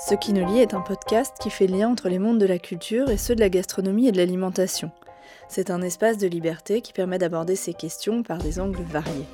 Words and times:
Ce 0.00 0.14
qui 0.14 0.32
nous 0.32 0.46
lie 0.46 0.60
est 0.60 0.74
un 0.74 0.80
podcast 0.80 1.34
qui 1.40 1.50
fait 1.50 1.66
lien 1.66 1.88
entre 1.88 2.08
les 2.08 2.20
mondes 2.20 2.38
de 2.38 2.46
la 2.46 2.60
culture 2.60 3.10
et 3.10 3.16
ceux 3.16 3.34
de 3.34 3.40
la 3.40 3.48
gastronomie 3.48 4.06
et 4.06 4.12
de 4.12 4.16
l'alimentation. 4.16 4.92
C'est 5.48 5.70
un 5.70 5.82
espace 5.82 6.18
de 6.18 6.28
liberté 6.28 6.82
qui 6.82 6.92
permet 6.92 7.18
d'aborder 7.18 7.56
ces 7.56 7.74
questions 7.74 8.22
par 8.22 8.38
des 8.38 8.60
angles 8.60 8.84
variés. 8.88 9.26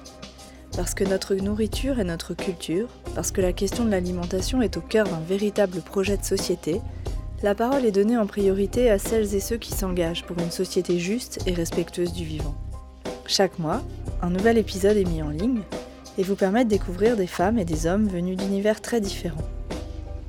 Parce 0.74 0.94
que 0.94 1.04
notre 1.04 1.34
nourriture 1.34 2.00
est 2.00 2.04
notre 2.04 2.32
culture, 2.32 2.88
parce 3.14 3.30
que 3.30 3.42
la 3.42 3.52
question 3.52 3.84
de 3.84 3.90
l'alimentation 3.90 4.62
est 4.62 4.78
au 4.78 4.80
cœur 4.80 5.06
d'un 5.06 5.20
véritable 5.20 5.82
projet 5.82 6.16
de 6.16 6.24
société, 6.24 6.80
la 7.42 7.54
parole 7.54 7.84
est 7.84 7.92
donnée 7.92 8.16
en 8.16 8.26
priorité 8.26 8.90
à 8.90 8.98
celles 8.98 9.34
et 9.34 9.40
ceux 9.40 9.58
qui 9.58 9.72
s'engagent 9.72 10.24
pour 10.24 10.38
une 10.38 10.50
société 10.50 10.98
juste 10.98 11.40
et 11.46 11.52
respectueuse 11.52 12.14
du 12.14 12.24
vivant. 12.24 12.54
Chaque 13.26 13.58
mois, 13.58 13.82
un 14.22 14.30
nouvel 14.30 14.56
épisode 14.56 14.96
est 14.96 15.04
mis 15.04 15.22
en 15.22 15.28
ligne 15.28 15.60
et 16.16 16.22
vous 16.22 16.36
permet 16.36 16.64
de 16.64 16.70
découvrir 16.70 17.16
des 17.16 17.26
femmes 17.26 17.58
et 17.58 17.66
des 17.66 17.86
hommes 17.86 18.08
venus 18.08 18.38
d'univers 18.38 18.80
très 18.80 19.02
différents. 19.02 19.44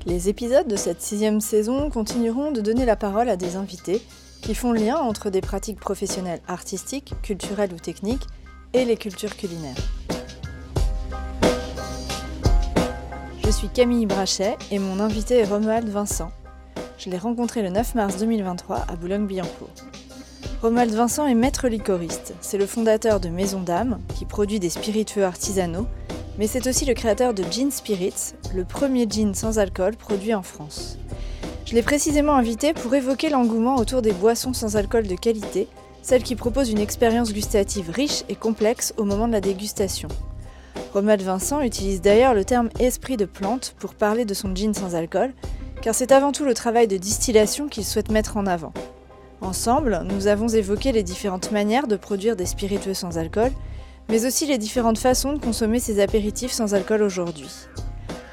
Les 0.08 0.30
épisodes 0.30 0.68
de 0.68 0.76
cette 0.76 1.02
sixième 1.02 1.42
saison 1.42 1.90
continueront 1.90 2.52
de 2.52 2.62
donner 2.62 2.86
la 2.86 2.96
parole 2.96 3.28
à 3.28 3.38
des 3.38 3.56
invités 3.56 4.04
qui 4.44 4.54
font 4.54 4.72
lien 4.72 4.98
entre 4.98 5.32
des 5.32 5.42
pratiques 5.42 5.80
professionnelles 5.80 6.42
artistiques, 6.48 7.16
culturelles 7.24 7.74
ou 7.74 7.80
techniques 7.80 8.28
et 8.74 8.86
les 8.86 8.98
cultures 8.98 9.36
culinaires. 9.36 9.76
Je 13.44 13.50
suis 13.50 13.68
Camille 13.70 14.06
Brachet 14.06 14.58
et 14.70 14.78
mon 14.78 15.00
invité 15.00 15.40
est 15.40 15.46
Romuald 15.46 15.90
Vincent. 15.90 16.32
Je 17.00 17.10
l'ai 17.10 17.18
rencontré 17.18 17.64
le 17.64 17.70
9 17.70 17.96
mars 17.96 18.18
2023 18.18 18.86
à 18.88 18.96
Boulogne-Billancourt. 18.96 19.74
Romuald 20.62 20.94
Vincent 20.94 21.26
est 21.26 21.34
maître 21.34 21.68
licoriste. 21.68 22.36
C'est 22.42 22.60
le 22.60 22.68
fondateur 22.68 23.20
de 23.20 23.30
Maison 23.30 23.62
d'âme, 23.62 24.00
qui 24.16 24.26
produit 24.26 24.60
des 24.60 24.70
spiritueux 24.70 25.26
artisanaux 25.26 25.88
mais 26.38 26.48
c'est 26.48 26.68
aussi 26.68 26.86
le 26.86 26.94
créateur 26.94 27.34
de 27.34 27.44
Gin 27.50 27.72
Spirits, 27.72 28.34
le 28.54 28.66
premier 28.66 29.08
gin 29.10 29.34
sans 29.34 29.60
alcool 29.60 29.96
produit 29.96 30.34
en 30.34 30.44
France. 30.44 30.98
Je 31.66 31.74
l'ai 31.74 31.82
précisément 31.82 32.36
invité 32.36 32.74
pour 32.74 32.94
évoquer 32.94 33.30
l'engouement 33.30 33.78
autour 33.78 34.02
des 34.02 34.12
boissons 34.12 34.54
sans 34.54 34.76
alcool 34.76 35.08
de 35.08 35.16
qualité, 35.16 35.68
celles 36.02 36.24
qui 36.24 36.36
proposent 36.36 36.70
une 36.70 36.80
expérience 36.80 37.34
gustative 37.34 37.90
riche 37.90 38.24
et 38.30 38.36
complexe 38.36 38.94
au 38.98 39.04
moment 39.04 39.28
de 39.28 39.34
la 39.34 39.42
dégustation. 39.42 40.10
Romuald 40.94 41.22
Vincent 41.22 41.62
utilise 41.62 42.02
d'ailleurs 42.02 42.34
le 42.34 42.46
terme 42.46 42.70
esprit 42.80 43.18
de 43.18 43.26
plante 43.26 43.76
pour 43.80 43.96
parler 43.96 44.26
de 44.26 44.34
son 44.34 44.54
gin 44.54 44.74
sans 44.74 44.96
alcool, 44.96 45.34
car 45.82 45.96
c'est 45.96 46.12
avant 46.12 46.32
tout 46.32 46.46
le 46.46 46.54
travail 46.54 46.88
de 46.88 46.98
distillation 46.98 47.68
qu'il 47.68 47.86
souhaite 47.86 48.12
mettre 48.12 48.38
en 48.38 48.46
avant. 48.46 48.74
Ensemble, 49.42 50.06
nous 50.06 50.28
avons 50.28 50.48
évoqué 50.48 50.92
les 50.92 51.04
différentes 51.04 51.52
manières 51.52 51.88
de 51.88 51.96
produire 51.96 52.36
des 52.36 52.46
spiritueux 52.46 52.94
sans 52.94 53.18
alcool 53.18 53.52
mais 54.10 54.26
aussi 54.26 54.46
les 54.46 54.58
différentes 54.58 54.98
façons 54.98 55.34
de 55.34 55.40
consommer 55.40 55.80
ces 55.80 56.00
apéritifs 56.00 56.52
sans 56.52 56.74
alcool 56.74 57.02
aujourd'hui. 57.02 57.50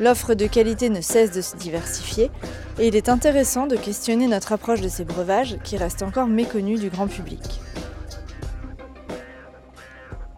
L'offre 0.01 0.35
de 0.35 0.47
qualité 0.47 0.91
ne 0.91 1.01
cesse 1.01 1.33
de 1.33 1.41
se 1.41 1.57
diversifier 1.57 2.31
et 2.79 2.89
il 2.89 2.97
est 2.97 3.09
intéressant 3.09 3.67
de 3.67 3.77
questionner 3.77 4.27
notre 4.27 4.53
approche 4.53 4.81
de 4.81 4.89
ces 4.89 5.05
breuvages 5.05 5.59
qui 5.65 5.77
restent 5.77 6.03
encore 6.03 6.27
méconnus 6.27 6.81
du 6.81 6.89
grand 6.89 7.07
public. 7.07 7.61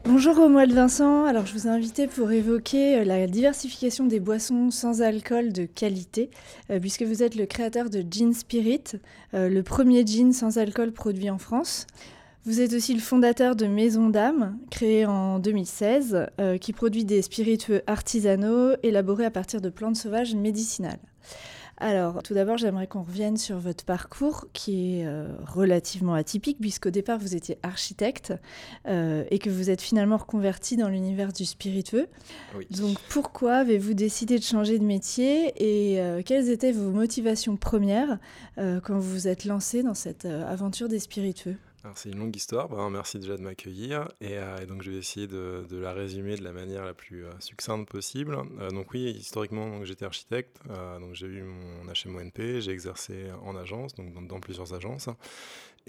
Bonjour 0.06 0.36
Romuald 0.36 0.72
Vincent, 0.72 1.24
alors 1.24 1.46
je 1.46 1.54
vous 1.54 1.66
ai 1.66 1.70
invité 1.70 2.06
pour 2.06 2.30
évoquer 2.30 2.98
euh, 2.98 3.04
la 3.04 3.26
diversification 3.26 4.04
des 4.04 4.20
boissons 4.20 4.70
sans 4.70 5.00
alcool 5.00 5.50
de 5.50 5.64
qualité, 5.64 6.28
euh, 6.70 6.78
puisque 6.78 7.02
vous 7.02 7.22
êtes 7.22 7.34
le 7.34 7.46
créateur 7.46 7.88
de 7.88 8.04
Gin 8.08 8.34
Spirit, 8.34 8.84
euh, 9.32 9.48
le 9.48 9.62
premier 9.62 10.06
gin 10.06 10.34
sans 10.34 10.58
alcool 10.58 10.92
produit 10.92 11.30
en 11.30 11.38
France. 11.38 11.86
Vous 12.46 12.60
êtes 12.60 12.74
aussi 12.74 12.92
le 12.92 13.00
fondateur 13.00 13.56
de 13.56 13.64
Maison 13.64 14.10
d'âme, 14.10 14.58
créée 14.70 15.06
en 15.06 15.38
2016, 15.38 16.26
euh, 16.38 16.58
qui 16.58 16.74
produit 16.74 17.06
des 17.06 17.22
spiritueux 17.22 17.80
artisanaux 17.86 18.74
élaborés 18.82 19.24
à 19.24 19.30
partir 19.30 19.62
de 19.62 19.70
plantes 19.70 19.96
sauvages 19.96 20.34
médicinales. 20.34 20.98
Alors, 21.78 22.22
tout 22.22 22.34
d'abord, 22.34 22.58
j'aimerais 22.58 22.86
qu'on 22.86 23.00
revienne 23.00 23.38
sur 23.38 23.58
votre 23.58 23.86
parcours 23.86 24.48
qui 24.52 25.00
est 25.00 25.06
euh, 25.06 25.26
relativement 25.46 26.12
atypique, 26.12 26.58
puisqu'au 26.60 26.90
départ, 26.90 27.18
vous 27.18 27.34
étiez 27.34 27.56
architecte 27.62 28.34
euh, 28.88 29.24
et 29.30 29.38
que 29.38 29.48
vous 29.48 29.70
êtes 29.70 29.80
finalement 29.80 30.18
reconverti 30.18 30.76
dans 30.76 30.90
l'univers 30.90 31.32
du 31.32 31.46
spiritueux. 31.46 32.08
Donc, 32.70 32.98
pourquoi 33.08 33.54
avez-vous 33.54 33.94
décidé 33.94 34.38
de 34.38 34.44
changer 34.44 34.78
de 34.78 34.84
métier 34.84 35.54
et 35.56 36.22
quelles 36.24 36.50
étaient 36.50 36.72
vos 36.72 36.90
motivations 36.90 37.56
premières 37.56 38.18
quand 38.56 38.98
vous 38.98 39.12
vous 39.12 39.28
êtes 39.28 39.46
lancé 39.46 39.82
dans 39.82 39.94
cette 39.94 40.26
aventure 40.26 40.88
des 40.88 40.98
spiritueux? 40.98 41.56
C'est 41.94 42.10
une 42.10 42.18
longue 42.18 42.34
histoire, 42.34 42.68
bah, 42.68 42.88
merci 42.90 43.18
déjà 43.18 43.36
de 43.36 43.42
m'accueillir. 43.42 44.08
Euh, 44.22 44.58
et, 44.58 44.66
donc 44.66 44.82
je 44.82 44.90
vais 44.90 44.96
essayer 44.96 45.26
de, 45.26 45.66
la 45.70 45.92
résumer 45.92 46.36
de 46.36 46.42
la 46.42 46.52
manière 46.52 46.84
la 46.84 46.94
plus 46.94 47.24
euh, 47.24 47.32
succincte 47.40 47.88
possible. 47.88 48.38
Euh, 48.60 48.70
donc 48.70 48.92
oui, 48.92 49.10
historiquement 49.10 49.84
j'étais 49.84 50.04
architecte, 50.04 50.60
donc 51.00 51.14
j'ai 51.14 51.26
eu 51.26 51.42
mon 51.42 51.84
HMONP, 51.84 52.60
j'ai 52.60 52.70
exercé 52.70 53.26
en 53.44 53.56
agence, 53.56 53.94
donc 53.94 54.26
dans 54.26 54.40
plusieurs 54.40 54.72
agences 54.72 55.08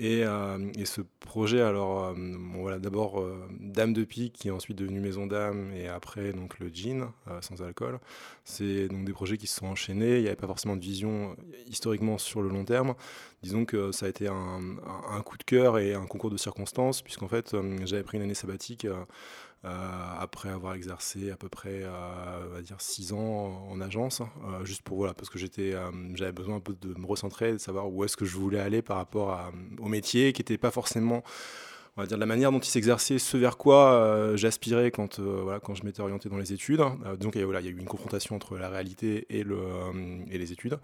euh, 0.01 0.71
et, 0.77 0.85
ce 0.85 1.01
projet, 1.21 1.61
alors, 1.61 2.05
euh, 2.05 2.13
voilà, 2.55 2.79
d'abord 2.79 3.21
euh, 3.21 3.47
Dame 3.59 3.93
de 3.93 4.03
Pique, 4.03 4.33
qui 4.33 4.49
est 4.49 4.51
ensuite 4.51 4.77
devenu 4.77 4.99
Maison 4.99 5.25
d'Âme, 5.25 5.71
et 5.73 5.87
après 5.87 6.33
donc 6.33 6.59
le 6.59 6.69
Gin, 6.69 7.07
sans 7.41 7.61
alcool. 7.61 7.99
C'est 8.43 8.87
donc 8.89 9.05
des 9.05 9.13
projets 9.13 9.37
qui 9.37 9.47
se 9.47 9.55
sont 9.55 9.67
enchaînés. 9.67 10.17
Il 10.17 10.21
n'y 10.21 10.27
avait 10.27 10.35
pas 10.35 10.47
forcément 10.47 10.75
de 10.75 10.81
vision 10.81 11.35
historiquement 11.67 12.17
sur 12.17 12.41
le 12.41 12.49
long 12.49 12.65
terme. 12.65 12.95
Disons 13.41 13.65
que 13.65 13.91
ça 13.91 14.07
a 14.07 14.09
été 14.09 14.27
un, 14.27 14.77
un 15.09 15.21
coup 15.21 15.37
de 15.37 15.43
cœur 15.43 15.79
et 15.79 15.93
un 15.93 16.05
concours 16.07 16.29
de 16.29 16.37
circonstances, 16.37 17.01
puisqu'en 17.01 17.27
fait, 17.27 17.55
j'avais 17.85 18.03
pris 18.03 18.17
une 18.17 18.23
année 18.23 18.33
sabbatique 18.33 18.87
après 20.19 20.49
avoir 20.49 20.75
exercé 20.75 21.31
à 21.31 21.35
peu 21.35 21.49
près, 21.49 21.81
euh, 21.83 22.47
on 22.49 22.55
va 22.55 22.61
dire, 22.61 22.79
six 22.79 23.13
ans 23.13 23.67
en 23.69 23.81
agence, 23.81 24.21
euh, 24.21 24.63
juste 24.63 24.81
pour 24.81 24.97
voilà, 24.97 25.13
parce 25.13 25.29
que 25.29 25.39
j'étais, 25.39 25.73
j'avais 26.13 26.31
besoin 26.31 26.57
un 26.57 26.59
peu 26.59 26.75
de 26.79 26.97
me 26.99 27.05
recentrer, 27.05 27.53
de 27.53 27.57
savoir 27.57 27.91
où 27.91 28.03
est-ce 28.03 28.17
que 28.17 28.25
je 28.25 28.35
voulais 28.35 28.59
aller 28.59 28.81
par 28.81 28.97
rapport 28.97 29.51
au 29.79 29.87
métier, 29.87 30.33
qui 30.33 30.41
n'était 30.41 30.57
pas 30.57 30.71
forcément 30.71 31.23
on 31.97 32.01
va 32.01 32.07
dire, 32.07 32.17
la 32.17 32.25
manière 32.25 32.51
dont 32.51 32.59
il 32.59 32.69
s'exerçait, 32.69 33.19
ce 33.19 33.37
vers 33.37 33.55
quoi 33.55 34.35
j'aspirais 34.35 34.91
quand, 34.91 35.19
voilà, 35.19 35.61
quand 35.61 35.75
je 35.75 35.85
m'étais 35.85 36.01
orienté 36.01 36.27
dans 36.27 36.37
les 36.37 36.51
études. 36.51 36.81
donc 37.19 37.37
voilà, 37.37 37.61
il 37.61 37.65
y 37.65 37.69
a 37.69 37.71
eu 37.71 37.79
une 37.79 37.85
confrontation 37.85 38.35
entre 38.35 38.57
la 38.57 38.67
réalité 38.67 39.25
et, 39.29 39.43
le, 39.43 39.57
et 40.29 40.37
les 40.37 40.51
études. 40.51 40.77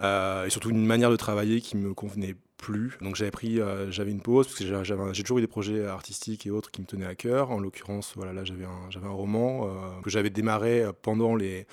et 0.00 0.50
surtout 0.50 0.70
une 0.70 0.86
manière 0.86 1.10
de 1.10 1.16
travailler 1.16 1.60
qui 1.60 1.76
me 1.76 1.92
convenait 1.92 2.36
plus. 2.56 2.96
Donc 3.00 3.16
j'avais 3.16 3.30
pris, 3.30 3.60
euh, 3.60 3.90
j'avais 3.90 4.10
une 4.10 4.20
pause 4.20 4.46
parce 4.46 4.58
que 4.58 5.12
j'ai 5.12 5.22
toujours 5.22 5.38
eu 5.38 5.42
des 5.42 5.46
projets 5.46 5.84
artistiques 5.86 6.46
et 6.46 6.50
autres 6.50 6.70
qui 6.70 6.80
me 6.80 6.86
tenaient 6.86 7.06
à 7.06 7.14
cœur. 7.14 7.50
En 7.50 7.60
l'occurrence, 7.60 8.12
voilà, 8.16 8.32
là 8.32 8.44
j'avais 8.44 8.64
un, 8.64 8.90
j'avais 8.90 9.06
un 9.06 9.12
roman 9.12 9.66
euh, 9.66 10.00
que 10.02 10.10
j'avais 10.10 10.30
démarré 10.30 10.82
euh, 10.82 10.92
pendant 10.92 11.36
les 11.36 11.66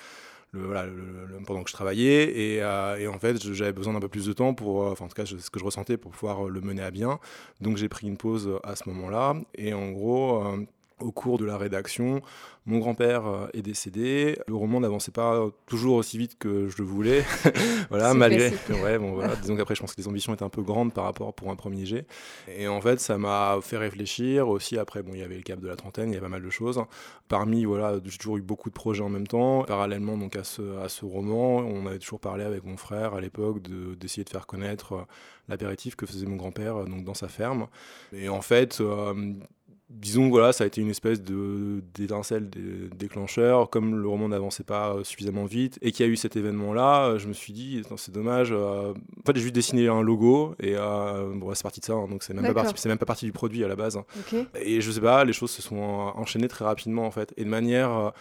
le, 0.54 1.38
pendant 1.46 1.62
que 1.62 1.70
je 1.70 1.74
travaillais 1.74 2.58
et, 2.58 2.62
en 2.62 3.18
fait 3.18 3.42
j'avais 3.54 3.72
besoin 3.72 3.94
d'un 3.94 4.00
peu 4.00 4.10
plus 4.10 4.26
de 4.26 4.34
temps 4.34 4.52
pour 4.52 4.82
enfin 4.82 5.06
en 5.06 5.08
tout 5.08 5.14
cas 5.14 5.24
ce 5.24 5.48
que 5.48 5.58
je 5.58 5.64
ressentais 5.64 5.96
pour 5.96 6.10
pouvoir 6.10 6.44
le 6.44 6.60
mener 6.60 6.82
à 6.82 6.90
bien 6.90 7.18
donc 7.62 7.78
j'ai 7.78 7.88
pris 7.88 8.06
une 8.06 8.18
pause 8.18 8.60
à 8.62 8.76
ce 8.76 8.86
moment 8.86 9.08
là 9.08 9.34
et 9.54 9.72
en 9.72 9.90
gros 9.92 10.44
au 11.02 11.12
cours 11.12 11.38
de 11.38 11.44
la 11.44 11.56
rédaction. 11.56 12.22
Mon 12.64 12.78
grand-père 12.78 13.26
euh, 13.26 13.48
est 13.54 13.62
décédé. 13.62 14.38
Le 14.46 14.54
roman 14.54 14.78
n'avançait 14.78 15.10
pas 15.10 15.48
toujours 15.66 15.96
aussi 15.96 16.16
vite 16.16 16.38
que 16.38 16.68
je 16.68 16.78
le 16.78 16.84
voulais. 16.84 17.24
voilà, 17.90 18.14
malgré. 18.14 18.52
Ouais, 18.82 18.98
bon, 18.98 19.12
voilà. 19.12 19.36
Disons 19.36 19.56
qu'après, 19.56 19.74
je 19.74 19.80
pense 19.80 19.94
que 19.94 20.00
les 20.00 20.08
ambitions 20.08 20.32
étaient 20.32 20.44
un 20.44 20.48
peu 20.48 20.62
grandes 20.62 20.92
par 20.92 21.04
rapport 21.04 21.34
pour 21.34 21.50
un 21.50 21.56
premier 21.56 21.84
jet. 21.84 22.06
Et 22.48 22.68
en 22.68 22.80
fait, 22.80 23.00
ça 23.00 23.18
m'a 23.18 23.58
fait 23.62 23.76
réfléchir 23.76 24.48
aussi. 24.48 24.78
Après, 24.78 25.02
bon, 25.02 25.12
il 25.14 25.20
y 25.20 25.22
avait 25.22 25.36
le 25.36 25.42
cap 25.42 25.60
de 25.60 25.68
la 25.68 25.76
trentaine, 25.76 26.10
il 26.10 26.14
y 26.14 26.16
avait 26.16 26.24
pas 26.24 26.28
mal 26.28 26.42
de 26.42 26.50
choses. 26.50 26.82
Parmi, 27.28 27.64
voilà, 27.64 27.94
j'ai 28.04 28.18
toujours 28.18 28.36
eu 28.36 28.42
beaucoup 28.42 28.70
de 28.70 28.74
projets 28.74 29.02
en 29.02 29.08
même 29.08 29.26
temps. 29.26 29.64
Parallèlement 29.64 30.16
donc 30.16 30.36
à 30.36 30.44
ce, 30.44 30.78
à 30.78 30.88
ce 30.88 31.04
roman, 31.04 31.58
on 31.58 31.86
avait 31.86 31.98
toujours 31.98 32.20
parlé 32.20 32.44
avec 32.44 32.64
mon 32.64 32.76
frère 32.76 33.14
à 33.14 33.20
l'époque 33.20 33.62
d'essayer 33.98 34.24
de, 34.24 34.30
faire 34.30 34.46
connaître 34.46 34.92
euh, 34.92 35.04
l'apéritif 35.48 35.96
que 35.96 36.06
faisait 36.06 36.26
mon 36.26 36.36
grand-père 36.36 36.76
euh, 36.76 36.84
donc 36.84 37.04
dans 37.04 37.14
sa 37.14 37.28
ferme. 37.28 37.66
Et 38.12 38.28
en 38.28 38.42
fait, 38.42 38.80
disons 39.92 40.28
voilà, 40.28 40.52
ça 40.52 40.64
a 40.64 40.66
été 40.66 40.80
une 40.80 40.90
espèce 40.90 41.22
de 41.22 41.82
d'étincelle 41.94 42.48
déclencheur. 42.96 43.70
Comme 43.70 43.96
le 43.96 44.08
roman 44.08 44.28
n'avançait 44.28 44.64
pas 44.64 44.94
euh, 44.94 45.04
suffisamment 45.04 45.44
vite 45.44 45.78
et 45.82 45.92
qu'il 45.92 46.06
y 46.06 46.08
a 46.08 46.12
eu 46.12 46.16
cet 46.16 46.36
événement-là, 46.36 47.06
euh, 47.06 47.18
je 47.18 47.28
me 47.28 47.32
suis 47.32 47.52
dit 47.52 47.82
c'est 47.96 48.12
dommage. 48.12 48.50
Euh, 48.52 48.92
en 48.92 49.26
fait, 49.26 49.36
j'ai 49.36 49.42
juste 49.42 49.54
dessiné 49.54 49.88
un 49.88 50.02
logo 50.02 50.54
et 50.60 50.74
bon, 50.74 51.54
c'est 51.54 51.62
parti 51.62 51.80
de 51.80 51.84
ça. 51.84 51.94
Hein, 51.94 52.08
donc 52.08 52.22
c'est 52.22 52.34
même 52.34 52.46
pas 52.46 52.62
parti, 52.62 52.74
c'est 52.76 52.88
même 52.88 52.98
pas 52.98 53.06
partie 53.06 53.26
du 53.26 53.32
produit 53.32 53.64
à 53.64 53.68
la 53.68 53.76
base. 53.76 53.96
Hein. 53.96 54.04
Et 54.60 54.80
je 54.80 54.90
sais 54.90 55.00
pas, 55.00 55.24
les 55.24 55.32
choses 55.32 55.50
se 55.50 55.62
sont 55.62 55.76
enchaînées 55.76 56.48
très 56.48 56.64
rapidement 56.64 57.06
en 57.06 57.10
fait 57.10 57.32
et 57.36 57.44
de 57.44 57.48
manière 57.48 58.12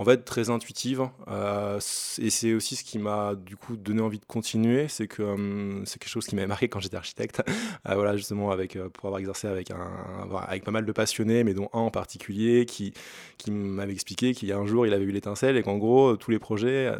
en 0.00 0.04
fait 0.04 0.24
très 0.24 0.48
intuitive. 0.48 1.10
Euh, 1.28 1.78
et 2.18 2.30
c'est 2.30 2.54
aussi 2.54 2.74
ce 2.74 2.84
qui 2.84 2.98
m'a 2.98 3.34
du 3.34 3.56
coup 3.56 3.76
donné 3.76 4.00
envie 4.00 4.18
de 4.18 4.24
continuer. 4.24 4.88
C'est 4.88 5.06
que 5.06 5.22
hum, 5.22 5.82
c'est 5.84 5.98
quelque 5.98 6.08
chose 6.08 6.26
qui 6.26 6.34
m'avait 6.34 6.48
marqué 6.48 6.68
quand 6.68 6.80
j'étais 6.80 6.96
architecte. 6.96 7.42
Euh, 7.88 7.94
voilà, 7.94 8.16
justement, 8.16 8.50
avec, 8.50 8.76
euh, 8.76 8.88
pour 8.90 9.06
avoir 9.06 9.20
exercé 9.20 9.46
avec, 9.46 9.70
un, 9.70 10.28
avec 10.46 10.64
pas 10.64 10.70
mal 10.70 10.84
de 10.84 10.92
passionnés, 10.92 11.44
mais 11.44 11.54
dont 11.54 11.70
un 11.72 11.78
en 11.78 11.90
particulier 11.90 12.66
qui, 12.66 12.92
qui 13.38 13.50
m'avait 13.50 13.92
expliqué 13.92 14.34
qu'il 14.34 14.48
y 14.48 14.52
a 14.52 14.58
un 14.58 14.66
jour 14.66 14.86
il 14.86 14.92
avait 14.92 15.04
eu 15.04 15.10
l'étincelle 15.10 15.56
et 15.56 15.62
qu'en 15.62 15.78
gros, 15.78 16.16
tous 16.16 16.30
les 16.30 16.38
projets, 16.38 16.92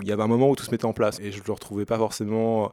il 0.00 0.08
y 0.08 0.12
avait 0.12 0.22
un 0.22 0.28
moment 0.28 0.48
où 0.48 0.56
tout 0.56 0.64
se 0.64 0.70
mettait 0.70 0.86
en 0.86 0.94
place. 0.94 1.20
Et 1.20 1.30
je 1.30 1.40
ne 1.40 1.46
le 1.46 1.52
retrouvais 1.52 1.84
pas 1.84 1.98
forcément 1.98 2.72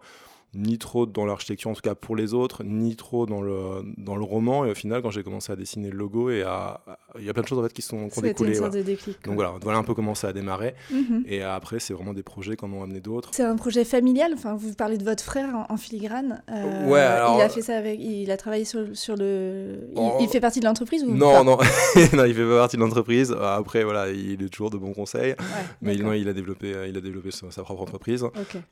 ni 0.54 0.78
trop 0.78 1.06
dans 1.06 1.26
l'architecture, 1.26 1.70
en 1.70 1.74
tout 1.74 1.82
cas 1.82 1.96
pour 1.96 2.16
les 2.16 2.34
autres, 2.34 2.64
ni 2.64 2.96
trop 2.96 3.26
dans 3.26 3.42
le, 3.42 3.84
dans 3.98 4.16
le 4.16 4.24
roman. 4.24 4.66
Et 4.66 4.72
au 4.72 4.76
final, 4.76 5.02
quand 5.02 5.10
j'ai 5.10 5.24
commencé 5.24 5.52
à 5.52 5.56
dessiner 5.56 5.90
le 5.90 5.98
logo, 5.98 6.30
et 6.30 6.44
à, 6.44 6.82
il 7.18 7.26
y 7.26 7.30
a 7.30 7.34
plein 7.34 7.44
de 7.44 7.48
choses 7.48 7.60
en 7.60 7.64
fait 7.64 7.74
qui 7.74 7.82
sont 7.82 8.10
qui 8.10 8.20
ont 8.20 8.22
découlé. 8.22 8.60
Donc 8.60 9.36
voilà, 9.36 9.54
voilà 9.62 9.78
un 9.78 9.84
peu 9.84 9.94
comment 9.94 10.16
ça 10.16 10.30
a 10.30 10.34
démarré. 10.34 10.76
Mhm. 10.92 11.24
Et 11.28 11.42
après, 11.42 11.80
c'est 11.80 11.94
vraiment 11.94 12.14
des 12.14 12.24
projets 12.24 12.56
qu'on 12.56 12.72
en 12.74 12.84
amené 12.84 13.00
d'autres. 13.00 13.30
C'est 13.34 13.44
un 13.44 13.56
projet 13.56 13.86
familial. 13.86 14.34
Enfin, 14.34 14.56
vous 14.56 14.74
parlez 14.74 14.98
de 14.98 15.04
votre 15.04 15.24
frère 15.24 15.66
en, 15.70 15.78
filigrane. 15.78 16.44
Euh, 16.52 16.88
ouais, 16.88 17.00
alors... 17.00 17.38
Il 17.38 17.42
a 17.42 17.50
fait 17.50 17.62
ça 17.62 17.78
avec. 17.78 18.00
Il 18.00 18.30
a 18.32 18.38
travaillé 18.38 18.66
sur, 18.66 18.86
sur 18.94 19.16
le. 19.16 19.90
Il, 20.20 20.28
fait 20.28 20.42
partie 20.42 20.60
de 20.60 20.66
l'entreprise 20.66 21.04
ou 21.04 21.12
Non, 21.12 21.44
non, 21.44 21.58
non, 22.14 22.26
il 22.26 22.34
fait 22.34 22.46
pas 22.46 22.58
partie 22.58 22.76
de 22.76 22.82
l'entreprise. 22.82 23.36
Après, 23.42 23.84
voilà, 23.84 24.10
il 24.10 24.44
est 24.44 24.50
toujours 24.50 24.70
de 24.70 24.78
bons 24.78 24.94
conseils. 24.94 25.36
mais 25.82 25.96
il, 25.96 26.04
non, 26.04 26.14
il 26.14 26.28
a 26.28 26.34
développé, 26.34 26.74
il 26.90 26.98
a 26.98 27.02
développé 27.02 27.30
sa, 27.32 27.64
propre 27.64 27.82
entreprise. 27.82 28.26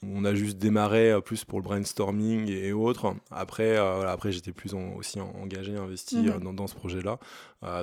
On 0.04 0.26
a 0.26 0.34
juste 0.34 0.58
démarré 0.58 1.12
euh, 1.12 1.22
plus 1.22 1.46
pour 1.46 1.60
le 1.60 1.64
brainstorming 1.70 2.50
et, 2.50 2.74
autres. 2.74 3.14
Après, 3.32 3.78
euh, 3.78 4.08
après 4.08 4.32
j'étais 4.32 4.52
plus 4.52 4.74
aussi 4.98 5.20
engagé, 5.20 5.76
investi 5.76 6.18
mhm. 6.18 6.30
euh, 6.48 6.54
dans, 6.54 6.68
ce 6.68 6.76
projet-là. 6.76 7.20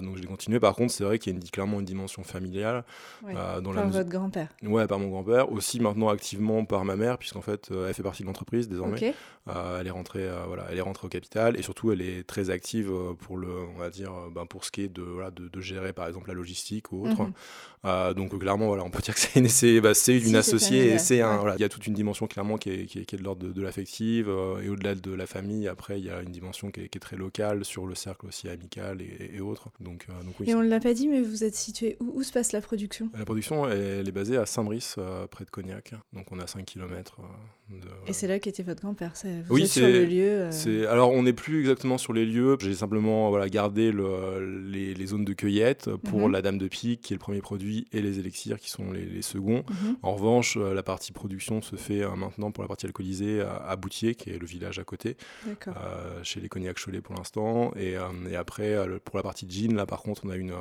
donc 0.00 0.16
je 0.16 0.22
l'ai 0.22 0.26
continué. 0.26 0.58
Par 0.58 0.74
contre, 0.74 0.92
c'est 0.92 1.04
vrai 1.04 1.18
qu'il 1.18 1.32
y 1.32 1.36
a 1.36 1.38
une, 1.38 1.44
clairement 1.48 1.78
une 1.78 1.86
dimension 1.86 2.24
familiale. 2.24 2.84
dans 3.22 3.72
par 3.72 3.88
votre 3.88 4.08
grand-père 4.08 4.48
Ouais, 4.62 4.86
par 4.86 4.98
mon 4.98 5.08
grand-père. 5.08 5.52
Aussi 5.52 5.80
maintenant 5.80 6.08
activement 6.08 6.64
par 6.64 6.84
ma 6.84 6.96
mère, 6.96 7.18
puisqu'en 7.18 7.42
fait, 7.42 7.70
elle 7.70 7.94
fait 7.94 8.02
partie 8.02 8.22
de 8.22 8.26
l'entreprise 8.26 8.68
désormais. 8.68 9.14
elle, 9.46 9.86
est 9.86 9.90
rentrée, 9.90 10.28
voilà, 10.46 10.66
elle 10.70 10.78
est 10.78 10.82
rentrée 10.82 11.06
au 11.06 11.10
capital 11.10 11.56
et 11.56 11.62
surtout, 11.62 11.92
elle 11.92 12.02
est 12.02 12.26
très 12.26 12.50
active 12.50 12.90
pour, 13.20 13.36
le, 13.36 13.48
on 13.74 13.78
va 13.78 13.90
dire, 13.90 14.12
ben, 14.34 14.46
pour 14.46 14.64
ce 14.64 14.70
qui 14.70 14.82
est 14.82 14.88
de, 14.88 15.02
voilà, 15.02 15.30
de, 15.30 15.60
gérer 15.60 15.92
par 15.92 16.06
exemple 16.06 16.28
la 16.28 16.34
logistique 16.34 16.92
ou 16.92 17.06
autre. 17.06 17.22
Mhm. 17.22 18.14
donc 18.14 18.38
clairement, 18.38 18.66
voilà, 18.66 18.82
on 18.84 18.90
peut 18.90 19.00
dire 19.00 19.14
que 19.14 19.20
c'est 19.20 19.38
une, 19.38 19.80
bah, 19.80 19.92
une 20.08 20.36
associée 20.36 20.94
et 20.94 20.98
c'est 20.98 21.20
un, 21.20 21.36
voilà, 21.36 21.54
il 21.56 21.60
y 21.60 21.64
a 21.64 21.68
toute 21.68 21.86
une 21.86 21.94
dimension 21.94 22.26
clairement 22.26 22.56
qui 22.56 22.70
est, 22.70 22.86
qui 22.86 22.98
est, 22.98 23.14
de 23.14 23.22
l'ordre 23.22 23.46
de, 23.46 23.62
l'affective 23.62 23.75
euh, 23.80 24.62
et 24.62 24.68
au-delà 24.68 24.94
de 24.94 25.12
la 25.12 25.26
famille. 25.26 25.68
Après, 25.68 25.98
il 25.98 26.06
y 26.06 26.10
a 26.10 26.20
une 26.22 26.32
dimension 26.32 26.70
qui 26.70 26.80
est, 26.80 26.98
très 26.98 27.16
locale 27.16 27.64
sur 27.64 27.86
le 27.86 27.94
cercle 27.94 28.26
aussi 28.26 28.48
amical 28.48 29.02
et, 29.02 29.40
autres. 29.40 29.68
Donc, 29.80 30.06
euh, 30.08 30.22
donc 30.22 30.34
oui, 30.40 30.50
et 30.50 30.54
on 30.54 30.62
ne 30.62 30.68
l'a 30.68 30.80
pas 30.80 30.94
dit, 30.94 31.08
mais 31.08 31.20
vous 31.20 31.44
êtes 31.44 31.54
situé 31.54 31.96
où, 32.00 32.12
où 32.18 32.22
se 32.22 32.32
passe 32.32 32.52
la 32.52 32.60
production? 32.60 33.10
La 33.16 33.24
production, 33.24 33.68
elle, 33.68 34.08
est 34.08 34.12
basée 34.12 34.36
à 34.36 34.46
Saint-Brice, 34.46 34.96
euh, 34.98 35.26
près 35.26 35.44
de 35.44 35.50
Cognac. 35.50 35.92
Donc 36.12 36.32
on 36.32 36.38
a 36.38 36.46
5 36.46 36.64
km. 36.64 37.20
De... 37.68 37.88
Et 38.06 38.12
c'est 38.12 38.28
là 38.28 38.38
qu'était 38.38 38.62
votre 38.62 38.82
grand-père 38.82 39.12
Vous 39.48 39.54
oui, 39.54 39.66
sur 39.66 39.86
le 39.86 40.04
lieu 40.04 40.48
Alors 40.88 41.10
on 41.10 41.24
n'est 41.24 41.32
plus 41.32 41.60
exactement 41.60 41.98
sur 41.98 42.12
les 42.12 42.24
lieux. 42.24 42.56
J'ai 42.60 42.74
simplement 42.74 43.28
voilà, 43.30 43.48
gardé 43.48 43.90
le, 43.90 44.64
les, 44.68 44.94
les, 44.94 45.06
zones 45.06 45.24
de 45.24 45.32
cueillette 45.32 45.90
pour 45.96 46.28
mhm. 46.28 46.32
la 46.32 46.42
Dame 46.42 46.58
de 46.58 46.68
Pique, 46.68 47.00
qui 47.00 47.12
est 47.12 47.16
le 47.16 47.20
premier 47.20 47.40
produit, 47.40 47.88
et 47.92 48.00
les 48.00 48.20
élixirs, 48.20 48.60
qui 48.60 48.70
sont 48.70 48.92
les, 48.92 49.22
seconds. 49.22 49.64
Mhm. 49.68 49.96
En 50.02 50.14
revanche, 50.14 50.56
la 50.56 50.82
partie 50.82 51.12
production 51.12 51.60
se 51.60 51.76
fait 51.76 52.06
maintenant 52.16 52.52
pour 52.52 52.62
la 52.62 52.68
partie 52.68 52.86
alcoolisée 52.86 53.40
à, 53.40 53.74
Boutier, 53.76 54.14
qui 54.14 54.30
est 54.30 54.38
le 54.38 54.46
village 54.46 54.78
à 54.78 54.84
côté, 54.84 55.16
euh, 55.46 56.22
chez 56.22 56.40
les 56.40 56.48
cognacs 56.48 56.78
Cholet 56.82 57.00
pour 57.00 57.14
l'instant. 57.14 57.72
Et, 57.76 57.96
euh, 57.96 58.08
et, 58.30 58.36
après, 58.36 58.74
euh, 58.74 58.98
pour 59.04 59.16
la 59.16 59.22
partie 59.22 59.46
gin, 59.48 59.74
là 59.74 59.86
par 59.86 60.02
contre, 60.02 60.22
on 60.24 60.30
a 60.30 60.36
une. 60.36 60.54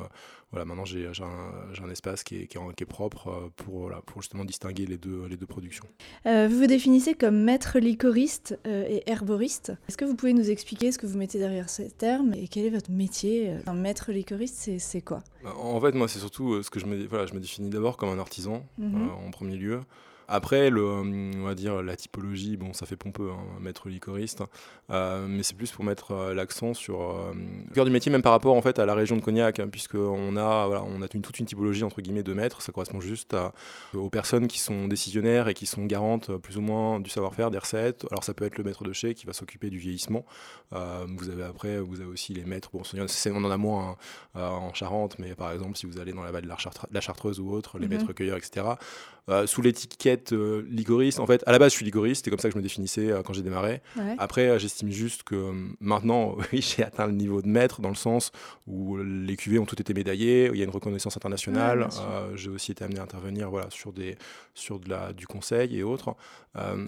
Voilà, 0.50 0.64
maintenant 0.64 0.84
j'ai 0.84 1.06
un, 1.06 1.84
un, 1.84 1.90
espace 1.90 2.22
qui 2.22 2.36
est, 2.36 2.46
qui 2.46 2.56
est, 2.58 2.86
propre 2.86 3.50
pour, 3.56 3.80
voilà, 3.80 4.00
pour 4.02 4.22
justement 4.22 4.44
distinguer 4.44 4.86
les 4.86 4.96
deux, 4.96 5.26
les 5.26 5.36
deux 5.36 5.46
productions. 5.46 5.86
vous 6.24 6.58
vous 6.58 6.66
définissez 6.66 7.14
comme 7.14 7.42
maître 7.42 7.78
licoriste 7.78 8.58
et 8.64 9.02
herboriste. 9.10 9.72
Est-ce 9.88 9.96
que 9.96 10.04
vous 10.04 10.14
pouvez 10.14 10.32
nous 10.32 10.50
expliquer 10.50 10.92
ce 10.92 10.98
que 10.98 11.06
vous 11.06 11.18
mettez 11.18 11.38
derrière 11.38 11.68
ces 11.68 11.90
termes 11.90 12.32
et 12.34 12.48
quel 12.48 12.64
est 12.64 12.70
votre 12.70 12.90
métier 12.90 13.56
Un 13.66 13.74
maître 13.74 14.12
licoriste, 14.12 14.70
c'est 14.78 15.02
quoi? 15.02 15.22
En 15.44 15.80
fait, 15.80 15.92
moi, 15.92 16.08
c'est 16.08 16.20
surtout 16.20 16.62
ce 16.62 16.70
que 16.70 16.80
je 16.80 16.86
me, 16.86 17.06
voilà, 17.06 17.26
je 17.26 17.34
me 17.34 17.40
définis 17.40 17.70
d'abord 17.70 17.96
comme 17.96 18.08
un 18.08 18.18
artisan 18.18 18.64
mhm. 18.78 19.10
en 19.26 19.30
premier 19.30 19.56
lieu. 19.56 19.80
Après, 20.28 20.70
le, 20.70 20.84
on 20.84 21.44
va 21.44 21.54
dire 21.54 21.82
la 21.82 21.94
typologie, 21.96 22.56
bon, 22.56 22.72
ça 22.72 22.86
fait 22.86 22.96
pompeux, 22.96 23.30
hein, 23.30 23.44
maître 23.60 23.88
licoriste, 23.88 24.42
euh, 24.90 25.26
mais 25.28 25.42
c'est 25.42 25.54
plus 25.54 25.70
pour 25.70 25.84
mettre 25.84 26.12
euh, 26.12 26.34
l'accent 26.34 26.74
sur 26.74 27.00
euh, 27.00 27.32
le 27.68 27.74
cœur 27.74 27.84
du 27.84 27.90
métier, 27.90 28.10
même 28.10 28.22
par 28.22 28.32
rapport 28.32 28.54
en 28.56 28.62
fait 28.62 28.78
à 28.78 28.86
la 28.86 28.94
région 28.94 29.16
de 29.16 29.20
Cognac, 29.20 29.60
hein, 29.60 29.68
puisqu'on 29.68 30.36
a, 30.36 30.66
voilà, 30.66 30.82
on 30.84 31.02
a 31.02 31.06
une, 31.12 31.22
toute 31.22 31.38
une 31.38 31.46
typologie 31.46 31.84
entre 31.84 32.00
guillemets 32.00 32.22
de 32.22 32.32
maîtres. 32.32 32.60
Ça 32.62 32.72
correspond 32.72 33.00
juste 33.00 33.36
aux 33.94 34.10
personnes 34.10 34.48
qui 34.48 34.58
sont 34.58 34.88
décisionnaires 34.88 35.48
et 35.48 35.54
qui 35.54 35.66
sont 35.66 35.84
garantes 35.84 36.36
plus 36.38 36.56
ou 36.56 36.60
moins 36.60 37.00
du 37.00 37.10
savoir-faire, 37.10 37.50
des 37.50 37.58
recettes. 37.58 38.06
Alors 38.10 38.24
ça 38.24 38.34
peut 38.34 38.44
être 38.44 38.58
le 38.58 38.64
maître 38.64 38.84
de 38.84 38.92
chez 38.92 39.14
qui 39.14 39.26
va 39.26 39.32
s'occuper 39.32 39.70
du 39.70 39.78
vieillissement. 39.78 40.24
vous 40.72 41.30
avez 41.30 41.44
après, 41.44 41.80
vous 41.80 42.00
avez 42.00 42.10
aussi 42.10 42.34
les 42.34 42.44
maîtres. 42.44 42.70
Bon, 42.72 42.82
on 42.82 43.44
en 43.44 43.50
a 43.50 43.56
moins 43.56 43.96
hein, 44.34 44.40
en 44.40 44.74
Charente, 44.74 45.18
mais 45.18 45.34
par 45.34 45.52
exemple, 45.52 45.76
si 45.76 45.86
vous 45.86 45.98
allez 45.98 46.12
dans 46.12 46.22
la 46.22 46.32
vallée 46.32 46.46
de 46.46 46.54
la, 46.90 47.00
Chartreuse 47.00 47.40
ou 47.40 47.50
autre, 47.50 47.78
les 47.78 47.86
mhm. 47.86 47.94
maîtres 47.94 48.12
cueilleurs, 48.12 48.38
etc. 48.38 48.66
sous 49.46 49.62
l'étiquette 49.62 50.15
euh, 50.32 50.66
ligoriste. 50.68 51.20
En 51.20 51.26
fait, 51.26 51.42
à 51.46 51.52
la 51.52 51.58
base, 51.58 51.72
je 51.72 51.76
suis 51.76 51.84
ligoriste, 51.84 52.24
c'est 52.24 52.30
comme 52.30 52.38
ça 52.38 52.48
que 52.48 52.52
je 52.52 52.58
me 52.58 52.62
définissais 52.62 53.10
euh, 53.10 53.22
quand 53.22 53.32
j'ai 53.32 53.42
démarré. 53.42 53.80
Après, 54.18 54.48
euh, 54.48 54.58
j'estime 54.58 54.90
juste 54.90 55.22
que 55.22 55.52
maintenant, 55.80 56.36
oui, 56.52 56.60
j'ai 56.62 56.82
atteint 56.82 57.06
le 57.06 57.12
niveau 57.12 57.42
de 57.42 57.48
maître 57.48 57.80
dans 57.80 57.88
le 57.88 57.94
sens 57.94 58.32
où 58.66 58.96
les 58.98 59.36
cuvées 59.36 59.58
ont 59.58 59.66
toutes 59.66 59.80
été 59.80 59.94
médaillées, 59.94 60.50
il 60.52 60.58
y 60.58 60.60
a 60.60 60.64
une 60.64 60.70
reconnaissance 60.70 61.16
internationale. 61.16 61.88
j'ai 62.34 62.50
aussi 62.50 62.72
été 62.72 62.84
amené 62.84 62.98
à 63.00 63.02
intervenir 63.02 63.50
voilà, 63.50 63.68
sur, 63.70 63.92
des, 63.92 64.16
sur 64.54 64.80
de 64.80 64.88
la, 64.88 65.12
du 65.12 65.26
conseil 65.26 65.78
et 65.78 65.82
autres. 65.82 66.14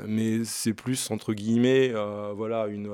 mais 0.06 0.44
c'est 0.44 0.74
plus, 0.74 1.10
entre 1.10 1.34
guillemets, 1.34 1.92
voilà, 2.34 2.66
une, 2.66 2.90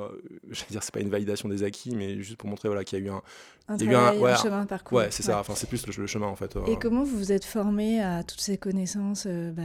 je 0.51 0.61
veux 0.61 0.71
dire, 0.71 0.83
c'est 0.83 0.95
pas 0.95 1.01
une 1.01 1.11
validation 1.11 1.49
des 1.49 1.63
acquis, 1.63 1.97
mais 1.97 2.21
juste 2.23 2.37
pour 2.37 2.49
montrer 2.49 2.69
voilà, 2.69 2.85
qu'il 2.85 2.99
y 2.99 3.03
a 3.03 3.05
eu 3.05 3.11
un, 3.11 3.23
un, 3.69 3.77
il 3.79 3.87
y 3.87 3.95
a 3.95 4.15
eu 4.15 4.25
un, 4.25 4.37
chemin 4.37 4.63
de 4.63 4.69
parcours. 4.69 4.99
Ouais, 4.99 5.09
c'est 5.11 5.23
ça. 5.23 5.41
Enfin, 5.41 5.55
c'est 5.57 5.69
plus 5.69 5.87
le, 5.87 6.07
chemin 6.07 6.27
en 6.27 6.37
fait. 6.37 6.57
Et 6.67 6.77
comment 6.77 7.03
vous 7.03 7.17
vous 7.17 7.33
êtes 7.33 7.45
formé 7.45 8.03
à 8.03 8.23
toutes 8.23 8.41
ces 8.41 8.59
connaissances 8.59 9.27
bah, 9.27 9.63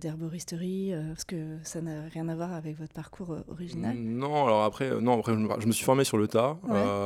d'herboristerie 0.00 0.92
euh, 0.92 1.08
Parce 1.08 1.24
que 1.24 1.58
ça 1.62 1.80
n'a 1.80 2.02
rien 2.12 2.28
à 2.28 2.36
voir 2.36 2.52
avec 2.52 2.78
votre 2.78 2.92
parcours 2.92 3.32
euh, 3.32 3.44
original. 3.48 3.96
Non, 3.96 4.46
alors 4.46 4.64
après, 4.64 4.90
euh, 4.90 5.00
non, 5.00 5.18
après 5.18 5.32
je 5.60 5.66
me 5.66 5.72
suis 5.72 5.84
formé 5.84 6.04
sur 6.04 6.18
le 6.18 6.28
tas. 6.28 6.56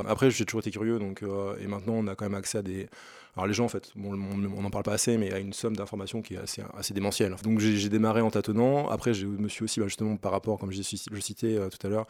après, 0.08 0.30
j'ai 0.30 0.44
toujours 0.44 0.60
été 0.60 0.70
curieux. 0.70 0.98
Donc, 0.98 1.22
et 1.60 1.66
maintenant, 1.66 1.94
on 1.94 2.06
a 2.06 2.14
quand 2.14 2.24
même 2.24 2.34
accès 2.34 2.58
à 2.58 2.62
des 2.62 2.88
alors 3.36 3.46
les 3.46 3.52
gens, 3.52 3.66
en 3.66 3.68
fait, 3.68 3.92
on 4.02 4.16
n'en 4.16 4.70
parle 4.70 4.84
pas 4.84 4.94
assez, 4.94 5.18
mais 5.18 5.26
il 5.26 5.32
y 5.32 5.34
a 5.34 5.38
une 5.38 5.52
somme 5.52 5.76
d'informations 5.76 6.22
qui 6.22 6.34
est 6.34 6.38
assez, 6.38 6.62
assez 6.74 6.94
démentielle. 6.94 7.36
Donc 7.44 7.58
j'ai 7.58 7.88
démarré 7.90 8.22
en 8.22 8.30
tâtonnant. 8.30 8.88
Après, 8.88 9.12
je 9.12 9.26
me 9.26 9.48
suis 9.48 9.62
aussi, 9.62 9.78
bah, 9.78 9.88
justement, 9.88 10.16
par 10.16 10.32
rapport, 10.32 10.58
comme 10.58 10.72
je, 10.72 10.78
le 11.10 11.20
citais 11.20 11.58
euh, 11.58 11.68
tout 11.68 11.86
à 11.86 11.90
l'heure, 11.90 12.06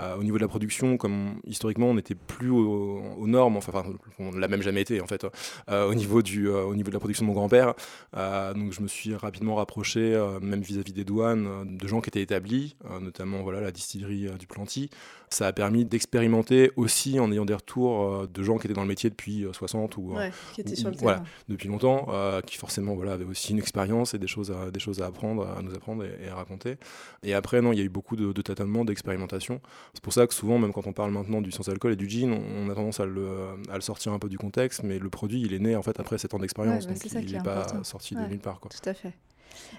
euh, 0.00 0.16
au 0.16 0.24
niveau 0.24 0.38
de 0.38 0.42
la 0.42 0.48
production, 0.48 0.96
comme 0.96 1.38
historiquement, 1.44 1.88
on 1.88 1.94
n'était 1.94 2.14
plus 2.14 2.48
aux, 2.48 3.26
normes, 3.26 3.58
enfin, 3.58 3.69
on 4.18 4.32
ne 4.32 4.38
l'a 4.38 4.48
même 4.48 4.62
jamais 4.62 4.82
été, 4.82 5.00
en 5.00 5.06
fait, 5.06 5.26
euh, 5.68 5.88
au, 5.88 5.94
niveau 5.94 6.22
du, 6.22 6.48
au 6.48 6.74
niveau 6.74 6.88
de 6.88 6.94
la 6.94 7.00
production 7.00 7.24
de 7.24 7.28
mon 7.28 7.34
grand-père. 7.34 7.74
donc 8.14 8.72
je 8.72 8.80
me 8.80 8.88
suis 8.88 9.14
rapidement 9.14 9.54
rapproché, 9.56 10.00
même 10.42 10.60
vis-à-vis 10.60 10.92
des 10.92 11.04
douanes, 11.04 11.76
de 11.76 11.88
gens 11.88 12.00
qui 12.00 12.08
étaient 12.08 12.22
établis, 12.22 12.76
notamment 13.00 13.42
voilà, 13.42 13.60
la 13.60 13.72
distillerie 13.72 14.28
du 14.38 14.46
Planty. 14.46 14.90
Ça 15.32 15.46
a 15.46 15.52
permis 15.52 15.84
d'expérimenter 15.84 16.72
aussi 16.76 17.20
en 17.20 17.30
ayant 17.30 17.44
des 17.44 17.54
retours 17.54 18.26
de 18.26 18.42
gens 18.42 18.58
qui 18.58 18.66
étaient 18.66 18.74
dans 18.74 18.82
le 18.82 18.88
métier 18.88 19.10
depuis 19.10 19.46
60 19.52 19.96
ou 19.96 20.16
voilà, 21.00 21.22
depuis 21.48 21.68
longtemps, 21.68 22.06
euh, 22.10 22.40
qui 22.40 22.56
forcément 22.56 22.94
voilà, 22.94 23.12
avait 23.12 23.24
aussi 23.24 23.52
une 23.52 23.58
expérience 23.58 24.14
et 24.14 24.18
des 24.18 24.26
choses 24.26 24.50
à, 24.50 24.70
des 24.70 24.80
choses 24.80 25.00
à 25.00 25.06
apprendre, 25.06 25.46
à 25.46 25.62
nous 25.62 25.74
apprendre 25.74 26.04
et, 26.04 26.28
à 26.28 26.34
raconter. 26.34 26.76
Et 27.22 27.34
après, 27.34 27.60
non, 27.62 27.72
il 27.72 27.78
y 27.78 27.82
a 27.82 27.84
eu 27.84 27.88
beaucoup 27.88 28.16
de, 28.16 28.32
de 28.32 28.42
tâtonnements, 28.42 28.84
d'expérimentation. 28.84 29.60
C'est 29.94 30.02
pour 30.02 30.12
ça 30.12 30.26
que 30.26 30.34
souvent, 30.34 30.58
même 30.58 30.72
quand 30.72 30.86
on 30.86 30.92
parle 30.92 31.12
maintenant 31.12 31.40
du 31.40 31.50
sans-alcool 31.50 31.92
et 31.92 31.96
du 31.96 32.08
gin, 32.08 32.32
on, 32.32 32.70
a 32.70 32.74
tendance 32.74 33.00
à 33.00 33.06
le, 33.06 33.28
à 33.70 33.74
le, 33.74 33.80
sortir 33.80 34.12
un 34.12 34.18
peu 34.18 34.28
du 34.28 34.38
contexte, 34.38 34.82
mais 34.82 34.98
le 34.98 35.10
produit, 35.10 35.40
il 35.42 35.54
est 35.54 35.58
né 35.58 35.76
en 35.76 35.82
fait 35.82 35.98
après 36.00 36.18
7 36.18 36.34
ans 36.34 36.38
d'expérience, 36.38 36.86
donc 36.86 36.96
il 37.04 37.32
n'est 37.32 37.42
pas 37.42 37.66
sorti 37.82 38.14
de 38.14 38.20
nulle 38.20 38.40
part. 38.40 38.60
Quoi. 38.60 38.70
Tout 38.70 38.88
à 38.88 38.94
fait. 38.94 39.12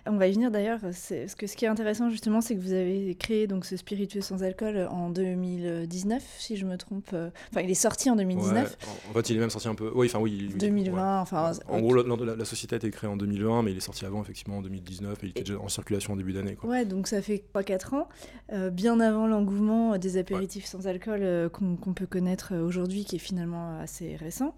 On 0.05 0.17
va 0.17 0.27
y 0.27 0.33
venir 0.33 0.51
d'ailleurs. 0.51 0.79
Parce 0.79 1.35
que 1.37 1.47
ce 1.47 1.55
qui 1.55 1.65
est 1.65 1.69
intéressant 1.69 2.09
justement, 2.09 2.41
c'est 2.41 2.55
que 2.55 2.61
vous 2.61 2.73
avez 2.73 3.15
créé 3.15 3.47
donc 3.47 3.65
ce 3.65 3.77
spiritueux 3.77 4.21
sans 4.21 4.43
alcool 4.43 4.87
en 4.89 5.09
2019, 5.09 6.23
si 6.37 6.57
je 6.57 6.65
me 6.65 6.77
trompe. 6.77 7.09
Enfin, 7.13 7.61
il 7.61 7.69
est 7.69 7.75
sorti 7.75 8.09
en 8.09 8.15
2019. 8.15 8.77
en 9.09 9.13
fait, 9.13 9.29
il 9.29 9.37
est 9.37 9.39
même 9.39 9.49
sorti 9.49 9.67
un 9.67 9.75
peu. 9.75 9.91
Oui, 9.93 10.07
enfin 10.07 10.19
oui. 10.19 10.49
2020. 10.55 11.21
Enfin. 11.21 11.51
En 11.67 11.79
gros, 11.79 11.93
la, 11.93 12.45
société 12.45 12.75
a 12.75 12.77
été 12.77 12.91
créée 12.91 13.09
en 13.09 13.17
2020, 13.17 13.63
mais 13.63 13.71
il 13.71 13.77
est 13.77 13.81
sorti 13.81 14.05
avant 14.05 14.21
effectivement 14.21 14.57
en 14.57 14.61
2019 14.61 15.23
et 15.23 15.27
il 15.27 15.29
était 15.29 15.41
déjà 15.41 15.59
en 15.59 15.69
circulation 15.69 16.13
en 16.13 16.15
début 16.15 16.33
d'année. 16.33 16.57
Ouais, 16.63 16.85
donc 16.85 17.07
ça 17.07 17.21
fait 17.21 17.43
3-4 17.53 17.95
ans, 17.95 18.09
euh, 18.53 18.69
bien 18.69 18.99
avant 18.99 19.27
l'engouement 19.27 19.97
des 19.97 20.17
apéritifs 20.17 20.65
sans 20.65 20.87
alcool 20.87 21.19
euh, 21.21 21.49
qu'on 21.49 21.93
peut 21.93 22.05
connaître 22.05 22.55
aujourd'hui, 22.55 23.05
qui 23.05 23.15
est 23.17 23.19
finalement 23.19 23.79
assez 23.79 24.15
récent. 24.15 24.55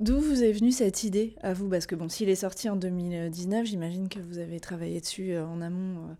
D'où 0.00 0.20
vous 0.20 0.42
est 0.42 0.52
venue 0.52 0.72
cette 0.72 1.04
idée 1.04 1.34
à 1.42 1.52
vous? 1.54 1.68
Parce 1.68 1.86
que 1.86 1.94
bon, 1.94 2.08
s'il 2.08 2.28
est 2.28 2.34
sorti 2.34 2.68
en 2.68 2.76
2019, 2.76 3.66
j'imagine 3.66 4.08
que 4.08 4.18
vous 4.20 4.38
avez 4.38 4.60
travaillé 4.60 5.00
dessus 5.00 5.32
euh, 5.32 5.46
en 5.46 5.60
amont 5.62 6.16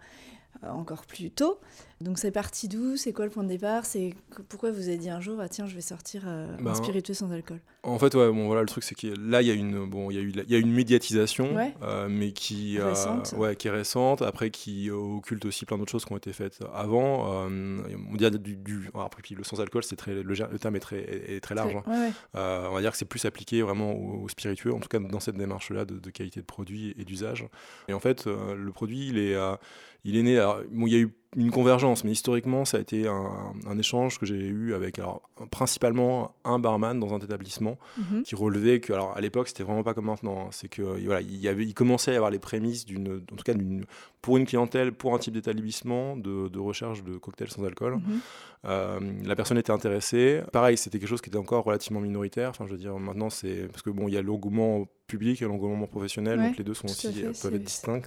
euh, 0.65 0.71
encore 0.71 1.05
plus 1.05 1.31
tôt. 1.31 1.59
Donc 2.03 2.19
c'est 2.19 2.31
parti 2.31 2.69
d'où? 2.69 2.97
C'est 2.97 3.15
quoi 3.15 3.25
le 3.25 3.31
point 3.31 3.43
de 3.43 3.49
départ? 3.49 3.87
C'est 3.87 4.15
pourquoi 4.51 4.71
vous 4.71 4.89
avez 4.89 4.99
dit 4.99 5.09
un 5.09 5.21
jour 5.21 5.39
ah 5.41 5.49
tiens 5.49 5.67
je 5.67 5.75
vais 5.75 5.81
sortir 5.81 6.25
euh, 6.27 6.55
un 6.59 6.63
ben, 6.63 6.75
spiritueux 6.75 7.15
sans 7.15 7.33
alcool? 7.33 7.59
En 7.85 7.99
fait 7.99 8.15
ouais 8.15 8.31
bon 8.31 8.47
voilà 8.47 8.61
le 8.61 8.67
truc 8.67 8.85
c'est 8.85 8.95
que 8.95 9.07
là 9.19 9.41
il 9.41 9.49
y 9.49 9.51
a 9.51 9.55
une 9.55 9.89
bon 9.89 10.11
il 10.11 10.17
y 10.17 10.19
a 10.19 10.23
eu 10.23 10.31
il 10.31 10.51
y 10.51 10.55
a 10.55 10.59
une 10.59 10.73
médiatisation 10.73 11.57
euh, 11.83 12.09
mais 12.11 12.33
qui 12.33 12.79
euh, 12.79 12.93
ouais 13.39 13.57
qui 13.57 13.69
est 13.69 13.71
récente. 13.71 14.21
Après 14.21 14.51
qui 14.51 14.91
occulte 14.91 15.47
aussi 15.47 15.65
plein 15.65 15.79
d'autres 15.79 15.91
choses 15.91 16.05
qui 16.05 16.13
ont 16.13 16.19
été 16.19 16.35
faites 16.35 16.59
avant. 16.75 17.47
On 17.47 18.15
dit 18.15 18.31
du, 18.31 18.57
du 18.57 18.91
alors, 18.93 19.09
puis 19.09 19.35
le 19.35 19.45
sans 19.45 19.61
alcool 19.61 19.83
c'est 19.83 19.97
très 19.97 20.13
le, 20.13 20.23
le, 20.23 20.59
terme 20.59 20.77
est 20.77 20.81
très 20.81 20.99
est, 20.99 21.41
très 21.41 21.55
large 21.55 21.77
hein. 21.77 22.13
on 22.35 22.75
va 22.75 22.81
dire 22.83 22.91
que 22.91 22.99
c'est 22.99 23.07
plus 23.07 23.25
appliqué 23.25 23.63
vraiment 23.63 23.95
au, 23.95 24.29
spiritueux 24.29 24.75
en 24.75 24.81
tout 24.81 24.89
cas 24.89 24.99
dans 24.99 25.21
cette 25.21 25.37
démarche 25.37 25.71
là 25.71 25.87
de, 25.87 26.11
qualité 26.11 26.41
de 26.41 26.45
produit 26.45 26.95
et 26.99 27.05
d'usage. 27.05 27.47
Et 27.89 27.95
en 27.95 28.01
fait 28.01 28.27
le 28.27 28.71
produit 28.71 29.09
il 29.09 29.19
est 29.19 29.35
il 30.05 30.17
est 30.17 30.23
né 30.23 30.37
bon 30.71 30.87
il 30.87 30.93
y 30.93 30.97
a 30.97 31.01
eu 31.01 31.11
une 31.37 31.51
convergence, 31.51 32.03
mais 32.03 32.13
historiquement, 32.13 32.65
ça 32.65 32.79
a 32.79 32.81
été 32.81 33.07
un, 33.07 33.79
échange 33.79 34.19
que 34.19 34.25
j'ai 34.25 34.37
eu 34.37 34.75
avec 34.75 34.99
alors, 34.99 35.21
principalement 35.51 36.35
un 36.45 36.59
barman 36.59 36.99
dans 36.99 37.13
un 37.13 37.19
établissement 37.19 37.77
mhm. 37.99 38.23
qui 38.23 38.35
relevait 38.35 38.81
que, 38.81 38.95
alors 38.95 39.15
à 39.17 39.21
l'époque, 39.21 39.49
c'était 39.49 39.63
vraiment 39.63 39.83
pas 39.83 39.93
comme 39.93 40.07
maintenant. 40.07 40.47
Hein. 40.47 40.49
c'est 40.51 40.69
que 40.69 40.83
voilà, 40.83 41.21
il, 41.21 41.37
y 41.37 41.49
avait, 41.49 41.65
il 41.65 41.75
commençait 41.75 42.13
à 42.13 42.15
y 42.15 42.17
avoir 42.17 42.31
les 42.31 42.39
prémices 42.39 42.87
d'une, 42.87 43.23
en 43.33 43.37
tout 43.37 43.45
cas, 43.45 43.55
pour 44.27 44.39
une 44.39 44.45
clientèle, 44.45 44.91
pour 44.91 45.15
un 45.15 45.19
type 45.19 45.35
d'établissement, 45.35 46.17
de, 46.17 46.49
de, 46.49 46.59
recherche 46.59 47.05
de 47.05 47.17
cocktails 47.17 47.49
sans 47.49 47.65
alcool. 47.65 47.95
Mhm. 47.95 48.21
Euh, 48.65 48.99
la 49.25 49.37
personne 49.37 49.57
était 49.57 49.71
intéressée. 49.71 50.43
Pareil, 50.51 50.77
c'était 50.77 50.99
quelque 50.99 51.09
chose 51.09 51.21
qui 51.21 51.31
était 51.31 51.39
encore 51.39 51.63
relativement 51.63 52.01
minoritaire. 52.01 52.51
Enfin, 52.51 52.67
je 52.67 52.73
veux 52.73 52.77
dire, 52.77 52.99
maintenant, 52.99 53.31
c'est 53.31 53.69
parce 53.69 53.83
que 53.83 53.91
bon, 53.91 54.09
il 54.09 54.15
y 54.15 54.17
a 54.17 54.23
l'engouement 54.23 54.89
public 55.07 55.41
et 55.43 55.45
l'engouement 55.45 55.87
professionnel, 55.87 56.43
donc 56.43 56.57
les 56.57 56.65
deux 56.65 56.75
sont 56.75 56.87
aussi 56.87 57.23
peuvent 57.41 57.55
être 57.55 57.63
distincts. 57.63 58.01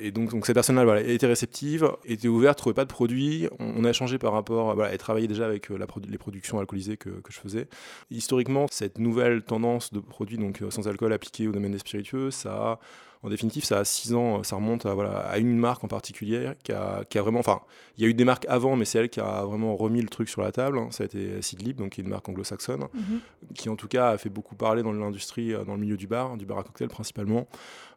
Et 0.00 0.10
donc, 0.10 0.30
donc 0.30 0.46
cette 0.46 0.54
personne-là 0.54 0.82
voilà, 0.82 1.02
était 1.02 1.28
réceptive, 1.28 1.88
était 2.04 2.26
ouverte, 2.26 2.58
trouvait 2.58 2.74
pas 2.74 2.84
de 2.84 2.90
produits. 2.90 3.46
On, 3.60 3.84
a 3.84 3.90
échangé 3.90 4.18
par 4.18 4.32
rapport, 4.32 4.74
voilà, 4.74 4.92
elle 4.92 4.98
travaillait 4.98 5.28
déjà 5.28 5.46
avec 5.46 5.70
euh, 5.70 5.78
les 6.08 6.18
productions 6.18 6.58
alcoolisées 6.58 6.96
que, 6.96 7.10
que, 7.10 7.32
je 7.32 7.38
faisais. 7.38 7.68
Historiquement, 8.10 8.66
cette 8.72 8.98
nouvelle 8.98 9.44
tendance 9.44 9.92
de 9.92 10.00
produits 10.00 10.38
donc 10.38 10.60
euh, 10.60 10.72
sans 10.72 10.88
alcool 10.88 11.12
appliqués 11.12 11.46
au 11.46 11.52
domaine 11.52 11.70
des 11.70 11.78
spiritueux, 11.78 12.32
ça 12.32 12.52
a 12.52 12.80
en 13.22 13.28
définitive, 13.28 13.64
ça 13.64 13.78
a 13.78 13.84
6 13.84 14.14
ans, 14.14 14.42
ça 14.42 14.56
remonte 14.56 14.86
à, 14.86 14.94
voilà, 14.94 15.18
à 15.18 15.38
une 15.38 15.58
marque 15.58 15.84
en 15.84 15.88
particulier 15.88 16.52
qui 16.62 16.72
a, 16.72 17.04
qui 17.04 17.18
a, 17.18 17.22
vraiment. 17.22 17.40
Enfin, 17.40 17.60
il 17.98 18.04
y 18.04 18.06
a 18.06 18.08
eu 18.08 18.14
des 18.14 18.24
marques 18.24 18.46
avant, 18.48 18.76
mais 18.76 18.86
c'est 18.86 18.98
elle 18.98 19.10
qui 19.10 19.20
a 19.20 19.44
vraiment 19.44 19.76
remis 19.76 20.00
le 20.00 20.08
truc 20.08 20.30
sur 20.30 20.40
la 20.40 20.52
table. 20.52 20.78
Hein. 20.78 20.88
Ça 20.90 21.02
a 21.02 21.06
été 21.06 21.42
Sidlib, 21.42 21.76
donc 21.76 21.90
qui 21.90 22.00
est 22.00 22.04
une 22.04 22.10
marque 22.10 22.26
anglo-saxonne, 22.28 22.86
mhm. 22.94 23.20
qui 23.54 23.68
en 23.68 23.76
tout 23.76 23.88
cas 23.88 24.10
a 24.10 24.18
fait 24.18 24.30
beaucoup 24.30 24.54
parler 24.54 24.82
dans 24.82 24.92
l'industrie, 24.92 25.52
euh, 25.52 25.64
dans 25.64 25.74
le 25.74 25.80
milieu 25.80 25.98
du 25.98 26.06
bar, 26.06 26.36
du 26.38 26.46
bar 26.46 26.58
à 26.58 26.62
cocktail 26.62 26.88
principalement. 26.88 27.46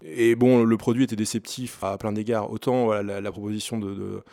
Et 0.03 0.35
bon, 0.35 0.63
le 0.63 0.77
produit 0.77 1.05
était 1.05 1.15
déceptif 1.15 1.81
à 1.83 1.97
plein 1.97 2.11
d'égards. 2.11 2.51
Autant 2.51 2.91
la, 2.91 3.31
proposition 3.31 3.79
de 3.79 3.93
de 3.93 4.23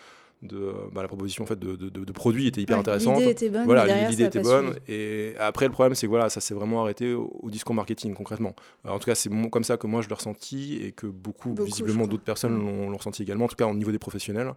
bah, 0.42 1.02
la 1.02 1.09
proposition 1.09 1.44
en 1.44 1.47
fait 1.47 1.59
de, 1.59 1.76
de, 1.76 1.88
de 1.88 2.12
produits 2.12 2.47
était 2.47 2.62
hyper 2.62 2.78
intéressante. 2.78 3.18
L'idée 3.18 3.30
était 3.30 3.50
bonne. 3.50 3.64
Voilà, 3.64 4.09
l'idée 4.09 4.25
était 4.25 4.40
bonne. 4.40 4.75
Et 4.88 5.35
après, 5.38 5.66
le 5.66 5.73
problème, 5.73 5.94
c'est 5.94 6.06
que 6.06 6.11
voilà, 6.11 6.30
ça 6.30 6.40
s'est 6.40 6.54
vraiment 6.54 6.82
arrêté 6.82 7.12
au, 7.12 7.50
discours 7.50 7.75
marketing 7.75 8.14
concrètement. 8.14 8.54
en 8.87 8.99
tout 8.99 9.06
cas, 9.06 9.14
c'est 9.14 9.30
comme 9.50 9.64
ça 9.64 9.76
que 9.76 9.87
moi 9.87 10.00
je 10.02 10.09
l'ai 10.09 10.14
ressenti 10.14 10.80
et 10.82 10.92
que 10.92 11.06
beaucoup, 11.06 11.54
visiblement, 11.54 12.06
d'autres 12.06 12.25
personnes 12.25 12.54
mm. 12.54 12.90
l'ont 12.90 12.97
ressenti 12.97 13.23
également. 13.23 13.44
En 13.44 13.49
tout 13.49 13.56
cas, 13.56 13.66
au 13.66 13.75
niveau 13.75 13.92
des 13.92 13.99
professionnels, 13.99 14.52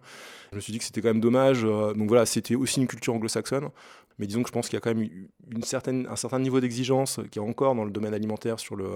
je 0.52 0.56
me 0.56 0.60
suis 0.60 0.72
dit 0.72 0.78
que 0.78 0.84
c'était 0.84 1.02
quand 1.02 1.08
même 1.08 1.20
dommage. 1.20 1.64
Euh, 1.64 1.92
donc 1.92 2.08
voilà, 2.08 2.24
c'était 2.24 2.54
aussi 2.54 2.80
une 2.80 2.86
culture 2.86 3.14
anglo-saxonne. 3.14 3.68
Mais 4.18 4.26
disons 4.26 4.42
que 4.42 4.48
je 4.48 4.52
pense 4.52 4.68
qu'il 4.68 4.74
y 4.74 4.76
a 4.76 4.80
quand 4.80 4.94
même 4.94 5.08
une 5.50 5.62
certaine, 5.62 6.06
un 6.08 6.16
certain 6.16 6.38
niveau 6.38 6.60
d'exigence 6.60 7.18
qui 7.32 7.40
est 7.40 7.42
encore 7.42 7.74
dans 7.74 7.84
le 7.84 7.90
domaine 7.90 8.14
alimentaire 8.14 8.60
sur, 8.60 8.76
le, 8.76 8.88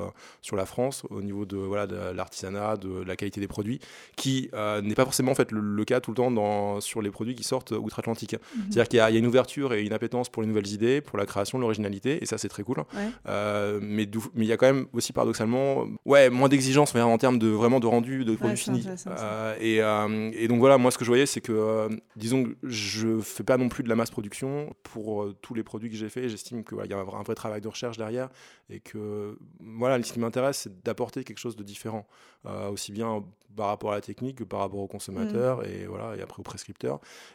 sur 0.43 0.55
la 0.55 0.65
France, 0.65 1.03
au 1.11 1.23
niveau 1.23 1.45
de 1.45 1.57
voilà 1.57 1.87
de 1.89 1.97
l'artisanat, 2.15 2.77
de, 2.77 3.03
la 3.03 3.17
qualité 3.17 3.41
des 3.41 3.49
produits, 3.49 3.81
qui 4.17 4.49
euh, 4.55 4.81
n'est 4.81 4.95
pas 4.95 5.05
forcément 5.05 5.33
en 5.33 5.35
fait 5.35 5.51
le, 5.51 5.85
cas 5.85 6.01
tout 6.01 6.13
le 6.13 6.17
temps 6.17 6.31
dans, 6.31 6.78
sur 6.81 7.03
les 7.03 7.11
produits 7.11 7.35
qui 7.35 7.45
sortent 7.45 7.73
outre-Atlantique. 7.73 8.35
Mhm. 8.35 8.63
C'est-à-dire 8.71 8.89
qu'il 8.89 8.99
y, 8.99 9.01
a 9.01 9.11
une 9.11 9.27
ouverture 9.27 9.75
et 9.75 9.85
une 9.85 9.93
appétence 9.93 10.29
pour 10.29 10.43
les 10.43 10.49
nouvelles 10.49 10.69
idées, 10.69 11.01
pour 11.01 11.19
la 11.19 11.27
création, 11.27 11.59
l'originalité, 11.59 12.23
et 12.23 12.27
ça 12.27 12.39
c'est 12.39 12.49
très 12.49 12.63
cool. 12.63 12.85
Euh, 13.29 13.79
mais, 13.83 14.09
il 14.37 14.45
y 14.45 14.53
a 14.53 14.57
quand 14.57 14.67
même 14.67 14.87
aussi 14.93 15.13
paradoxalement 15.13 15.87
ouais, 16.05 16.31
moins 16.31 16.49
d'exigence 16.49 16.95
en 16.95 17.19
termes 17.19 17.39
de, 17.39 17.49
vraiment 17.49 17.81
de 17.81 17.87
rendu, 17.87 18.25
de 18.25 18.35
produits 18.35 18.57
finis. 18.57 18.87
Euh, 19.07 19.55
et, 19.61 20.43
et, 20.43 20.49
donc 20.49 20.59
voilà, 20.61 20.79
moi 20.79 20.91
ce 20.91 20.99
que 20.99 21.05
je 21.05 21.11
voyais, 21.11 21.27
c'est 21.27 21.41
que, 21.41 21.89
disons, 22.17 22.47
je 22.63 23.21
fais 23.21 23.45
pas 23.45 23.57
non 23.57 23.69
plus 23.69 23.83
de 23.83 23.89
la 23.89 23.97
masse 23.97 24.11
production 24.11 24.75
pour 24.83 25.23
euh, 25.23 25.37
tous 25.41 25.55
les 25.55 25.63
produits 25.63 25.91
que 25.91 25.97
j'ai 25.97 26.09
faits. 26.09 26.29
J'estime 26.29 26.65
qu'il 26.65 26.79
y 26.89 26.93
a 26.93 26.99
un 26.99 27.23
vrai 27.23 27.35
travail 27.35 27.61
de 27.61 27.69
recherche 27.69 27.97
derrière 27.97 28.29
et 28.71 28.81
que 28.81 29.39
voilà, 29.61 30.03
ce 30.03 30.13
qui 30.13 30.21
m'intéresse, 30.21 30.59
c'est 30.59 30.83
d'apporter 30.83 31.25
quelque 31.25 31.39
chose 31.39 31.57
de 31.57 31.63
différent, 31.63 32.07
euh, 32.47 32.69
aussi 32.71 32.93
bien 32.93 33.25
par 33.57 33.69
rapport 33.69 33.93
à 33.93 33.97
la 33.97 34.01
technique 34.01 34.39
que 34.39 34.45
par 34.45 34.61
rapport 34.61 34.81
aux 34.81 34.87
consommateurs 34.87 35.63
mmh. 35.63 35.65
et 35.65 35.87
voilà 35.87 36.15
et 36.17 36.21
après 36.21 36.39
aux 36.39 36.45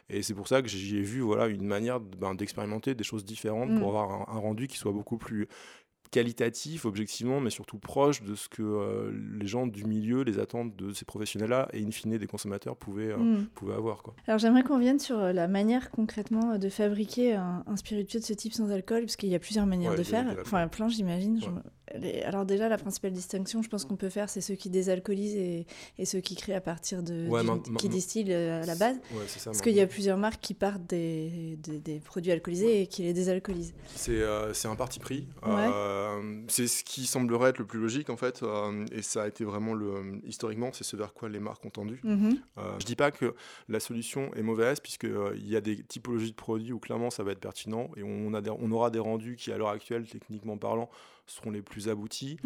Et 0.09 0.21
c'est 0.23 0.33
pour 0.33 0.47
ça 0.47 0.61
que 0.61 0.67
j'ai 0.67 1.01
vu 1.01 1.21
voilà 1.21 1.47
une 1.47 1.65
manière 1.65 1.99
ben, 1.99 2.35
d'expérimenter 2.35 2.95
des 2.95 3.03
choses 3.03 3.25
différentes 3.25 3.69
pour 3.79 3.93
mmh. 3.93 3.95
avoir 3.95 4.29
un, 4.29 4.39
rendu 4.39 4.67
qui 4.67 4.77
soit 4.77 4.91
beaucoup 4.91 5.17
plus 5.17 5.47
qualitatif, 6.13 6.85
objectivement, 6.85 7.39
mais 7.39 7.49
surtout 7.49 7.79
proche 7.79 8.21
de 8.21 8.35
ce 8.35 8.47
que 8.47 8.61
euh, 8.61 9.11
les 9.39 9.47
gens 9.47 9.65
du 9.65 9.83
milieu, 9.83 10.21
les 10.21 10.37
attentes 10.37 10.75
de 10.75 10.93
ces 10.93 11.05
professionnels-là 11.05 11.69
et 11.73 11.83
in 11.83 11.89
fine 11.89 12.19
des 12.19 12.27
consommateurs 12.27 12.77
pouvaient, 12.77 13.11
euh, 13.11 13.17
hmm. 13.17 13.47
pouvaient 13.55 13.73
avoir. 13.73 14.03
Quoi. 14.03 14.13
Alors 14.27 14.37
j'aimerais 14.37 14.61
qu'on 14.61 14.77
vienne 14.77 14.99
sur 14.99 15.17
euh, 15.17 15.33
la 15.33 15.47
manière 15.47 15.89
concrètement 15.89 16.59
de 16.59 16.69
fabriquer 16.69 17.33
un, 17.33 17.63
spiritueux 17.77 18.19
de 18.19 18.25
ce 18.25 18.33
type 18.33 18.53
sans 18.53 18.69
alcool, 18.69 19.01
parce 19.01 19.15
qu'il 19.15 19.29
y 19.29 19.35
a 19.35 19.39
plusieurs 19.39 19.65
manières 19.65 19.95
de 19.95 20.03
faire. 20.03 20.35
Enfin, 20.39 20.67
plein, 20.67 20.87
j'imagine. 20.87 21.41
Alors 22.25 22.45
déjà, 22.45 22.69
la 22.69 22.77
principale 22.77 23.11
distinction, 23.11 23.61
je 23.61 23.69
pense 23.69 23.85
qu'on 23.85 23.95
peut 23.95 24.09
faire, 24.09 24.29
c'est 24.29 24.41
ceux 24.41 24.55
qui 24.55 24.69
désalcoolisent 24.69 25.35
et, 25.35 25.65
et, 25.97 26.05
ceux 26.05 26.19
qui 26.19 26.35
créent 26.35 26.55
à 26.55 26.61
partir 26.61 27.03
de... 27.03 27.27
qui 27.77 27.89
distillent 27.89 28.33
à 28.33 28.65
la 28.65 28.75
base. 28.75 28.97
parce 29.45 29.61
qu'il 29.61 29.73
y 29.73 29.81
a 29.81 29.87
plusieurs 29.87 30.17
marques 30.17 30.41
qui 30.41 30.53
partent 30.53 30.85
des, 30.87 31.57
des, 31.57 31.99
produits 31.99 32.31
alcoolisés 32.31 32.81
et 32.81 32.87
qui 32.87 33.03
les 33.03 33.13
désalcoolisent. 33.13 33.73
C'est 33.95 34.67
un 34.67 34.75
parti 34.75 34.99
pris. 34.99 35.27
Euh, 35.45 36.43
c'est 36.47 36.67
ce 36.67 36.83
qui 36.83 37.05
semblerait 37.05 37.49
être 37.49 37.59
le 37.59 37.65
plus 37.65 37.79
logique 37.79 38.09
en 38.09 38.17
fait, 38.17 38.43
euh, 38.43 38.85
et 38.91 39.01
ça 39.01 39.23
a 39.23 39.27
été 39.27 39.43
vraiment 39.43 39.73
le 39.73 40.21
historiquement, 40.25 40.71
c'est 40.73 40.83
ce 40.83 40.95
vers 40.95 41.13
quoi 41.13 41.29
les 41.29 41.39
marques 41.39 41.65
ont 41.65 41.69
tendu. 41.69 41.99
Je 42.03 42.09
mhm. 42.09 42.37
euh, 42.57 42.79
je 42.79 42.85
dis 42.85 42.95
pas 42.95 43.11
que 43.11 43.35
la 43.69 43.79
solution 43.79 44.33
est 44.33 44.41
mauvaise 44.41 44.79
puisque 44.79 45.07
il 45.35 45.47
y 45.47 45.55
a 45.55 45.61
des 45.61 45.83
typologies 45.83 46.31
de 46.31 46.35
produits 46.35 46.73
où 46.73 46.79
clairement 46.79 47.09
ça 47.09 47.23
va 47.23 47.31
être 47.31 47.39
pertinent 47.39 47.89
et 47.97 48.03
on, 48.03 48.33
a 48.33 48.41
on 48.49 48.71
aura 48.71 48.89
des 48.89 48.99
rendus 48.99 49.35
qui 49.35 49.51
à 49.51 49.57
l'heure 49.57 49.69
actuelle, 49.69 50.05
techniquement 50.07 50.57
parlant, 50.57 50.89
seront 51.25 51.51
les 51.51 51.61
plus 51.61 51.89
aboutis. 51.89 52.37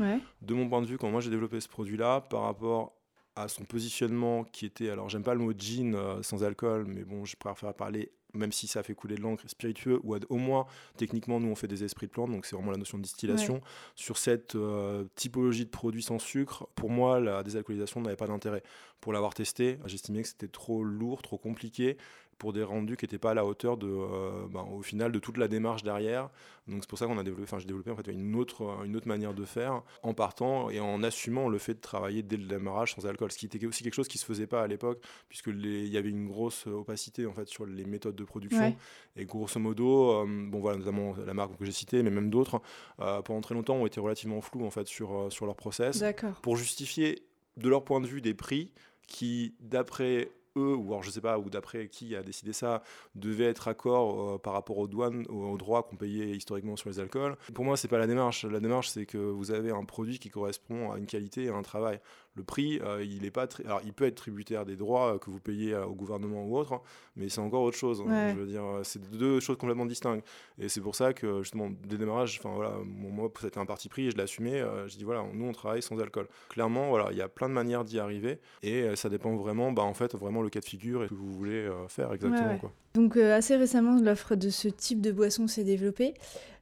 De 0.42 0.54
mon 0.54 0.68
point 0.70 0.82
de 0.82 0.88
vue, 0.88 0.98
quand 0.98 1.10
moi 1.10 1.22
j'ai 1.22 1.30
développé 1.30 1.60
ce 1.60 1.68
produit-là, 1.68 2.22
par 2.22 2.44
rapport 2.44 2.94
à 3.36 3.48
son 3.48 3.66
positionnement 3.66 4.44
qui 4.44 4.66
était, 4.66 4.90
alors 4.90 5.10
j'aime 5.10 5.24
pas 5.24 5.36
le 5.36 5.42
mot 5.42 5.54
jean 5.58 5.96
sans 6.24 6.44
alcool, 6.44 6.86
mais 6.88 7.04
bon, 7.04 7.26
je 7.26 7.36
préfère 7.36 7.74
parler 7.74 8.12
même 8.34 8.52
si 8.52 8.68
ça 8.68 8.84
fait 8.84 8.94
couler 8.94 9.16
de 9.16 9.22
l'encre, 9.22 9.44
spiritueux, 9.48 10.00
ou 10.04 10.16
au 10.16 10.38
moins, 10.38 10.66
techniquement, 10.98 11.40
nous, 11.40 11.50
on 11.50 11.56
fait 11.56 11.68
des 11.68 11.84
esprits 11.84 12.08
de 12.08 12.12
plantes, 12.12 12.32
donc 12.32 12.46
c'est 12.46 12.56
vraiment 12.56 12.72
la 12.72 12.78
notion 12.78 12.98
de 12.98 13.04
distillation. 13.04 13.62
Sur 13.96 14.18
cette 14.18 14.56
euh, 14.56 15.06
typologie 15.16 15.66
de 15.66 15.70
produits 15.70 16.04
sans 16.04 16.20
sucre, 16.20 16.68
pour 16.76 16.90
moi, 16.90 17.20
la 17.20 17.44
désalcoolisation 17.44 18.02
n'avait 18.02 18.16
pas 18.16 18.28
d'intérêt. 18.28 18.64
Pour 19.02 19.14
l'avoir 19.14 19.34
testé, 19.34 19.80
j'estimais 19.86 20.22
que 20.22 20.28
c'était 20.28 20.48
trop 20.48 20.84
lourd, 20.84 21.22
trop 21.22 21.38
compliqué, 21.38 21.98
pour 22.38 22.54
des 22.54 22.64
rendus 22.64 22.98
qui 22.98 23.06
n'étaient 23.06 23.18
pas 23.18 23.32
à 23.32 23.34
la 23.34 23.46
hauteur 23.46 23.78
de, 23.78 23.88
euh, 23.88 24.48
ben, 24.50 24.66
au 24.72 24.82
final 24.82 25.12
de 25.12 25.20
toute 25.20 25.38
la 25.38 25.48
démarche 25.48 25.84
derrière. 25.84 26.30
Donc 26.68 26.82
c'est 26.82 26.90
pour 26.90 27.00
ça 27.00 27.06
qu'on 27.06 27.18
a 27.18 27.24
développé, 27.24 27.44
enfin 27.44 27.60
j'ai 27.60 27.66
développé 27.66 27.92
en 27.92 27.96
fait 27.96 28.08
une 28.12 28.36
autre, 28.36 28.80
une 28.84 28.96
autre 28.96 29.08
manière 29.08 29.34
de 29.34 29.46
faire 29.46 29.84
en 30.04 30.14
partant 30.14 30.70
et 30.70 30.80
en 30.80 31.02
assumant 31.02 31.48
le 31.48 31.58
fait 31.58 31.76
de 31.76 31.80
travailler 31.80 32.24
dès 32.24 32.36
le 32.36 32.46
démarrage 32.46 32.94
sans 32.94 33.06
alcool, 33.06 33.32
ce 33.32 33.38
qui 33.38 33.46
était 33.46 33.66
aussi 33.66 33.84
quelque 33.84 33.94
chose 33.94 34.10
qui 34.10 34.18
se 34.18 34.26
faisait 34.26 34.48
pas 34.48 34.64
à 34.64 34.68
l'époque 34.68 35.02
puisque 35.30 35.48
il 35.48 35.88
y 35.88 35.98
avait 35.98 36.10
une 36.10 36.28
grosse 36.28 36.68
opacité 36.68 37.26
en 37.26 37.34
fait 37.34 37.48
sur 37.48 37.66
les 37.66 37.86
méthodes 37.86 38.16
de 38.16 38.24
production. 38.24 38.76
Et 39.16 39.26
grosso 39.26 39.60
modo, 39.60 40.12
euh, 40.12 40.26
bon 40.28 40.60
voilà 40.60 40.78
notamment 40.78 41.16
la 41.26 41.34
marque 41.34 41.58
que 41.58 41.66
j'ai 41.66 41.72
citée 41.72 42.04
mais 42.04 42.12
même 42.12 42.30
d'autres 42.30 42.62
euh, 43.00 43.22
pendant 43.22 43.42
très 43.42 43.56
longtemps 43.56 43.76
ont 43.76 43.86
été 43.86 44.00
relativement 44.00 44.42
flous 44.42 44.66
en 44.66 44.72
fait 44.72 44.88
sur 44.88 45.32
sur 45.32 45.46
leur 45.46 45.56
process. 45.56 46.00
Pour 46.42 46.58
justifier 46.58 47.24
de 47.56 47.70
leur 47.70 47.84
point 47.84 48.02
de 48.02 48.08
vue 48.08 48.22
des 48.22 48.34
prix 48.34 48.74
qui 49.08 49.56
d'après 49.62 50.30
ou 50.58 50.88
alors 50.88 51.04
je 51.04 51.12
sais 51.12 51.22
pas, 51.22 51.40
ou 51.40 51.50
d'après 51.50 51.88
qui 51.88 52.16
a 52.16 52.24
décidé 52.24 52.54
ça, 52.54 52.84
devait 53.16 53.46
être 53.46 53.68
accord 53.68 54.36
euh, 54.36 54.38
par 54.38 54.54
rapport 54.54 54.78
aux 54.78 54.88
douanes, 54.88 55.26
aux, 55.30 55.58
droits 55.58 55.84
qu'on 55.84 55.96
payait 55.96 56.30
historiquement 56.30 56.76
sur 56.76 56.90
les 56.90 57.00
alcools. 57.00 57.36
Pour 57.54 57.66
moi, 57.66 57.78
c'est 57.78 57.88
pas 57.88 57.98
la 57.98 58.08
démarche. 58.08 58.46
La 58.46 58.60
démarche, 58.60 58.90
c'est 58.90 59.06
que 59.06 59.18
vous 59.18 59.52
avez 59.52 59.72
un 59.72 59.86
produit 59.86 60.20
qui 60.20 60.30
correspond 60.30 60.92
à 60.92 60.98
une 60.98 61.06
qualité 61.06 61.46
et 61.46 61.50
à 61.50 61.56
un 61.56 61.62
travail 61.62 62.00
le 62.38 62.44
prix, 62.44 62.80
euh, 62.84 63.04
il 63.04 63.26
est 63.26 63.32
pas 63.32 63.48
alors 63.66 63.82
il 63.84 63.94
peut 63.94 64.06
être 64.06 64.16
tributaire 64.16 64.66
des 64.66 64.76
droits 64.76 65.16
euh, 65.16 65.18
que 65.18 65.30
vous 65.30 65.40
payez 65.40 65.74
euh, 65.74 65.86
au 65.86 65.94
gouvernement 65.94 66.46
ou 66.46 66.56
autre, 66.56 66.82
mais 67.16 67.30
c'est 67.30 67.42
encore 67.42 67.64
autre 67.64 67.78
chose. 67.78 68.02
Hein. 68.08 68.34
Je 68.34 68.40
veux 68.40 68.46
dire, 68.46 68.64
c'est 68.84 69.02
deux 69.12 69.40
choses 69.40 69.58
complètement 69.58 69.86
distinctes. 69.86 70.26
Et 70.60 70.70
c'est 70.70 70.82
pour 70.82 70.96
ça 70.96 71.14
que 71.14 71.42
justement, 71.42 71.70
dès 71.88 71.98
démarrage, 71.98 72.40
enfin 72.40 72.56
voilà, 72.56 72.74
moi 72.86 73.30
c'était 73.42 73.58
un 73.58 73.66
parti 73.66 73.90
pris 73.90 74.08
et 74.08 74.12
je 74.12 74.16
l'ai 74.16 74.24
assumé. 74.24 74.64
je 74.88 74.96
dis 74.96 75.04
voilà, 75.04 75.26
nous 75.34 75.46
on 75.46 75.52
travaille 75.52 75.82
sans 75.82 76.00
alcool. 76.00 76.28
Clairement, 76.50 76.90
voilà, 76.90 77.12
il 77.12 77.18
y 77.18 77.22
a 77.22 77.28
plein 77.28 77.50
de 77.50 77.54
manières 77.54 77.84
d'y 77.84 78.00
arriver 78.00 78.40
et 78.62 78.96
ça 78.96 79.10
dépend 79.10 79.36
vraiment, 79.36 79.72
bah 79.72 79.84
en 79.84 79.94
fait, 79.94 80.16
vraiment 80.16 80.42
le 80.42 80.50
cas 80.50 80.60
de 80.60 80.66
figure 80.66 81.04
et 81.04 81.08
ce 81.08 81.10
que 81.10 81.16
vous 81.16 81.34
voulez 81.34 81.68
faire 81.90 82.14
exactement. 82.14 82.58
Quoi. 82.60 82.72
Donc 82.94 83.18
assez 83.18 83.56
récemment, 83.56 84.00
l'offre 84.00 84.36
de 84.36 84.50
ce 84.50 84.68
type 84.68 85.02
de 85.02 85.12
boisson 85.12 85.48
s'est 85.48 85.64
développée. 85.64 86.14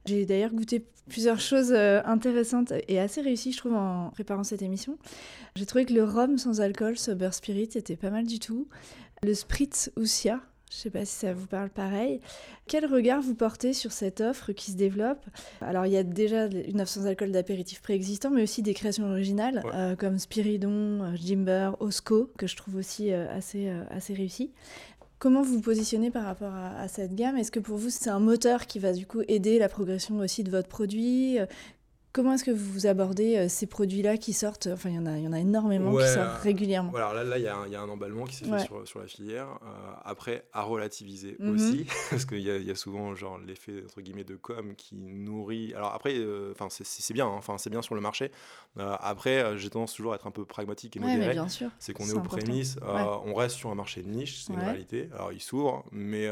J'ai 0.06 0.24
d'ailleurs 0.24 0.52
goûté 0.52 0.84
plusieurs 1.08 1.40
choses 1.40 1.72
euh, 1.72 2.00
intéressantes 2.04 2.72
et 2.88 2.98
assez 2.98 3.20
réussies, 3.20 3.52
je 3.52 3.58
trouve, 3.58 3.74
en 3.74 4.10
préparant 4.10 4.44
cette 4.44 4.62
émission. 4.62 4.98
J'ai 5.54 5.66
trouvé 5.66 5.84
que 5.84 5.92
le 5.92 6.04
rhum 6.04 6.38
sans 6.38 6.60
alcool, 6.60 6.96
Sober 6.96 7.30
Spirit, 7.32 7.70
était 7.74 7.96
pas 7.96 8.10
mal 8.10 8.26
du 8.26 8.38
tout. 8.38 8.68
Le 9.22 9.34
Spritz 9.34 9.90
Oussia, 9.96 10.40
je 10.70 10.76
ne 10.76 10.80
sais 10.80 10.90
pas 10.90 11.04
si 11.04 11.14
ça 11.14 11.32
vous 11.32 11.46
parle 11.46 11.70
pareil. 11.70 12.20
Quel 12.66 12.86
regard 12.86 13.22
vous 13.22 13.34
portez 13.34 13.72
sur 13.72 13.92
cette 13.92 14.20
offre 14.20 14.52
qui 14.52 14.72
se 14.72 14.76
développe? 14.76 15.24
Alors, 15.60 15.86
il 15.86 15.92
y 15.92 15.96
a 15.96 16.02
déjà 16.02 16.46
une 16.46 16.80
offre 16.80 16.90
sans 16.90 17.06
alcool 17.06 17.30
d'apéritif 17.30 17.80
préexistant, 17.80 18.30
mais 18.30 18.42
aussi 18.42 18.62
des 18.62 18.74
créations 18.74 19.08
originales 19.08 19.62
euh, 19.74 19.96
comme 19.96 20.18
Spiridon, 20.18 21.02
euh, 21.02 21.16
Jimber, 21.16 21.70
Osco, 21.80 22.30
que 22.36 22.46
je 22.46 22.56
trouve 22.56 22.76
aussi 22.76 23.12
assez, 23.12 23.68
assez 23.90 24.12
réussies. 24.14 24.50
Comment 25.18 25.40
vous 25.40 25.54
vous 25.54 25.60
positionnez 25.62 26.10
par 26.10 26.24
rapport 26.24 26.52
à, 26.54 26.88
cette 26.88 27.14
gamme? 27.14 27.38
Est-ce 27.38 27.50
que 27.50 27.58
pour 27.58 27.78
vous 27.78 27.88
c'est 27.88 28.10
un 28.10 28.20
moteur 28.20 28.66
qui 28.66 28.78
va 28.78 28.92
du 28.92 29.06
coup 29.06 29.22
aider 29.28 29.58
la 29.58 29.70
progression 29.70 30.18
aussi 30.18 30.44
de 30.44 30.50
votre 30.50 30.68
produit? 30.68 31.38
Comment 32.16 32.32
est-ce 32.32 32.44
que 32.44 32.50
vous 32.50 32.86
abordez 32.86 33.36
euh, 33.36 33.46
ces 33.46 33.66
produits-là 33.66 34.16
qui 34.16 34.32
sortent? 34.32 34.68
Enfin, 34.72 34.88
il 34.88 34.94
y 34.94 34.98
en 34.98 35.04
a, 35.04 35.18
il 35.18 35.24
y 35.24 35.28
en 35.28 35.34
a 35.34 35.38
énormément 35.38 35.94
qui 35.94 36.08
sortent 36.08 36.40
régulièrement. 36.40 36.90
Voilà, 36.90 37.12
là, 37.12 37.24
là, 37.24 37.36
il 37.36 37.44
y, 37.44 37.76
a 37.76 37.82
un 37.82 37.88
emballement 37.90 38.24
qui 38.24 38.36
s'est 38.36 38.46
fait 38.46 38.58
sur, 38.60 38.88
sur, 38.88 39.00
la 39.00 39.06
filière. 39.06 39.46
Euh, 39.62 39.92
après, 40.02 40.46
à 40.54 40.62
relativiser 40.62 41.36
mhm. 41.38 41.54
aussi, 41.54 41.86
parce 42.10 42.24
qu'il 42.24 42.38
y, 42.38 42.44
y, 42.44 42.70
a 42.70 42.74
souvent 42.74 43.14
genre 43.14 43.38
l'effet 43.46 43.82
entre 43.84 44.00
guillemets 44.00 44.24
de 44.24 44.34
com 44.34 44.74
qui 44.76 44.94
nourrit. 44.94 45.74
Alors 45.74 45.92
après, 45.92 46.14
euh, 46.16 46.54
enfin, 46.58 46.68
c'est 46.70 47.12
bien, 47.12 47.26
hein, 47.26 47.34
enfin, 47.36 47.58
c'est 47.58 47.68
bien 47.68 47.82
sur 47.82 47.94
le 47.94 48.00
marché. 48.00 48.30
après, 48.78 49.58
j'ai 49.58 49.68
tendance 49.68 49.92
toujours 49.92 50.14
à 50.14 50.16
être 50.16 50.26
un 50.26 50.30
peu 50.30 50.46
pragmatique 50.46 50.96
et 50.96 51.00
modéré. 51.00 51.38
c'est 51.78 51.92
qu'on 51.92 52.06
est, 52.06 52.14
aux 52.14 52.20
prémices. 52.22 52.78
on 53.26 53.34
reste 53.34 53.56
sur 53.56 53.68
un 53.68 53.74
marché 53.74 54.02
de 54.02 54.08
niche, 54.08 54.38
c'est 54.38 54.54
une 54.54 54.60
réalité. 54.60 55.10
Alors, 55.12 55.34
il 55.34 55.40
s'ouvre, 55.42 55.84
mais 55.92 56.30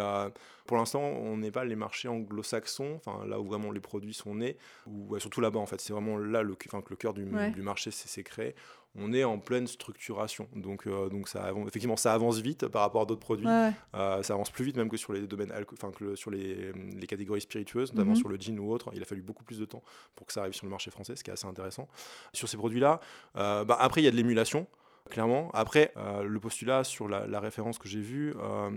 pour 0.67 0.77
l'instant, 0.77 1.03
on 1.03 1.37
n'est 1.37 1.51
pas 1.51 1.65
les 1.65 1.77
marchés 1.77 2.09
anglo-saxons, 2.09 2.95
enfin 3.05 3.27
là 3.27 3.39
où 3.39 3.45
vraiment 3.45 3.71
les 3.71 3.81
produits 3.81 4.15
sont 4.15 4.35
nés, 4.35 4.57
ou 4.87 5.19
surtout 5.19 5.41
là-bas 5.41 5.59
en 5.59 5.67
fait, 5.67 5.81
c'est 5.81 5.93
vraiment 5.93 6.17
là 6.17 6.43
le, 6.43 6.55
que 6.55 6.69
le 6.91 6.97
cœur 6.97 7.13
du, 7.13 7.25
du 7.25 7.63
marché 7.63 7.91
s'est 7.91 8.23
créé. 8.23 8.55
On 8.97 9.13
est 9.13 9.25
en 9.25 9.39
pleine 9.39 9.67
structuration, 9.67 10.49
donc, 10.55 10.87
euh, 10.87 11.09
donc 11.09 11.29
ça, 11.29 11.51
effectivement 11.67 11.97
ça 11.97 12.15
avance 12.15 12.39
vite 12.39 12.69
par 12.69 12.83
rapport 12.83 13.03
à 13.03 13.07
d'autres 13.07 13.21
produits. 13.21 13.47
Euh, 13.49 14.23
ça 14.23 14.35
avance 14.35 14.51
plus 14.51 14.65
vite 14.65 14.77
même 14.77 14.89
que 14.89 14.97
sur 14.97 15.13
les 15.13 15.27
domaines, 15.27 15.53
enfin 15.73 15.91
que 15.91 16.15
sur 16.15 16.31
les, 16.31 16.73
les, 16.73 17.07
catégories 17.09 17.41
spiritueuses, 17.41 17.93
notamment 17.93 18.13
mhm. 18.13 18.19
sur 18.19 18.29
le 18.29 18.37
gin 18.37 18.59
ou 18.61 18.71
autre. 18.71 18.91
Il 18.95 19.03
a 19.03 19.05
fallu 19.05 19.23
beaucoup 19.23 19.43
plus 19.43 19.59
de 19.59 19.65
temps 19.65 19.83
pour 20.15 20.29
que 20.29 20.33
ça 20.33 20.43
arrive 20.43 20.55
sur 20.55 20.65
le 20.65 20.71
marché 20.71 20.93
français, 20.93 21.17
ce 21.17 21.25
qui 21.25 21.31
est 21.31 21.33
assez 21.33 21.47
intéressant. 21.47 21.89
Sur 22.33 22.49
ces 22.49 22.57
produits-là, 22.57 23.01
euh, 23.37 23.65
bah, 23.65 23.77
après 23.81 24.01
il 24.01 24.05
y 24.05 24.09
a 24.09 24.13
de 24.13 24.17
l'émulation 24.17 24.69
clairement. 25.11 25.51
Après, 25.53 25.93
euh, 25.97 26.23
le 26.23 26.41
postulat 26.41 26.85
sur 26.85 27.09
la, 27.09 27.41
référence 27.41 27.79
que 27.79 27.89
j'ai 27.89 28.01
vue, 28.01 28.35
euh, 28.39 28.71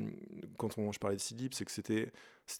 quand 0.57 0.69
je 0.91 0.99
parlais 0.99 1.15
de 1.15 1.21
Sidip, 1.21 1.53
c'est 1.53 1.65
que 1.65 1.71
c'était 1.71 2.11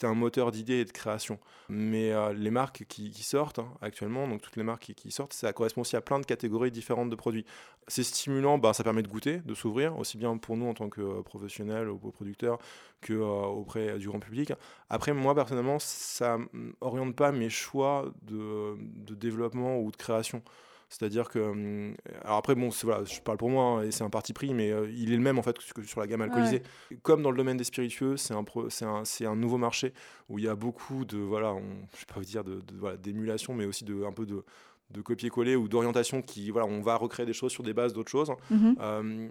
un 0.03 0.13
moteur 0.13 0.51
d'idées 0.51 0.79
et 0.79 0.86
de 0.86 0.91
création. 0.91 1.39
Mais 1.69 2.12
euh, 2.12 2.33
les 2.33 2.51
marques 2.51 2.86
qui, 2.88 3.12
sortent 3.24 3.59
hein, 3.59 3.69
actuellement, 3.81 4.27
donc 4.27 4.41
toutes 4.41 4.55
les 4.55 4.63
marques 4.63 4.93
qui, 4.95 5.12
sortent, 5.12 5.33
ça 5.33 5.51
correspond 5.53 5.81
aussi 5.81 5.95
à 5.95 6.01
plein 6.01 6.19
de 6.19 6.25
catégories 6.25 6.71
différentes 6.71 7.09
de 7.09 7.15
produits. 7.15 7.45
C'est 7.88 8.03
stimulant, 8.03 8.57
bah, 8.57 8.74
ça 8.74 8.83
permet 8.83 9.03
de 9.03 9.07
goûter, 9.07 9.39
de 9.39 9.53
s'ouvrir, 9.53 9.97
aussi 9.97 10.17
bien 10.17 10.38
pour 10.38 10.57
nous 10.57 10.67
en 10.67 10.74
tant 10.74 10.89
que 10.89 11.21
professionnels 11.21 11.89
ou 11.89 11.97
producteurs 11.97 12.59
que 13.01 13.13
auprès 13.13 13.97
du 14.00 14.07
grand 14.07 14.19
public. 14.19 14.53
Après, 14.89 15.13
moi 15.13 15.36
personnellement, 15.36 15.77
ça 15.79 16.38
n'oriente 16.81 17.15
pas 17.15 17.31
mes 17.31 17.50
choix 17.50 18.12
de 18.24 18.75
développement 19.13 19.79
ou 19.79 19.91
de 19.91 19.97
création. 19.97 20.41
C'est-à-dire 20.89 21.29
que. 21.29 21.39
Hum, 21.39 21.96
alors 22.24 22.38
après, 22.38 22.56
bon, 22.56 22.70
voilà, 22.84 23.03
je 23.03 23.20
parle 23.20 23.38
pour 23.38 23.50
moi 23.50 23.63
hein, 23.63 23.84
et 23.84 23.91
c'est 23.91 24.03
un 24.03 24.10
parti 24.10 24.34
pris, 24.34 24.53
mais 24.53 24.72
euh, 24.72 24.89
il 24.89 25.12
est 25.12 25.17
le 25.17 25.22
même 25.22 25.38
en 25.38 25.41
fait 25.41 25.58
que 25.58 25.84
sur 25.84 26.00
la 26.00 26.08
gamme 26.08 26.22
alcoolisée. 26.22 26.63
Comme 27.03 27.22
dans 27.22 27.32
le 27.32 27.38
domaine 27.38 27.58
des 27.58 27.63
spiritueux, 27.63 28.17
c'est 28.17 28.34
un, 28.34 28.46
un, 28.82 29.03
un, 29.25 29.36
nouveau 29.36 29.58
marché 29.58 29.94
où 30.29 30.39
il 30.39 30.46
y 30.46 30.48
a 30.48 30.56
beaucoup 30.56 31.06
de. 31.06 31.17
Voilà, 31.17 31.53
on, 31.53 31.62
je 31.94 32.00
vais 32.00 32.13
pas 32.13 32.22
dire 32.22 32.44
d'émulation, 32.44 32.65
de, 32.74 32.79
voilà, 32.79 32.98
d'émulation 32.98 33.53
mais 33.53 33.65
aussi 33.65 33.84
de, 33.84 34.03
un 34.03 34.12
peu 34.12 34.25
de 34.25 34.44
de 34.89 35.01
copier-coller 35.01 35.58
ou 35.58 35.67
d'orientation 35.67 36.22
qui 36.22 36.50
voilà 36.50 36.65
on 36.65 36.79
va 36.79 36.96
recréer 36.96 37.25
des 37.25 37.34
choses 37.34 37.51
sur 37.51 37.62
des 37.62 37.74
bases 37.74 37.91
d'autres 37.91 38.10
choses 38.10 38.32
mmh 38.50 38.74
euh, 38.79 39.27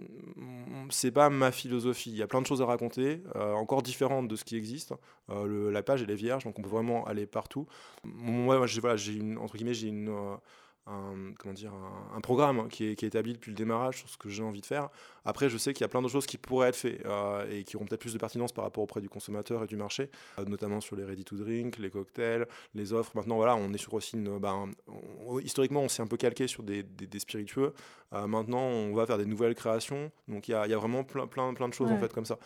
c'est 0.91 1.09
pas 1.09 1.31
ma 1.31 1.51
philosophie 1.51 2.11
il 2.11 2.15
y 2.15 2.21
a 2.21 2.27
plein 2.27 2.43
de 2.43 2.45
choses 2.45 2.61
à 2.61 2.65
raconter 2.65 3.23
euh, 3.35 3.53
encore 3.53 3.81
différentes 3.81 4.27
de 4.27 4.35
ce 4.35 4.43
qui 4.43 4.55
existe 4.55 4.93
la 5.29 5.81
page 5.81 6.03
elle 6.03 6.11
est 6.11 6.15
vierge 6.15 6.43
donc 6.43 6.59
on 6.59 6.61
peut 6.61 6.69
vraiment 6.69 7.05
aller 7.07 7.25
partout 7.25 7.65
moi 8.03 8.67
j'ai 8.67 8.81
voilà 8.81 8.97
j'ai 8.97 9.13
une 9.13 9.39
entre 9.39 9.55
guillemets 9.57 9.73
j'ai 9.73 9.87
une 9.87 10.15
un, 10.87 11.33
comment 11.37 11.53
dire, 11.53 11.71
un, 12.15 12.21
programme 12.21 12.67
qui 12.69 12.85
est, 12.85 12.95
qui 12.95 13.05
est, 13.05 13.09
établi 13.09 13.33
depuis 13.33 13.51
le 13.51 13.55
démarrage 13.55 13.97
sur 13.97 14.09
ce 14.09 14.17
que 14.17 14.29
j'ai 14.29 14.43
envie 14.43 14.61
de 14.61 14.65
faire. 14.65 14.89
Après, 15.27 15.49
je 15.49 15.57
sais 15.57 15.73
qu'il 15.73 15.81
y 15.81 15.83
a 15.83 15.89
plein 15.89 16.01
de 16.01 16.07
choses 16.07 16.25
qui 16.25 16.37
pourraient 16.37 16.69
être 16.69 16.77
faites 16.77 17.05
euh, 17.05 17.45
et 17.51 17.65
qui 17.65 17.75
auront 17.75 17.85
peut-être 17.85 17.99
plus 17.99 18.13
de 18.13 18.17
pertinence 18.17 18.53
par 18.53 18.63
rapport 18.63 18.81
auprès 18.81 19.01
du 19.01 19.09
consommateur 19.09 19.61
et 19.61 19.67
du 19.67 19.75
marché, 19.75 20.09
euh, 20.39 20.45
notamment 20.45 20.79
sur 20.79 20.95
les 20.95 21.03
ready 21.03 21.25
to 21.25 21.35
drink, 21.35 21.77
les 21.79 21.89
cocktails, 21.89 22.47
les 22.73 22.93
offres. 22.93 23.11
Maintenant, 23.13 23.35
voilà, 23.35 23.57
on 23.57 23.73
est 23.73 23.77
sur 23.77 23.93
aussi 23.93 24.15
une. 24.15 24.39
Ben, 24.39 24.71
historiquement, 25.43 25.81
on 25.81 25.89
s'est 25.89 26.01
un 26.01 26.07
peu 26.07 26.15
calqué 26.15 26.47
sur 26.47 26.63
des, 26.63 26.81
des, 26.81 27.19
spiritueux. 27.19 27.73
Euh, 28.13 28.25
maintenant, 28.25 28.61
on 28.61 28.95
va 28.95 29.05
faire 29.05 29.17
des 29.17 29.25
nouvelles 29.25 29.53
créations. 29.53 30.11
Donc, 30.29 30.47
il 30.47 30.51
y 30.51 30.53
a, 30.53 30.65
y 30.65 30.73
a, 30.73 30.77
vraiment 30.77 31.03
plein, 31.03 31.27
plein, 31.27 31.53
plein 31.53 31.67
de 31.67 31.73
choses 31.73 31.91
en 31.91 31.97
fait 31.97 32.13
comme 32.13 32.25
ça. 32.25 32.39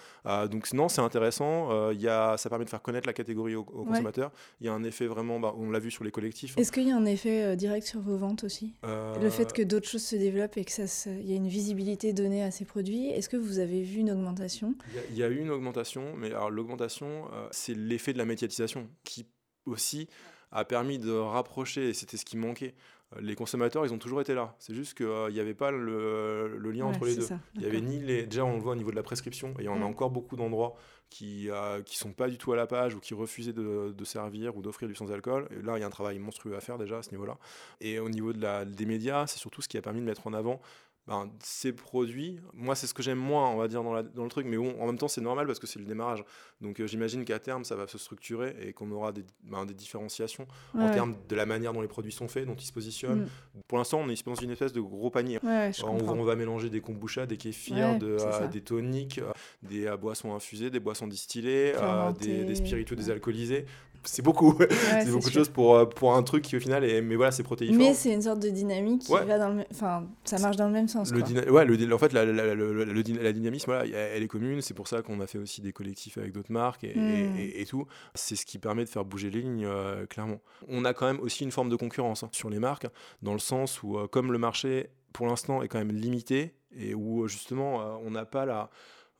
donc, 0.47 0.65
sinon, 0.65 0.89
c'est 0.89 1.01
intéressant. 1.01 1.91
Y 1.91 2.07
a, 2.07 2.35
ça 2.37 2.49
permet 2.49 2.65
de 2.65 2.69
faire 2.71 2.81
connaître 2.81 3.05
la 3.05 3.13
catégorie 3.13 3.53
au, 3.53 3.63
consommateur. 3.63 4.31
Il 4.59 4.65
y 4.65 4.69
a 4.69 4.73
un 4.73 4.83
effet 4.83 5.05
vraiment, 5.05 5.39
ben, 5.39 5.53
on 5.55 5.69
l'a 5.69 5.77
vu 5.77 5.91
sur 5.91 6.03
les 6.03 6.11
collectifs. 6.11 6.57
Est-ce 6.57 6.71
qu'il 6.71 6.87
y 6.87 6.91
a 6.91 6.95
un 6.95 7.05
effet 7.05 7.55
direct 7.55 7.85
sur 7.85 8.01
vos 8.01 8.17
ventes 8.17 8.43
aussi? 8.43 8.73
Le 8.83 9.29
fait 9.29 9.53
que 9.53 9.61
d'autres 9.61 9.87
choses 9.87 10.03
se 10.03 10.15
développent 10.15 10.57
et 10.57 10.65
que 10.65 10.71
ça, 10.71 11.11
il 11.11 11.29
y 11.29 11.33
a 11.33 11.35
une 11.35 11.47
visibilité 11.47 12.11
donnée 12.11 12.43
à 12.43 12.49
ces 12.49 12.65
Est-ce 12.79 13.29
que 13.29 13.37
vous 13.37 13.59
avez 13.59 13.81
vu 13.81 13.99
une 13.99 14.11
augmentation? 14.11 14.75
Il 15.11 15.17
y, 15.17 15.23
a, 15.23 15.29
eu 15.29 15.39
une 15.39 15.49
augmentation, 15.49 16.15
mais 16.15 16.27
alors 16.27 16.49
l'augmentation, 16.49 17.27
euh, 17.33 17.47
c'est 17.51 17.75
l'effet 17.75 18.13
de 18.13 18.17
la 18.17 18.25
médiatisation 18.25 18.89
qui 19.03 19.27
aussi 19.65 20.07
a 20.51 20.65
permis 20.65 20.99
de 20.99 21.11
rapprocher, 21.11 21.89
et 21.89 21.93
c'était 21.93 22.17
ce 22.17 22.25
qui 22.25 22.37
manquait. 22.37 22.75
Euh, 23.15 23.21
les 23.21 23.35
consommateurs, 23.35 23.85
ils 23.85 23.93
ont 23.93 23.97
toujours 23.97 24.21
été 24.21 24.33
là. 24.33 24.55
C'est 24.59 24.73
juste 24.73 24.95
qu'il 24.95 25.33
n'y 25.33 25.39
avait 25.39 25.53
pas 25.53 25.71
le, 25.71 26.57
lien 26.71 26.85
entre 26.85 27.05
les 27.05 27.15
deux. 27.15 27.27
il 27.55 27.61
y 27.61 27.65
avait 27.65 27.81
ni 27.81 27.99
les. 27.99 28.25
Déjà, 28.25 28.45
on 28.45 28.55
le 28.55 28.61
voit 28.61 28.73
au 28.73 28.77
niveau 28.77 28.91
de 28.91 28.95
la 28.95 29.03
prescription, 29.03 29.49
et 29.59 29.63
il 29.63 29.65
y 29.65 29.69
en 29.69 29.81
a 29.81 29.85
encore 29.85 30.09
beaucoup 30.09 30.35
d'endroits 30.35 30.75
qui 31.09 31.47
ne 31.47 31.51
euh, 31.51 31.83
sont 31.87 32.13
pas 32.13 32.29
du 32.29 32.37
tout 32.37 32.53
à 32.53 32.55
la 32.55 32.67
page 32.67 32.95
ou 32.95 32.99
qui 32.99 33.13
refusaient 33.13 33.51
de, 33.51 33.93
servir 34.05 34.55
ou 34.55 34.61
d'offrir 34.61 34.87
du 34.87 34.95
sans-alcool. 34.95 35.47
Et 35.51 35.61
là, 35.61 35.77
il 35.77 35.81
y 35.81 35.83
a 35.83 35.87
un 35.87 35.91
travail 35.91 36.17
monstrueux 36.19 36.55
à 36.55 36.61
faire 36.61 36.77
déjà 36.77 36.99
à 36.99 37.03
ce 37.03 37.11
niveau-là. 37.11 37.37
Et 37.81 37.99
au 37.99 38.09
niveau 38.09 38.31
de 38.31 38.41
la, 38.41 38.63
des 38.63 38.85
médias, 38.85 39.27
c'est 39.27 39.37
surtout 39.37 39.61
ce 39.61 39.67
qui 39.67 39.77
a 39.77 39.81
permis 39.81 39.99
de 39.99 40.05
mettre 40.05 40.25
en 40.25 40.33
avant 40.33 40.61
ben, 41.07 41.31
ces 41.39 41.73
produits, 41.73 42.39
moi 42.53 42.75
c'est 42.75 42.85
ce 42.85 42.93
que 42.93 43.01
j'aime 43.01 43.17
moins, 43.17 43.49
on 43.49 43.57
va 43.57 43.67
dire, 43.67 43.83
dans, 43.83 44.03
dans, 44.03 44.23
le 44.23 44.29
truc, 44.29 44.45
mais 44.45 44.57
bon, 44.57 44.79
en 44.79 44.85
même 44.85 44.99
temps 44.99 45.07
c'est 45.07 45.21
normal 45.21 45.47
parce 45.47 45.57
que 45.57 45.65
c'est 45.65 45.79
le 45.79 45.85
démarrage. 45.85 46.23
Donc 46.61 46.79
euh, 46.79 46.85
j'imagine 46.85 47.25
qu'à 47.25 47.39
terme 47.39 47.63
ça 47.63 47.75
va 47.75 47.87
se 47.87 47.97
structurer 47.97 48.55
et 48.61 48.71
qu'on 48.71 48.91
aura 48.91 49.11
des, 49.11 49.25
ben, 49.43 49.65
des 49.65 49.73
différenciations 49.73 50.47
en 50.77 50.91
termes 50.91 51.15
de 51.27 51.35
la 51.35 51.47
manière 51.47 51.73
dont 51.73 51.81
les 51.81 51.87
produits 51.87 52.11
sont 52.11 52.27
faits, 52.27 52.45
dont 52.45 52.55
ils 52.55 52.65
se 52.65 52.71
positionnent. 52.71 53.23
Mm. 53.23 53.61
Pour 53.67 53.79
l'instant 53.79 53.99
on 53.99 54.09
est 54.09 54.25
dans 54.25 54.35
une 54.35 54.51
espèce 54.51 54.73
de 54.73 54.81
gros 54.81 55.09
panier. 55.09 55.39
on, 55.83 56.23
va 56.23 56.35
mélanger 56.35 56.69
des 56.69 56.81
kombucha, 56.81 57.25
des 57.25 57.37
kéfirs, 57.37 57.97
de, 57.97 58.17
euh, 58.19 58.47
des 58.47 58.61
toniques, 58.61 59.17
euh, 59.17 59.31
des 59.63 59.91
boissons 59.99 60.35
infusées, 60.35 60.69
des 60.69 60.79
boissons 60.79 61.07
distillées, 61.07 61.73
des, 62.19 62.43
des, 62.45 62.55
spiritueux 62.55 62.95
désalcoolisés 62.95 63.65
c'est 64.03 64.21
beaucoup. 64.21 64.57
c'est 64.69 65.11
beaucoup 65.11 65.29
de 65.29 65.33
choses 65.33 65.49
pour, 65.49 65.75
euh, 65.75 65.85
pour 65.85 66.15
un 66.15 66.23
truc 66.23 66.43
qui 66.43 66.55
au 66.55 66.59
final 66.59 66.83
est. 66.83 67.01
Mais 67.01 67.15
voilà, 67.15 67.31
c'est 67.31 67.43
protéiforme. 67.43 67.77
Mais 67.77 67.93
c'est 67.93 68.13
une 68.13 68.21
sorte 68.21 68.39
de 68.39 68.49
dynamique 68.49 69.03
qui 69.03 69.11
va 69.11 69.37
dans 69.37 69.49
le. 69.49 69.63
Enfin, 69.71 70.07
ça 70.23 70.39
marche 70.39 70.57
dans 70.57 70.67
le 70.67 70.73
même 70.73 70.87
sens. 70.87 71.11
Le 71.11 71.21
quoi. 71.21 71.51
Ouais, 71.51 71.65
le, 71.65 71.93
en 71.93 71.97
fait, 71.97 72.13
la, 72.13 72.25
la, 72.25 72.55
la, 72.55 73.33
dynamisme, 73.33 73.65
voilà, 73.65 73.85
elle 73.85 74.23
est 74.23 74.27
commune. 74.27 74.61
C'est 74.61 74.73
pour 74.73 74.87
ça 74.87 75.01
qu'on 75.01 75.19
a 75.19 75.27
fait 75.27 75.37
aussi 75.37 75.61
des 75.61 75.73
collectifs 75.73 76.17
avec 76.17 76.31
d'autres 76.31 76.51
marques 76.51 76.83
et, 76.83 76.97
et, 76.97 77.63
hmm. 77.63 77.65
tout. 77.65 77.85
C'est 78.15 78.35
ce 78.35 78.45
qui 78.45 78.57
permet 78.57 78.83
de 78.83 78.89
faire 78.89 79.05
bouger 79.05 79.29
les 79.29 79.41
lignes, 79.41 79.65
euh, 79.65 80.05
clairement. 80.05 80.41
On 80.67 80.85
a 80.85 80.93
quand 80.93 81.05
même 81.05 81.19
aussi 81.19 81.43
une 81.43 81.51
forme 81.51 81.69
de 81.69 81.75
concurrence 81.75 82.23
hein, 82.23 82.29
sur 82.31 82.49
les 82.49 82.59
marques, 82.59 82.87
dans 83.21 83.33
le 83.33 83.39
sens 83.39 83.83
où, 83.83 83.97
euh, 83.97 84.07
comme 84.07 84.31
le 84.31 84.37
marché, 84.37 84.89
pour 85.13 85.27
l'instant, 85.27 85.61
est 85.61 85.67
quand 85.67 85.79
même 85.79 85.91
limité 85.91 86.55
et 86.75 86.95
où, 86.95 87.27
justement, 87.27 87.99
on 88.03 88.11
n'a 88.11 88.25
pas 88.25 88.45
la 88.45 88.69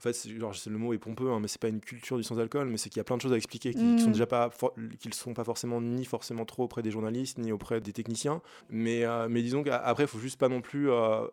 en 0.02 0.12
fait, 0.12 0.28
genre, 0.28 0.52
le 0.66 0.78
mot 0.80 0.94
est 0.94 0.98
pompeux, 0.98 1.30
hein, 1.30 1.40
mais 1.40 1.48
c'est 1.48 1.62
pas 1.62 1.68
une 1.68 1.80
culture 1.80 2.18
du 2.18 2.24
sans-alcool, 2.24 2.68
mais 2.68 2.78
c'est 2.78 2.90
qu'il 2.90 2.98
y 2.98 3.02
a 3.02 3.04
plein 3.04 3.18
de 3.18 3.22
choses 3.22 3.34
à 3.34 3.38
expliquer 3.38 3.72
qui, 3.72 3.84
ne 3.84 4.00
sont 4.00 4.10
mm. 4.10 4.14
déjà 4.14 4.26
pas, 4.26 4.50
qui 5.00 5.12
sont 5.12 5.36
pas 5.36 5.44
forcément 5.44 5.80
ni 5.80 6.06
forcément 6.06 6.44
trop 6.44 6.64
auprès 6.64 6.82
des 6.82 6.90
journalistes 6.90 7.38
ni 7.38 7.52
auprès 7.52 7.82
des 7.82 7.94
techniciens. 7.94 8.42
Mais, 8.72 9.06
euh, 9.06 9.28
mais 9.30 9.44
disons 9.44 9.62
qu'après, 9.62 10.06
il 10.06 10.08
faut 10.08 10.18
juste 10.18 10.40
pas 10.40 10.50
non 10.50 10.62
plus 10.62 10.90
euh, 10.90 11.28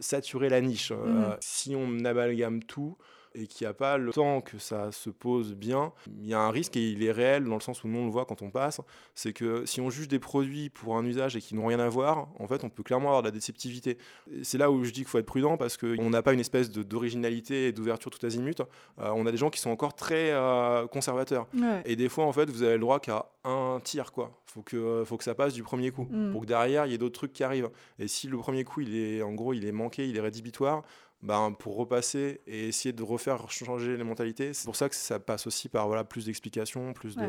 saturer 0.00 0.48
la 0.48 0.60
niche. 0.60 0.90
Mm. 0.90 0.94
Euh, 0.96 1.36
si 1.38 1.76
on 1.76 2.04
amalgame 2.04 2.64
tout, 2.64 2.96
et 3.34 3.46
qu'il 3.46 3.66
n'y 3.66 3.70
a 3.70 3.74
pas 3.74 3.98
le 3.98 4.12
temps 4.12 4.40
que 4.40 4.58
ça 4.58 4.92
se 4.92 5.10
pose 5.10 5.54
bien, 5.54 5.92
il 6.18 6.26
y 6.26 6.34
a 6.34 6.40
un 6.40 6.50
risque 6.50 6.76
et 6.76 6.90
il 6.90 7.02
est 7.04 7.12
réel 7.12 7.44
dans 7.44 7.54
le 7.54 7.60
sens 7.60 7.84
où 7.84 7.88
nous 7.88 7.98
on 7.98 8.04
le 8.06 8.10
voit 8.10 8.24
quand 8.24 8.42
on 8.42 8.50
passe, 8.50 8.80
c'est 9.14 9.32
que 9.32 9.64
si 9.66 9.80
on 9.80 9.90
juge 9.90 10.08
des 10.08 10.18
produits 10.18 10.68
pour 10.70 10.96
un 10.96 11.04
usage 11.04 11.36
et 11.36 11.40
qui 11.40 11.54
n'ont 11.54 11.66
rien 11.66 11.80
à 11.80 11.88
voir, 11.88 12.28
en 12.38 12.46
fait 12.46 12.64
on 12.64 12.68
peut 12.68 12.82
clairement 12.82 13.08
avoir 13.08 13.22
de 13.22 13.28
la 13.28 13.32
déceptivité. 13.32 13.98
C'est 14.42 14.58
là 14.58 14.70
où 14.70 14.84
je 14.84 14.90
dis 14.90 15.00
qu'il 15.00 15.08
faut 15.08 15.18
être 15.18 15.26
prudent 15.26 15.56
parce 15.56 15.76
qu'on 15.76 16.10
n'a 16.10 16.22
pas 16.22 16.32
une 16.32 16.40
espèce 16.40 16.70
d'originalité 16.70 17.68
et 17.68 17.72
d'ouverture 17.72 18.10
tout 18.10 18.24
azimut. 18.24 18.60
Euh, 19.00 19.10
on 19.14 19.26
a 19.26 19.30
des 19.30 19.36
gens 19.36 19.50
qui 19.50 19.60
sont 19.60 19.70
encore 19.70 19.94
très 19.94 20.30
euh, 20.30 20.86
conservateurs. 20.86 21.46
Et 21.84 21.96
des 21.96 22.08
fois 22.08 22.24
en 22.24 22.32
fait 22.32 22.50
vous 22.50 22.62
avez 22.62 22.74
le 22.74 22.80
droit 22.80 23.00
qu'à 23.00 23.26
un 23.44 23.80
tir 23.82 24.12
quoi. 24.12 24.32
Faut 24.46 24.62
que, 24.62 25.04
faut 25.06 25.16
que 25.16 25.22
ça 25.22 25.36
passe 25.36 25.54
du 25.54 25.62
premier 25.62 25.92
coup 25.92 26.08
mm. 26.10 26.32
pour 26.32 26.40
que 26.40 26.46
derrière 26.46 26.84
il 26.86 26.92
y 26.92 26.94
ait 26.94 26.98
d'autres 26.98 27.14
trucs 27.14 27.32
qui 27.32 27.44
arrivent. 27.44 27.70
Et 28.00 28.08
si 28.08 28.26
le 28.26 28.36
premier 28.36 28.64
coup 28.64 28.80
il 28.80 28.96
est 28.96 29.22
en 29.22 29.32
gros 29.32 29.54
il 29.54 29.64
est 29.64 29.72
manqué, 29.72 30.08
il 30.08 30.16
est 30.16 30.20
rédhibitoire, 30.20 30.82
ben, 31.22 31.52
pour 31.52 31.76
repasser 31.76 32.40
et 32.46 32.68
essayer 32.68 32.92
de 32.92 33.02
refaire 33.02 33.50
changer 33.50 33.96
les 33.96 34.04
mentalités. 34.04 34.54
C'est 34.54 34.64
pour 34.64 34.76
ça 34.76 34.88
que 34.88 34.94
ça 34.94 35.20
passe 35.20 35.46
aussi 35.46 35.68
par 35.68 35.86
voilà, 35.86 36.04
plus 36.04 36.26
d'explications, 36.26 36.92
plus 36.92 37.16
de 37.16 37.28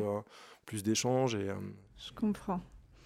plus 0.65 0.83
d'échanges. 0.83 1.35
Et, 1.35 1.49
euh, 1.49 1.55
Je 1.97 2.13
comprends. 2.13 2.61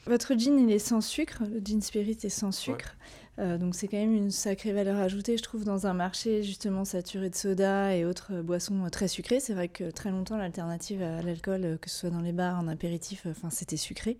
Votre 0.05 0.35
gin, 0.35 0.59
il 0.59 0.71
est 0.71 0.79
sans 0.79 1.01
sucre, 1.01 1.43
le 1.51 1.59
gin 1.59 1.81
spirit 1.81 2.17
est 2.21 2.29
sans 2.29 2.51
sucre. 2.51 2.95
Euh, 3.37 3.57
donc 3.57 3.75
c'est 3.75 3.87
quand 3.87 3.97
même 3.97 4.15
une 4.15 4.31
sacrée 4.31 4.71
valeur 4.71 4.97
ajoutée, 4.97 5.37
je 5.37 5.43
trouve, 5.43 5.65
dans 5.65 5.87
un 5.87 5.93
marché 5.93 6.43
justement 6.43 6.85
saturé 6.85 7.29
de 7.29 7.35
soda 7.35 7.95
et 7.95 8.05
autres 8.05 8.31
euh, 8.33 8.43
boissons 8.43 8.85
euh, 8.85 8.89
très 8.89 9.07
sucrées. 9.07 9.39
C'est 9.39 9.53
vrai 9.53 9.67
que 9.67 9.91
très 9.91 10.09
longtemps, 10.09 10.37
l'alternative 10.37 11.01
à 11.01 11.21
l'alcool, 11.21 11.77
que 11.81 11.89
ce 11.89 11.99
soit 11.99 12.09
dans 12.09 12.21
les 12.21 12.31
bars, 12.31 12.59
en 12.59 12.67
apéritif, 12.67 13.25
enfin 13.29 13.49
c'était 13.49 13.77
sucré. 13.77 14.17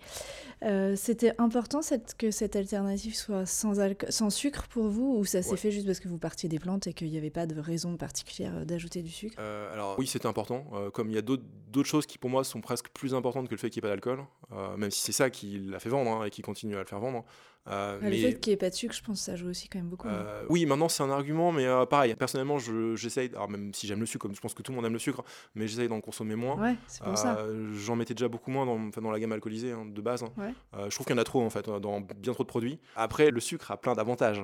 c'était 0.96 1.34
important 1.38 1.82
cette, 1.82 2.16
que 2.18 2.32
cette 2.32 2.56
alternative 2.56 3.16
soit 3.16 3.46
sans, 3.46 3.76
sans 4.10 4.30
sucre 4.30 4.68
pour 4.68 4.88
vous 4.90 5.18
ou 5.18 5.26
ça 5.26 5.42
s'est 5.42 5.58
fait 5.58 5.72
juste 5.72 5.86
parce 5.86 6.00
que 6.00 6.08
vous 6.08 6.18
partiez 6.18 6.50
des 6.50 6.60
plantes 6.60 6.88
et 6.88 6.94
qu'il 6.94 7.10
n'y 7.10 7.18
avait 7.18 7.30
pas 7.30 7.46
de 7.46 7.60
raison 7.60 7.96
particulière 7.98 8.66
d'ajouter 8.66 9.02
du 9.02 9.12
sucre? 9.12 9.40
Alors 9.40 9.96
oui, 9.98 10.08
c'était 10.08 10.28
important. 10.28 10.66
comme 10.94 11.10
il 11.10 11.16
y 11.16 11.18
a 11.18 11.22
d'autres 11.22 11.90
choses 11.90 12.06
qui 12.06 12.18
pour 12.18 12.30
moi 12.30 12.44
sont 12.44 12.62
presque 12.62 12.90
plus 12.90 13.14
importantes 13.14 13.48
que 13.48 13.56
le 13.56 13.60
fait 13.60 13.70
qu'il 13.70 13.82
n'y 13.82 13.88
ait 13.88 13.90
pas 13.90 13.96
d'alcool, 13.96 14.26
même 14.78 14.92
si 14.92 15.02
c'est 15.02 15.12
ça 15.12 15.30
qui 15.30 15.60
l'a 15.60 15.80
fait 15.80 15.90
vendre 15.90 16.12
hein, 16.12 16.26
et 16.26 16.30
qui 16.30 16.42
continue 16.42 16.76
à 16.76 16.80
le 16.80 16.86
faire 16.86 17.00
vendre. 17.00 17.26
Euh, 17.68 18.00
le 18.00 18.12
fait 18.12 18.40
qu'il 18.40 18.52
n'y 18.52 18.54
ait 18.54 18.58
pas 18.58 18.70
de 18.70 18.76
sucre, 18.76 18.94
je 18.94 19.02
pense 19.02 19.20
que 19.20 19.26
ça 19.26 19.36
joue 19.36 19.50
aussi 19.50 19.68
quand 19.68 19.80
même 19.80 19.88
beaucoup. 19.88 20.08
Euh, 20.08 20.46
oui, 20.50 20.66
maintenant 20.66 20.88
c'est 20.88 21.02
un 21.02 21.10
argument, 21.10 21.52
mais 21.52 21.66
euh, 21.66 21.86
pareil, 21.86 22.14
personnellement, 22.16 22.58
j'essaye, 22.60 23.30
alors 23.34 23.50
même 23.50 23.74
si 23.74 23.88
j'aime 23.88 24.00
le 24.00 24.06
sucre, 24.06 24.24
comme 24.28 24.36
je 24.36 24.42
pense 24.42 24.54
que 24.54 24.62
tout 24.62 24.72
le 24.72 24.76
monde 24.76 24.86
aime 24.86 24.94
le 24.94 25.00
sucre, 25.00 25.24
mais 25.56 25.68
j'essaye 25.68 25.88
d'en 25.88 26.00
consommer 26.00 26.36
moins. 26.36 26.60
Ouais, 26.62 26.76
c'est 26.88 27.04
pour 27.04 27.18
ça. 27.18 27.40
J'en 27.74 27.96
mettais 27.96 28.14
déjà 28.14 28.28
beaucoup 28.28 28.52
moins 28.52 28.66
dans, 28.66 28.80
dans 28.80 29.12
la 29.12 29.20
gamme 29.20 29.32
alcoolisée 29.32 29.72
hein, 29.72 29.86
de 29.86 30.02
base. 30.02 30.24
Hein. 30.24 30.54
je 30.74 30.94
trouve 30.94 31.06
qu'il 31.06 31.16
y 31.16 31.20
en 31.20 31.22
a 31.22 31.26
trop 31.26 31.42
en 31.42 31.50
fait, 31.50 31.68
dans 31.70 32.02
bien 32.02 32.34
trop 32.34 32.44
de 32.44 32.50
produits. 32.50 32.80
Après, 32.96 33.32
le 33.32 33.40
sucre 33.40 33.72
a 33.72 33.78
plein 33.78 33.94
d'avantages 33.94 34.42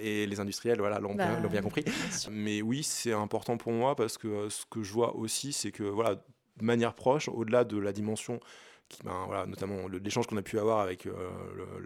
et 0.00 0.26
les 0.26 0.40
industriels 0.40 0.78
voilà, 0.78 0.98
l'ont 0.98 1.14
bien, 1.14 1.40
bien, 1.40 1.50
bah, 1.50 1.62
compris. 1.62 1.84
mais 2.30 2.62
oui, 2.62 2.82
c'est 2.82 3.12
important 3.12 3.56
pour 3.56 3.72
moi 3.72 3.94
parce 3.94 4.18
que 4.18 4.48
ce 4.48 4.64
que 4.70 4.82
je 4.82 4.92
vois 4.92 5.16
aussi, 5.16 5.52
c'est 5.52 5.70
que 5.70 5.82
voilà, 5.82 6.14
de 6.14 6.64
manière 6.64 6.94
proche, 6.94 7.28
au-delà 7.28 7.64
de 7.64 7.78
la 7.78 7.92
dimension 7.92 8.40
ben, 9.04 9.46
notamment 9.46 9.88
l'échange 9.88 10.26
qu'on 10.26 10.36
a 10.36 10.42
pu 10.42 10.58
avoir 10.58 10.80
avec 10.80 11.06
euh, 11.06 11.12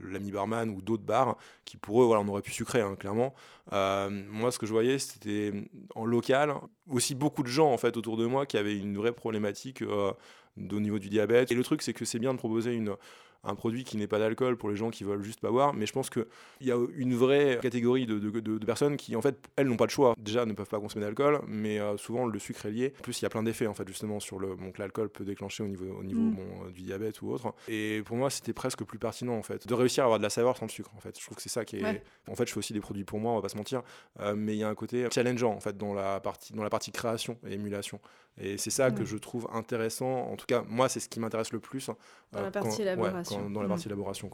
l'ami 0.05 0.31
barman 0.31 0.71
ou 0.71 0.83
d'autres 0.83 1.05
bars, 1.05 1.37
qui 1.65 1.77
pour 1.77 2.03
eux, 2.03 2.07
voilà, 2.07 2.23
on 2.23 2.29
aurait 2.29 2.43
pu 2.43 2.53
sucrer, 2.53 2.81
hein, 2.81 2.97
clairement. 2.97 3.35
Euh, 3.73 4.11
moi, 4.11 4.51
ce 4.51 4.59
que 4.59 4.67
je 4.67 4.73
voyais, 4.73 4.99
c'était 4.99 5.53
en 5.95 6.05
local, 6.05 6.55
aussi 6.89 7.15
beaucoup 7.15 7.43
de 7.43 7.49
gens 7.49 7.73
en 7.73 7.79
fait 7.79 7.97
autour 7.97 8.17
de 8.17 8.27
moi 8.27 8.47
qui 8.47 8.57
avaient 8.57 8.77
une 8.77 8.97
vraie 8.97 9.13
problématique 9.13 9.83
euh, 9.83 10.13
au 10.57 10.81
niveau 10.81 10.99
du 10.99 11.09
diabète. 11.09 11.51
Et 11.53 11.55
le 11.55 11.65
truc, 11.65 11.83
c'est 11.83 11.93
que 11.93 12.05
c'est 12.05 12.19
bien 12.19 12.35
de 12.35 12.39
proposer 12.39 12.75
une 12.75 12.97
un 13.45 13.55
produit 13.55 13.85
qui 13.85 13.97
n'est 13.97 14.07
pas 14.07 14.19
d'alcool 14.19 14.57
pour 14.57 14.69
les 14.69 14.77
gens 14.77 14.91
qui 14.91 15.05
veulent 15.05 15.23
juste 15.23 15.41
pas 15.41 15.51
boire. 15.51 15.75
Mais 15.75 15.87
je 15.87 15.93
pense 15.93 16.11
qu'il 16.11 16.27
y 16.61 16.73
a 16.73 16.77
une 16.97 17.15
vraie 17.15 17.59
catégorie 17.63 18.07
de, 18.07 18.19
de, 18.19 18.67
personnes 18.67 18.97
qui, 18.97 19.17
en 19.17 19.23
fait, 19.23 19.37
elles 19.57 19.67
n'ont 19.67 19.77
pas 19.77 19.87
le 19.87 19.91
choix. 19.91 20.15
Déjà, 20.19 20.45
ne 20.45 20.53
peuvent 20.53 20.69
pas 20.69 20.81
consommer 20.81 21.05
d'alcool, 21.05 21.41
mais 21.47 21.79
euh, 21.79 21.97
souvent 21.97 22.27
le 22.27 22.39
sucre 22.39 22.67
est 22.67 22.71
lié. 22.71 22.93
En 22.99 23.03
plus, 23.03 23.21
il 23.21 23.25
y 23.25 23.27
a 23.27 23.31
plein 23.31 23.43
d'effets, 23.43 23.67
en 23.67 23.75
fait, 23.75 23.87
justement, 23.87 24.21
sur 24.21 24.39
le. 24.39 24.57
Donc, 24.57 24.79
l'alcool 24.79 25.09
peut 25.09 25.25
déclencher 25.25 25.63
au 25.63 25.69
niveau, 25.69 25.87
au 25.99 26.05
niveau 26.05 26.21
mm. 26.21 26.35
bon, 26.35 26.71
du 26.71 26.83
diabète 26.83 27.23
ou 27.23 27.31
autre. 27.31 27.55
Et 27.69 28.03
pour 28.05 28.17
moi, 28.17 28.31
c'était 28.31 28.53
presque 28.53 28.85
plus 28.85 28.99
pertinent, 28.99 29.35
en 29.35 29.43
fait, 29.43 29.67
de 29.67 29.75
réussir 29.75 30.05
à 30.05 30.07
avoir 30.07 30.19
de 30.19 30.25
la 30.25 30.31
saveur 30.31 30.57
sans 30.57 30.67
le 30.67 30.71
sucre, 30.71 30.91
en 30.97 31.01
fait. 31.01 31.19
Je 31.19 31.25
trouve 31.25 31.37
que 31.37 31.43
c'est 31.43 31.49
ça 31.49 31.65
qui 31.65 31.77
est. 31.77 32.03
En 32.29 32.35
fait, 32.35 32.47
je 32.47 32.53
fais 32.53 32.59
aussi 32.59 32.73
des 32.73 32.81
produits 32.81 33.05
pour 33.05 33.19
moi, 33.19 33.33
on 33.33 33.37
va 33.37 33.43
pas 33.43 33.49
se 33.49 33.57
mentir. 33.57 33.83
Euh, 34.21 34.35
mais 34.37 34.55
il 34.55 34.59
y 34.59 34.65
a 34.65 34.69
un 34.69 34.75
côté 34.75 35.07
challengeant, 35.13 35.53
en 35.53 35.61
fait, 35.61 35.77
dans 35.77 35.95
la 35.95 36.21
partie, 36.21 36.53
dans 36.53 36.63
la 36.63 36.71
partie 36.71 36.93
création 36.93 37.39
et 37.47 37.55
émulation. 37.55 38.01
Et 38.41 38.59
c'est 38.59 38.71
ça 38.71 38.91
que 38.91 39.05
je 39.05 39.17
trouve 39.17 39.49
intéressant. 39.53 40.31
En 40.31 40.37
tout 40.37 40.47
cas, 40.47 40.63
moi, 40.69 40.89
c'est 40.89 41.01
ce 41.01 41.09
qui 41.09 41.21
m'intéresse 41.21 41.53
le 41.53 41.61
plus. 41.61 41.91
Dans 42.33 42.43
la 42.43 42.51
partie 42.51 42.83
élaboration. 42.83 43.51
dans 43.51 43.63
la 43.63 43.69
partie 43.69 43.89
élaboration 43.89 44.31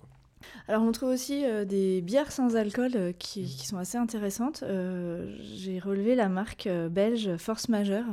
alors 0.69 0.83
on 0.83 0.93
trouve 0.93 1.11
aussi 1.11 1.45
euh, 1.45 1.65
des 1.65 2.01
bières 2.01 2.33
sans 2.33 2.57
alcool 2.57 2.93
euh, 2.95 3.13
qui, 3.13 3.49
sont 3.67 3.79
assez 3.79 3.99
intéressantes. 3.99 4.63
Euh, 4.63 5.35
j'ai 5.41 5.79
relevé 5.79 6.15
la 6.15 6.29
marque 6.29 6.69
belge 6.91 7.37
Force 7.37 7.69
Majeure 7.69 8.05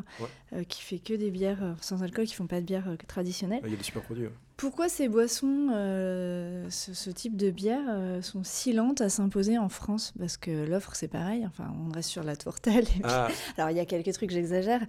qui 0.68 0.82
fait 0.82 1.00
que 1.00 1.14
des 1.14 1.32
bières 1.32 1.76
sans 1.80 2.04
alcool, 2.04 2.26
qui 2.26 2.36
font 2.36 2.48
pas 2.48 2.60
de 2.60 2.66
bières 2.66 2.96
traditionnelles. 3.08 3.62
Il 3.64 3.72
y 3.72 3.74
a 3.74 3.78
des 3.78 3.84
super 3.84 4.02
produits. 4.02 4.28
Pourquoi 4.62 4.89
ces 4.89 5.08
boissons, 5.08 5.69
euh, 5.74 6.67
ce, 6.69 7.10
type 7.10 7.36
de 7.36 7.50
bière, 7.50 7.82
euh, 7.89 8.21
sont 8.21 8.43
si 8.43 8.74
lentes 8.74 9.02
à 9.02 9.10
s'imposer 9.10 9.58
en 9.58 9.69
France? 9.69 10.13
Parce 10.19 10.38
que 10.38 10.52
l'offre, 10.52 10.91
c'est 10.93 11.08
pareil. 11.08 11.43
Enfin, 11.47 11.74
on 11.84 11.91
reste 11.91 12.10
sur 12.10 12.21
la 12.21 12.36
tourtelle. 12.36 12.86
Ah. 13.04 13.28
Alors, 13.58 13.71
il 13.71 13.78
y 13.78 13.80
a 13.80 13.88
quelques 13.88 14.13
trucs, 14.13 14.30
j'exagère, 14.30 14.82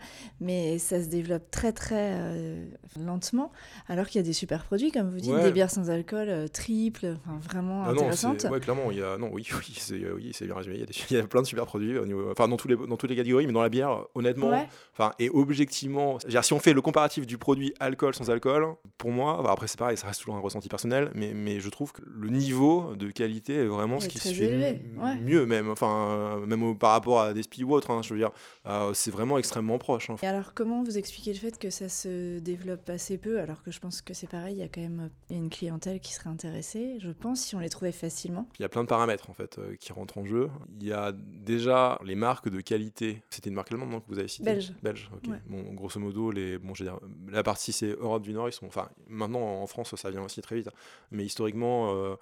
mais 0.42 0.76
ça 0.76 1.02
se 1.02 1.08
développe 1.08 1.50
très, 1.50 1.72
très 1.72 2.18
euh, 2.20 2.66
lentement. 3.00 3.50
Alors 3.88 4.08
qu'il 4.08 4.20
y 4.20 4.22
a 4.22 4.26
des 4.26 4.34
super 4.34 4.62
produits, 4.64 4.92
comme 4.92 5.08
vous 5.08 5.20
dites, 5.20 5.34
des 5.40 5.52
bières 5.52 5.70
sans 5.70 5.88
alcool, 5.88 6.50
triples, 6.50 7.16
enfin, 7.24 7.38
vraiment 7.42 7.84
ah 7.86 7.92
intéressantes. 7.92 8.46
Oui, 8.50 8.60
clairement, 8.60 8.90
il 8.90 8.98
y 8.98 9.02
a, 9.02 9.16
non, 9.16 9.30
oui, 9.32 9.48
oui, 9.56 10.32
c'est 10.34 10.44
bien 10.44 10.54
résumé. 10.54 10.84
Il 11.10 11.16
y, 11.16 11.18
a 11.18 11.26
plein 11.26 11.40
de 11.40 11.46
super 11.46 11.64
produits, 11.64 11.96
au 11.96 12.04
niveau, 12.04 12.30
enfin, 12.30 12.46
dans, 12.46 12.58
tous 12.58 12.68
les, 12.68 12.76
dans 12.76 12.98
toutes 12.98 13.08
les 13.08 13.16
catégories, 13.16 13.46
mais 13.46 13.54
dans 13.54 13.62
la 13.62 13.70
bière, 13.70 14.04
honnêtement, 14.14 14.52
enfin, 14.92 15.12
et 15.18 15.30
objectivement, 15.30 16.18
si 16.42 16.52
on 16.52 16.58
fait 16.58 16.74
le 16.74 16.82
comparatif 16.82 17.26
du 17.26 17.38
produit 17.38 17.72
alcool 17.80 18.14
sans 18.14 18.28
alcool, 18.28 18.74
pour 18.98 19.10
moi, 19.10 19.42
après, 19.50 19.61
c'est 19.66 19.78
pareil, 19.78 19.96
ça 19.96 20.06
reste 20.06 20.20
toujours 20.20 20.36
un 20.36 20.40
ressenti 20.40 20.68
personnel, 20.68 21.10
mais, 21.14 21.32
mais 21.34 21.60
je 21.60 21.68
trouve 21.68 21.92
que 21.92 22.02
le 22.06 22.28
niveau 22.28 22.94
de 22.96 23.10
qualité 23.10 23.54
est 23.54 23.66
vraiment 23.66 24.00
ce 24.00 24.08
qui 24.08 24.18
se 24.18 24.32
fait 24.32 24.80
mieux, 25.20 25.46
même, 25.46 25.70
enfin, 25.70 26.40
même 26.46 26.76
par 26.76 26.92
rapport 26.92 27.20
à 27.20 27.32
des 27.32 27.42
SPI 27.42 27.64
ou 27.64 27.72
autres. 27.72 27.90
Hein, 27.90 28.02
je 28.02 28.12
veux 28.12 28.18
dire, 28.18 28.30
euh, 28.66 28.92
c'est 28.94 29.10
vraiment 29.10 29.38
extrêmement 29.38 29.78
proche. 29.78 30.10
Et 30.22 30.26
alors, 30.26 30.54
comment 30.54 30.82
vous 30.82 30.98
expliquez 30.98 31.32
le 31.32 31.38
fait 31.38 31.58
que 31.58 31.70
ça 31.70 31.88
se 31.88 32.38
développe 32.38 32.88
assez 32.90 33.18
peu, 33.18 33.40
alors 33.40 33.62
que 33.62 33.70
je 33.70 33.80
pense 33.80 34.02
que 34.02 34.14
c'est 34.14 34.28
pareil, 34.28 34.56
il 34.56 34.58
y 34.58 34.62
a 34.62 34.68
quand 34.68 34.80
même 34.80 35.10
une 35.30 35.50
clientèle 35.50 36.00
qui 36.00 36.12
serait 36.12 36.30
intéressée, 36.30 36.98
je 37.00 37.10
pense, 37.10 37.40
si 37.40 37.54
on 37.54 37.58
les 37.58 37.68
trouvait 37.68 37.92
facilement? 37.92 38.48
Il 38.58 38.62
y 38.62 38.64
a 38.64 38.68
plein 38.68 38.82
de 38.82 38.88
paramètres, 38.88 39.30
en 39.30 39.34
fait, 39.34 39.58
euh, 39.58 39.76
qui 39.76 39.92
rentrent 39.92 40.18
en 40.18 40.24
jeu. 40.24 40.50
Il 40.80 40.86
y 40.86 40.92
a 40.92 41.12
déjà 41.12 41.98
les 42.04 42.14
marques 42.14 42.48
de 42.48 42.60
qualité. 42.60 43.22
C'était 43.30 43.50
une 43.50 43.56
marque 43.56 43.72
allemande, 43.72 43.90
non, 43.90 44.00
que 44.00 44.08
vous 44.08 44.18
avez 44.18 44.28
cité 44.28 44.44
Belge. 44.44 44.72
Belge, 44.82 45.10
ok. 45.12 45.30
Bon, 45.48 45.62
grosso 45.74 46.00
modo, 46.00 46.30
les, 46.30 46.58
bon, 46.58 46.74
je 46.74 46.84
veux 46.84 46.90
dire, 46.90 47.00
la 47.28 47.42
partie, 47.42 47.72
c'est 47.72 47.96
Europe 47.98 48.22
du 48.22 48.32
Nord, 48.32 48.48
ils 48.48 48.52
sont, 48.52 48.66
enfin, 48.66 48.88
maintenant, 49.08 49.51
en 49.60 49.66
France, 49.66 49.94
ça 49.96 50.10
vient 50.10 50.22
aussi 50.22 50.40
très 50.40 50.56
vite. 50.56 50.68
Hein. 50.68 50.72
Mais 51.10 51.24
historiquement, 51.24 51.94
euh, 51.94 52.16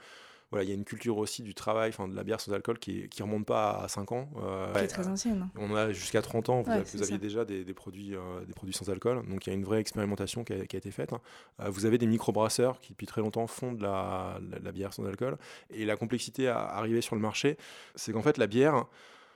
voilà, 0.51 0.65
il 0.65 0.69
y 0.69 0.73
a 0.73 0.75
une 0.75 0.85
culture 0.85 1.19
aussi 1.19 1.43
du 1.43 1.55
travail, 1.55 1.91
enfin 1.91 2.09
de 2.09 2.17
la 2.17 2.25
bière 2.25 2.41
sans 2.41 2.53
alcool 2.53 2.79
qui, 2.79 3.09
qui 3.09 3.23
remonte 3.23 3.47
pas 3.47 3.83
à 3.83 3.89
5 3.89 4.13
ans. 4.13 4.29
Euh, 4.43 4.73
qui 4.73 4.81
est 4.81 4.89
très 4.89 5.07
ancienne. 5.07 5.49
On 5.57 5.75
a 5.75 5.93
jusqu'à 5.93 6.23
30 6.23 6.49
ans, 6.49 6.63
vous, 6.63 7.03
aviez 7.03 7.19
déjà 7.19 7.45
des, 7.45 7.65
des 7.65 7.75
produits, 7.75 8.17
euh, 8.17 8.45
des 8.47 8.53
produits 8.53 8.75
sans 8.75 8.91
alcool. 8.91 9.23
Donc 9.29 9.47
il 9.47 9.51
y 9.51 9.53
a 9.53 9.57
une 9.57 9.65
vraie 9.65 9.81
expérimentation 9.81 10.43
qui 10.43 10.53
a, 10.53 10.67
qui 10.67 10.77
a 10.77 10.79
été 10.79 10.91
faite. 10.91 11.13
Hein. 11.13 11.21
vous 11.69 11.87
avez 11.87 11.99
des 11.99 12.07
microbrasseurs 12.07 12.81
qui 12.81 12.93
depuis 12.93 13.07
très 13.07 13.21
longtemps 13.21 13.47
font 13.47 13.73
de 13.73 13.83
la, 13.83 14.41
la, 14.63 14.73
bière 14.73 14.93
sans 14.93 15.07
alcool. 15.07 15.39
Et 15.73 15.85
la 15.85 15.97
complexité 15.97 16.49
à 16.49 16.59
arriver 16.59 17.01
sur 17.01 17.15
le 17.15 17.23
marché, 17.23 17.57
c'est 17.95 18.13
qu'en 18.13 18.23
fait 18.23 18.37
la 18.37 18.49
bière 18.49 18.87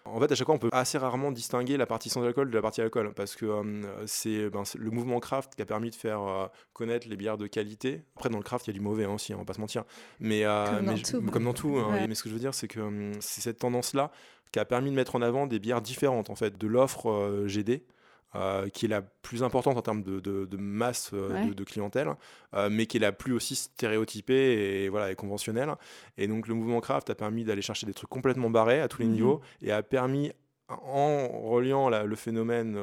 en 0.06 0.20
fait, 0.20 0.30
à 0.30 0.34
chaque 0.34 0.46
fois, 0.46 0.54
on 0.54 0.58
peut 0.58 0.68
assez 0.72 0.98
rarement 0.98 1.32
distinguer 1.32 1.76
la 1.78 1.86
partie 1.86 2.10
sans 2.10 2.22
alcool 2.22 2.50
de 2.50 2.54
la 2.54 2.60
partie 2.60 2.82
alcool, 2.82 3.12
parce 3.14 3.34
que 3.34 3.46
euh, 3.46 4.06
c'est 4.06 4.50
ben, 4.50 4.62
le 4.76 4.90
mouvement 4.90 5.18
craft 5.18 5.54
qui 5.54 5.62
a 5.62 5.66
permis 5.66 5.90
de 5.90 5.94
faire 5.94 6.20
euh, 6.20 6.46
connaître 6.74 7.08
les 7.08 7.16
bières 7.16 7.38
de 7.38 7.46
qualité. 7.46 8.02
Après, 8.16 8.28
dans 8.28 8.36
le 8.36 8.44
craft, 8.44 8.66
il 8.66 8.70
y 8.70 8.72
a 8.72 8.74
du 8.74 8.80
mauvais 8.80 9.04
hein, 9.04 9.14
aussi, 9.14 9.32
on 9.34 9.38
va 9.38 9.44
pas 9.44 9.54
se 9.54 9.60
mentir. 9.60 9.84
Mais, 10.20 10.44
euh, 10.44 10.66
comme, 10.66 10.86
dans 10.86 10.98
tout. 10.98 11.22
comme, 11.30 11.44
dans 11.44 11.54
tout. 11.54 11.78
Hein. 11.78 12.06
Mais 12.06 12.14
ce 12.14 12.22
que 12.22 12.28
je 12.28 12.34
veux 12.34 12.40
dire, 12.40 12.54
c'est 12.54 12.68
que 12.68 13.12
c'est 13.20 13.40
cette 13.40 13.58
tendance-là 13.58 14.10
qui 14.52 14.58
a 14.58 14.66
permis 14.66 14.90
de 14.90 14.94
mettre 14.94 15.16
en 15.16 15.22
avant 15.22 15.46
des 15.46 15.58
bières 15.58 15.80
différentes, 15.80 16.28
en 16.28 16.34
fait, 16.34 16.58
de 16.58 16.66
l'offre 16.66 17.44
GD. 17.46 17.82
Euh, 18.36 18.68
qui 18.68 18.86
est 18.86 18.88
la 18.88 19.00
plus 19.00 19.44
importante 19.44 19.76
en 19.76 19.82
termes 19.82 20.02
de, 20.02 20.56
masse 20.56 21.10
euh, 21.14 21.54
de, 21.54 21.64
clientèle, 21.64 22.08
euh, 22.54 22.68
mais 22.68 22.86
qui 22.86 22.96
est 22.96 23.00
la 23.00 23.12
plus 23.12 23.32
aussi 23.32 23.54
stéréotypée 23.54 24.82
et, 24.84 24.88
voilà, 24.88 25.12
et 25.12 25.14
conventionnelle. 25.14 25.72
Et 26.18 26.26
donc 26.26 26.48
le 26.48 26.54
mouvement 26.54 26.80
craft 26.80 27.10
a 27.10 27.14
permis 27.14 27.44
d'aller 27.44 27.62
chercher 27.62 27.86
des 27.86 27.94
trucs 27.94 28.10
complètement 28.10 28.50
barrés 28.50 28.80
à 28.80 28.88
tous 28.88 29.02
les 29.02 29.06
mmh 29.06 29.12
niveaux 29.12 29.40
et 29.62 29.70
a 29.70 29.84
permis 29.84 30.32
en 30.84 31.28
reliant 31.28 31.88
le 31.88 32.16
phénomène 32.16 32.78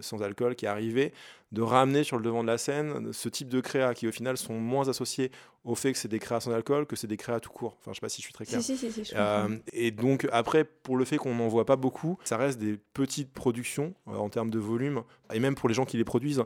sans 0.00 0.22
alcool 0.22 0.54
qui 0.54 0.66
est 0.66 0.68
arrivé, 0.68 1.12
de 1.52 1.62
ramener 1.62 2.02
sur 2.04 2.16
le 2.16 2.24
devant 2.24 2.42
de 2.42 2.48
la 2.48 2.58
scène 2.58 3.12
ce 3.12 3.28
type 3.28 3.48
de 3.48 3.60
créa 3.60 3.94
qui 3.94 4.08
au 4.08 4.12
final 4.12 4.36
sont 4.36 4.58
moins 4.58 4.88
associés 4.88 5.30
au 5.64 5.74
fait 5.74 5.92
que 5.92 5.98
c'est 5.98 6.08
des 6.08 6.18
créas 6.18 6.40
sans 6.40 6.52
alcool 6.52 6.86
que 6.86 6.96
c'est 6.96 7.06
des 7.06 7.16
créas 7.16 7.40
tout 7.40 7.50
court. 7.50 7.76
Enfin, 7.80 7.92
je 7.92 7.96
sais 7.96 8.00
pas 8.00 8.08
si 8.08 8.20
je 8.20 8.26
suis 8.26 8.32
très 8.32 8.44
clair. 8.44 8.60
Euh, 9.14 9.56
et 9.72 9.90
donc 9.90 10.26
après, 10.32 10.64
pour 10.64 10.96
le 10.96 11.04
fait 11.04 11.16
qu'on 11.16 11.34
n'en 11.34 11.48
voit 11.48 11.64
pas 11.64 11.76
beaucoup, 11.76 12.18
ça 12.24 12.36
reste 12.36 12.58
des 12.58 12.78
petites 12.94 13.32
productions 13.32 13.94
euh, 14.08 14.16
en 14.16 14.28
termes 14.28 14.50
de 14.50 14.58
volume 14.58 15.02
et 15.32 15.38
même 15.38 15.54
pour 15.54 15.68
les 15.68 15.74
gens 15.74 15.84
qui 15.84 15.96
les 15.96 16.04
produisent. 16.04 16.42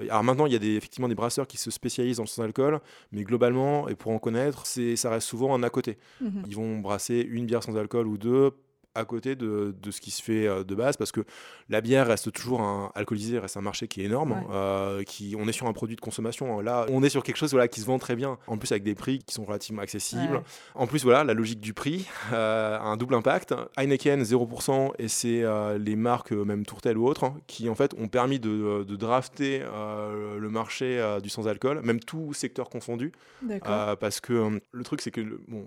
Alors 0.00 0.24
maintenant, 0.24 0.46
il 0.46 0.52
y 0.52 0.56
a 0.56 0.58
des, 0.58 0.74
effectivement 0.74 1.08
des 1.08 1.14
brasseurs 1.14 1.46
qui 1.46 1.56
se 1.56 1.70
spécialisent 1.70 2.16
dans 2.16 2.24
le 2.24 2.28
sans-alcool, 2.28 2.80
mais 3.12 3.22
globalement, 3.22 3.88
et 3.88 3.94
pour 3.94 4.10
en 4.10 4.18
connaître, 4.18 4.66
ça 4.66 5.10
reste 5.10 5.28
souvent 5.28 5.54
un 5.54 5.62
à 5.62 5.70
côté. 5.70 5.98
Mhm. 6.20 6.42
Ils 6.48 6.56
vont 6.56 6.78
brasser 6.78 7.20
une 7.28 7.46
bière 7.46 7.62
sans 7.62 7.76
alcool 7.76 8.08
ou 8.08 8.18
deux 8.18 8.52
à 8.94 9.04
côté 9.04 9.34
de, 9.34 9.74
de, 9.80 9.90
ce 9.90 10.00
qui 10.00 10.10
se 10.10 10.22
fait 10.22 10.46
euh, 10.46 10.64
de 10.64 10.74
base 10.74 10.96
parce 10.96 11.12
que 11.12 11.22
la 11.68 11.80
bière 11.80 12.06
reste 12.06 12.32
toujours 12.32 12.60
un 12.60 12.92
alcoolisé 12.94 13.38
reste 13.38 13.56
un 13.56 13.60
marché 13.60 13.88
qui 13.88 14.02
est 14.02 14.04
énorme 14.04 14.44
euh, 14.50 15.02
qui 15.02 15.34
on 15.38 15.48
est 15.48 15.52
sur 15.52 15.66
un 15.66 15.72
produit 15.72 15.96
de 15.96 16.00
consommation 16.00 16.60
là 16.60 16.86
on 16.90 17.02
est 17.02 17.08
sur 17.08 17.22
quelque 17.22 17.36
chose 17.36 17.50
voilà 17.50 17.68
qui 17.68 17.80
se 17.80 17.86
vend 17.86 17.98
très 17.98 18.16
bien. 18.16 18.38
En 18.46 18.56
plus 18.56 18.70
avec 18.72 18.84
des 18.84 18.94
prix 18.94 19.18
qui 19.18 19.34
sont 19.34 19.44
relativement 19.44 19.82
accessibles. 19.82 20.42
En 20.74 20.86
plus 20.86 21.02
voilà 21.04 21.24
la 21.24 21.34
logique 21.34 21.60
du 21.60 21.74
prix 21.74 22.06
euh, 22.32 22.78
un 22.78 22.96
double 22.96 23.14
impact. 23.14 23.54
Heineken 23.76 24.22
0% 24.22 24.92
et 24.98 25.08
c'est 25.08 25.44
les 25.78 25.96
marques 25.96 26.32
même 26.32 26.64
Tourtel 26.64 26.98
ou 26.98 27.06
autres 27.06 27.24
hein, 27.24 27.36
qui 27.46 27.68
en 27.68 27.74
fait 27.74 27.94
ont 27.98 28.08
permis 28.08 28.38
de, 28.38 28.84
de 28.84 28.96
drafter 28.96 29.60
le 29.60 30.48
marché 30.48 31.18
du 31.22 31.28
sans 31.28 31.48
alcool 31.48 31.80
même 31.82 32.00
tout 32.00 32.32
secteur 32.32 32.68
confondu 32.70 33.12
parce 34.00 34.20
que 34.20 34.60
le 34.72 34.84
truc 34.84 35.00
c'est 35.00 35.10
que 35.10 35.40
bon 35.48 35.66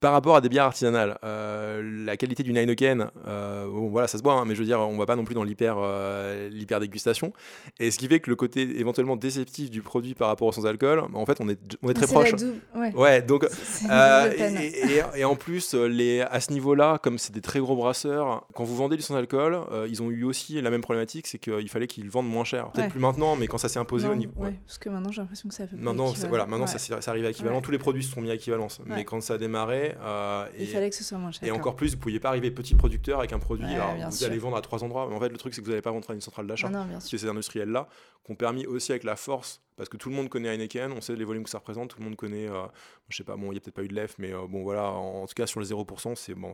par 0.00 0.12
rapport 0.12 0.34
à 0.34 0.40
des 0.40 0.48
bières 0.48 0.64
artisanales, 0.64 1.18
euh, 1.24 2.04
la 2.06 2.16
qualité 2.16 2.42
d'une 2.42 2.56
Heineken, 2.56 3.10
euh, 3.26 3.66
bon, 3.66 3.90
voilà, 3.90 4.08
ça 4.08 4.16
se 4.16 4.22
boit, 4.22 4.32
hein, 4.32 4.44
mais 4.46 4.54
je 4.54 4.60
veux 4.60 4.64
dire, 4.66 4.80
on 4.80 4.96
va 4.96 5.04
pas 5.04 5.14
non 5.14 5.24
plus 5.24 5.34
dans 5.34 5.44
l'hyper, 5.44 5.76
euh, 5.78 6.48
l'hyper 6.48 6.80
dégustation. 6.80 7.34
Et 7.78 7.90
ce 7.90 7.98
qui 7.98 8.08
fait 8.08 8.18
que 8.18 8.30
le 8.30 8.36
côté 8.36 8.62
éventuellement 8.80 9.16
déceptif 9.16 9.70
du 9.70 9.82
produit 9.82 10.14
par 10.14 10.28
rapport 10.28 10.48
au 10.48 10.52
sans 10.52 10.64
alcool, 10.64 11.04
en 11.12 11.26
fait, 11.26 11.38
on 11.40 11.48
est, 11.50 11.58
on 11.82 11.90
est 11.90 11.94
très 11.94 12.06
proche. 12.06 12.32
Ouais. 12.74 12.94
ouais. 12.94 13.22
donc 13.22 13.44
et, 13.44 15.02
et, 15.16 15.24
en 15.24 15.36
plus, 15.36 15.74
les, 15.74 16.22
à 16.22 16.40
ce 16.40 16.50
niveau-là, 16.52 16.98
comme 17.02 17.18
c'est 17.18 17.34
des 17.34 17.42
très 17.42 17.60
gros 17.60 17.76
brasseurs, 17.76 18.46
quand 18.54 18.64
vous 18.64 18.76
vendez 18.76 18.96
du 18.96 19.02
sans 19.02 19.16
alcool, 19.16 19.60
ils 19.86 20.02
ont 20.02 20.10
eu 20.10 20.24
aussi 20.24 20.60
la 20.62 20.70
même 20.70 20.80
problématique, 20.80 21.26
c'est 21.26 21.38
qu'il 21.38 21.68
fallait 21.68 21.86
qu'ils 21.86 22.08
vendent 22.08 22.28
moins 22.28 22.44
cher. 22.44 22.70
Peut-être 22.72 22.90
plus 22.90 23.00
maintenant, 23.00 23.36
mais 23.36 23.48
quand 23.48 23.58
ça 23.58 23.68
s'est 23.68 23.78
imposé 23.78 24.08
au 24.08 24.14
niveau. 24.14 24.32
Ouais. 24.36 24.54
Parce 24.66 24.78
que 24.78 24.88
maintenant, 24.88 25.12
j'ai 25.12 25.20
l'impression 25.20 25.48
que 25.50 25.54
ça 25.54 25.66
fait. 25.66 25.76
Maintenant, 25.76 26.14
voilà, 26.28 26.46
maintenant 26.46 26.66
ça, 26.66 26.78
ça, 26.78 27.10
arrive 27.10 27.26
à 27.26 27.30
équivalent. 27.30 27.60
Tous 27.60 27.70
les 27.70 27.78
produits 27.78 28.02
se 28.02 28.12
sont 28.12 28.22
mis 28.22 28.30
à 28.30 28.34
équivalence, 28.34 28.80
mais 28.86 29.04
quand 29.04 29.20
ça 29.20 29.34
a 29.34 29.38
démarré 29.38 29.89
euh, 30.00 30.46
il 30.58 30.66
fallait 30.68 30.90
que 30.90 30.96
ce 30.96 31.04
soit 31.04 31.18
moins 31.18 31.30
cher. 31.30 31.48
Et 31.48 31.50
encore 31.50 31.76
plus, 31.76 31.90
vous 31.90 31.96
ne 31.96 32.00
pouviez 32.02 32.20
pas 32.20 32.28
arriver 32.28 32.50
petit 32.50 32.74
producteur 32.74 33.18
avec 33.18 33.32
un 33.32 33.38
produit. 33.38 33.66
vous 34.10 34.24
allez 34.24 34.38
vendre 34.38 34.56
à 34.56 34.60
trois 34.62 34.84
endroits. 34.84 35.06
Mais 35.08 35.16
en 35.16 35.20
fait, 35.20 35.28
le 35.28 35.38
truc, 35.38 35.54
c'est 35.54 35.60
que 35.60 35.66
vous 35.66 35.72
n'allez 35.72 35.82
pas 35.82 35.90
rentrer 35.90 36.12
à 36.12 36.14
une 36.14 36.20
centrale 36.20 36.46
d'achat. 36.46 36.70
C'est 37.00 37.18
ces 37.18 37.28
industriels-là 37.28 37.88
qui 38.24 38.32
ont 38.32 38.36
permis 38.36 38.66
aussi 38.66 38.92
avec 38.92 39.04
la 39.04 39.16
force 39.16 39.60
parce 39.80 39.88
que 39.88 39.96
tout 39.96 40.10
le 40.10 40.14
monde 40.14 40.28
connaît 40.28 40.54
Heineken, 40.54 40.92
on 40.92 41.00
sait 41.00 41.16
les 41.16 41.24
volumes 41.24 41.44
que 41.44 41.48
ça 41.48 41.56
représente, 41.56 41.88
tout 41.88 41.98
le 42.00 42.04
monde 42.04 42.14
connaît, 42.14 42.46
euh, 42.46 42.66
je 43.08 43.16
sais 43.16 43.24
pas, 43.24 43.36
bon, 43.36 43.46
il 43.46 43.52
n'y 43.52 43.56
a 43.56 43.60
peut-être 43.60 43.76
pas 43.76 43.82
eu 43.82 43.88
de 43.88 43.94
l'EF, 43.94 44.14
mais 44.18 44.30
euh, 44.30 44.46
bon, 44.46 44.62
voilà, 44.62 44.90
en, 44.90 45.26
tout 45.26 45.32
cas, 45.32 45.46
sur 45.46 45.58
les 45.58 45.68
0%, 45.68 46.16
c'est 46.16 46.34
bon, 46.34 46.52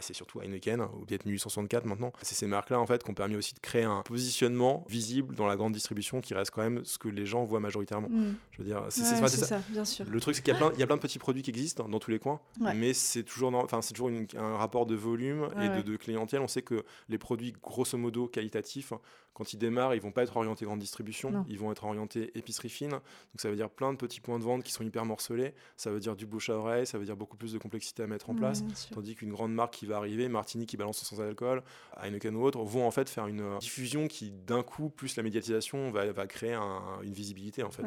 c'est 0.00 0.12
surtout 0.12 0.40
Heineken, 0.40 0.80
ou 0.80 1.04
peut-être 1.04 1.24
1864 1.24 1.84
maintenant. 1.84 2.12
C'est 2.22 2.34
ces 2.34 2.48
marques-là, 2.48 2.80
en 2.80 2.86
fait, 2.86 3.04
qui 3.04 3.08
ont 3.12 3.14
permis 3.14 3.36
aussi 3.36 3.54
de 3.54 3.60
créer 3.60 3.84
un 3.84 4.02
positionnement 4.02 4.84
visible 4.88 5.36
dans 5.36 5.46
la 5.46 5.54
grande 5.54 5.72
distribution 5.72 6.20
qui 6.20 6.34
reste 6.34 6.50
quand 6.50 6.62
même 6.62 6.84
ce 6.84 6.98
que 6.98 7.06
les 7.06 7.26
gens 7.26 7.44
voient 7.44 7.60
majoritairement. 7.60 8.08
Mm. 8.08 8.34
Je 8.50 8.58
veux 8.58 8.64
dire, 8.64 8.84
c'est 8.88 9.04
ça. 9.04 9.60
bien 9.68 9.84
sûr. 9.84 10.04
Le 10.10 10.20
truc, 10.20 10.34
c'est 10.34 10.42
qu'il 10.42 10.52
y, 10.52 10.56
a 10.56 10.58
plein, 10.58 10.72
il 10.74 10.80
y 10.80 10.82
a 10.82 10.86
plein 10.88 10.96
de 10.96 11.00
petits 11.00 11.20
produits 11.20 11.42
qui 11.42 11.50
existent 11.50 11.88
dans 11.88 12.00
tous 12.00 12.10
les 12.10 12.18
coins, 12.18 12.40
mais 12.58 12.92
c'est 12.92 13.22
toujours, 13.22 13.54
enfin, 13.54 13.82
c'est 13.82 13.94
toujours 13.94 14.10
un 14.36 14.56
rapport 14.56 14.86
de 14.86 14.96
volume 14.96 15.48
et 15.62 15.68
de, 15.68 15.80
de 15.80 15.96
clientèle. 15.96 16.40
On 16.40 16.48
sait 16.48 16.62
que 16.62 16.82
les 17.08 17.18
produits, 17.18 17.54
grosso 17.62 17.96
modo, 17.96 18.26
qualitatifs, 18.26 18.92
quand 19.34 19.52
ils 19.52 19.58
démarrent, 19.58 19.94
ils 19.94 20.00
vont 20.00 20.12
pas 20.12 20.22
être 20.22 20.36
orientés 20.36 20.64
grande 20.64 20.78
distribution, 20.78 21.44
ils 21.48 21.58
vont 21.58 21.72
être 21.72 21.84
orientés 21.84 22.30
épicerie 22.38 22.63
fine. 22.68 22.90
Donc 22.90 23.00
ça 23.36 23.50
veut 23.50 23.56
dire 23.56 23.70
plein 23.70 23.92
de 23.92 23.98
petits 23.98 24.20
points 24.20 24.38
de 24.38 24.44
vente 24.44 24.62
qui 24.62 24.72
sont 24.72 24.84
hyper 24.84 25.04
morcelés. 25.04 25.54
Ça 25.76 25.90
veut 25.90 26.00
dire 26.00 26.16
du 26.16 26.26
bouche 26.26 26.50
à 26.50 26.54
oreille, 26.54 26.86
ça 26.86 26.98
veut 26.98 27.04
dire 27.04 27.16
beaucoup 27.16 27.36
plus 27.36 27.52
de 27.52 27.58
complexité 27.58 28.02
à 28.02 28.06
mettre 28.06 28.30
en 28.30 28.34
place. 28.34 28.64
Tandis 28.92 29.14
qu'une 29.14 29.30
grande 29.30 29.52
marque 29.52 29.74
qui 29.74 29.86
va 29.86 29.96
arriver, 29.96 30.28
Martini 30.28 30.66
qui 30.66 30.76
balance 30.76 31.02
sans 31.02 31.20
alcool, 31.20 31.62
Heineken 32.02 32.36
ou 32.36 32.42
autre, 32.42 32.62
vont 32.62 32.86
en 32.86 32.90
fait 32.90 33.08
faire 33.08 33.26
une 33.26 33.40
euh, 33.40 33.58
diffusion 33.58 34.08
qui 34.08 34.30
d'un 34.30 34.62
coup, 34.62 34.88
plus 34.88 35.16
la 35.16 35.22
médiatisation, 35.22 35.90
va, 35.90 36.10
va 36.12 36.26
créer 36.26 36.54
une 37.02 37.12
visibilité 37.12 37.62
en 37.62 37.70
fait. 37.70 37.82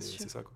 c'est 0.00 0.28
ça 0.28 0.42
quoi. 0.42 0.52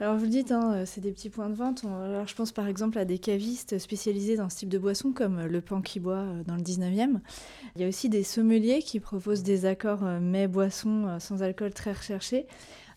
Alors 0.00 0.16
vous 0.16 0.24
le 0.24 0.30
dites, 0.30 0.50
hein, 0.50 0.72
euh, 0.74 0.84
c'est 0.84 1.00
des 1.00 1.12
petits 1.12 1.30
points 1.30 1.48
de 1.48 1.54
vente. 1.54 1.84
Alors, 1.84 2.26
je 2.26 2.34
pense 2.34 2.50
par 2.50 2.66
exemple 2.66 2.98
à 2.98 3.04
des 3.04 3.18
cavistes 3.18 3.78
spécialisés 3.78 4.36
dans 4.36 4.48
ce 4.48 4.56
type 4.56 4.68
de 4.68 4.78
boisson 4.78 5.12
comme 5.12 5.38
euh, 5.38 5.46
le 5.46 5.60
pan 5.60 5.80
qui 5.80 6.00
boit 6.00 6.26
dans 6.46 6.56
le 6.56 6.62
19e. 6.62 7.20
Il 7.76 7.82
y 7.82 7.84
a 7.84 7.88
aussi 7.88 8.08
des 8.08 8.24
sommeliers 8.24 8.82
qui 8.82 8.98
proposent 8.98 9.44
des 9.44 9.64
accords 9.66 10.02
mets 10.02 10.48
boissons 10.48 11.18
sans 11.20 11.42
alcool 11.42 11.72
très 11.72 11.92
recherchés. 11.92 12.46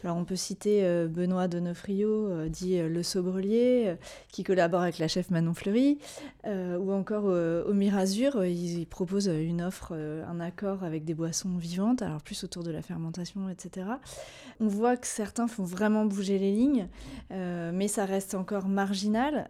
Alors 0.04 0.18
on 0.18 0.26
peut 0.26 0.36
citer 0.36 0.84
euh, 0.84 1.08
Benoît 1.08 1.48
Donofrio, 1.48 2.10
euh, 2.10 2.50
dit 2.50 2.78
euh, 2.78 2.89
Le 2.89 3.04
Sobrelier, 3.04 3.96
qui 4.30 4.44
collabore 4.44 4.82
avec 4.82 4.98
la 4.98 5.08
chef 5.08 5.30
Manon 5.30 5.54
Fleury, 5.54 5.98
ou 6.46 6.92
encore 6.92 7.26
au 7.26 7.74
Mirazur, 7.74 8.44
il, 8.44 8.86
propose 8.86 9.28
une 9.28 9.62
offre, 9.62 9.94
un 9.94 10.39
accord 10.39 10.84
avec 10.84 11.06
des 11.06 11.13
boissons 11.13 11.56
vivantes, 11.58 12.02
alors 12.02 12.22
plus 12.22 12.44
autour 12.44 12.63
de 12.63 12.72
la 12.72 12.82
fermentation, 12.82 13.50
etc. 13.50 13.88
On 14.60 14.68
voit 14.68 14.98
que 14.98 15.08
certains 15.08 15.48
font 15.48 15.63
vraiment 15.63 16.06
bouger 16.06 16.38
les 16.38 16.52
lignes, 16.52 16.88
mais 17.30 17.88
ça 17.88 18.06
reste 18.06 18.36
encore 18.36 18.68
marginal. 18.68 19.50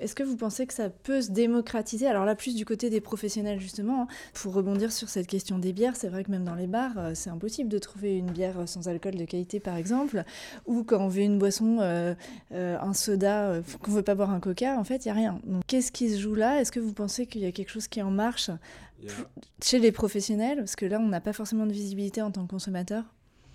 Est-ce 0.00 0.14
que 0.14 0.22
vous 0.22 0.36
pensez 0.36 0.66
que 0.66 0.74
ça 0.74 0.88
peut 0.88 1.20
se 1.20 1.30
démocratiser? 1.30 2.06
Alors 2.06 2.24
là, 2.24 2.34
plus 2.34 2.54
du 2.54 2.64
côté 2.64 2.88
des 2.88 3.00
professionnels, 3.00 3.60
justement, 3.60 4.02
hein. 4.02 4.08
pour 4.32 4.54
rebondir 4.54 4.92
sur 4.92 5.08
cette 5.08 5.26
question 5.26 5.58
des 5.58 5.72
bières, 5.72 5.96
c'est 5.96 6.08
vrai 6.08 6.24
que 6.24 6.30
même 6.30 6.44
dans 6.44 6.54
les 6.54 6.68
bars, 6.68 7.10
c'est 7.14 7.30
impossible 7.30 7.68
de 7.68 7.78
trouver 7.78 8.16
une 8.16 8.30
bière 8.30 8.66
sans 8.66 8.88
alcool 8.88 9.16
de 9.16 9.24
qualité, 9.24 9.60
par 9.60 9.76
exemple 9.76 9.89
ou 10.66 10.84
quand 10.84 10.98
on 10.98 11.08
veut 11.08 11.22
une 11.22 11.38
boisson, 11.38 11.78
euh, 11.80 12.14
euh, 12.52 12.78
un 12.80 12.92
soda, 12.92 13.50
euh, 13.50 13.62
qu'on 13.82 13.92
veut 13.92 14.02
pas 14.02 14.14
boire 14.14 14.30
un 14.30 14.40
coca, 14.40 14.78
en 14.78 14.84
fait, 14.84 15.04
il 15.04 15.08
y 15.08 15.10
a 15.10 15.14
rien. 15.14 15.40
Donc, 15.44 15.62
qu'est-ce 15.66 15.92
qui 15.92 16.10
se 16.10 16.18
joue 16.18 16.34
là? 16.34 16.60
Est-ce 16.60 16.72
que 16.72 16.80
vous 16.80 16.92
pensez 16.92 17.26
qu'il 17.26 17.42
y 17.42 17.46
a 17.46 17.52
quelque 17.52 17.70
chose 17.70 17.88
qui 17.88 18.00
est 18.00 18.02
en 18.02 18.10
marche 18.10 18.50
chez 19.62 19.78
les 19.78 19.92
professionnels? 19.92 20.58
Parce 20.58 20.76
que 20.76 20.86
là, 20.86 20.98
on 21.00 21.08
n'a 21.08 21.20
pas 21.20 21.32
forcément 21.32 21.66
de 21.66 21.72
visibilité 21.72 22.22
en 22.22 22.30
tant 22.30 22.44
que 22.44 22.50
consommateur. 22.50 23.04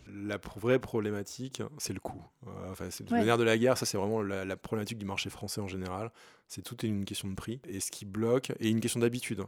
La 0.08 0.38
vraie 0.58 0.80
problématique, 0.80 1.62
c'est 1.78 1.94
le 1.94 2.00
coût. 2.00 2.22
enfin, 2.70 2.86
c'est 2.92 3.04
de 3.04 3.12
manière 3.12 3.38
de 3.38 3.44
la 3.44 3.58
guerre, 3.58 3.78
ça 3.78 3.88
c'est 3.88 3.98
vraiment 3.98 4.22
la, 4.22 4.56
problématique 4.56 5.00
du 5.00 5.06
marché 5.06 5.30
français 5.30 5.62
en 5.62 5.68
général. 5.68 6.12
C'est 6.48 6.62
tout 6.62 6.86
une 6.86 7.06
question 7.06 7.28
de 7.28 7.34
prix 7.34 7.60
et 7.68 7.80
ce 7.80 7.90
qui 7.90 8.06
bloque 8.06 8.54
et 8.60 8.70
une 8.70 8.80
question 8.80 9.00
d'habitude. 9.00 9.44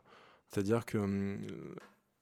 C'est-à-dire 0.50 0.86
que 0.86 0.98
hum, 0.98 1.38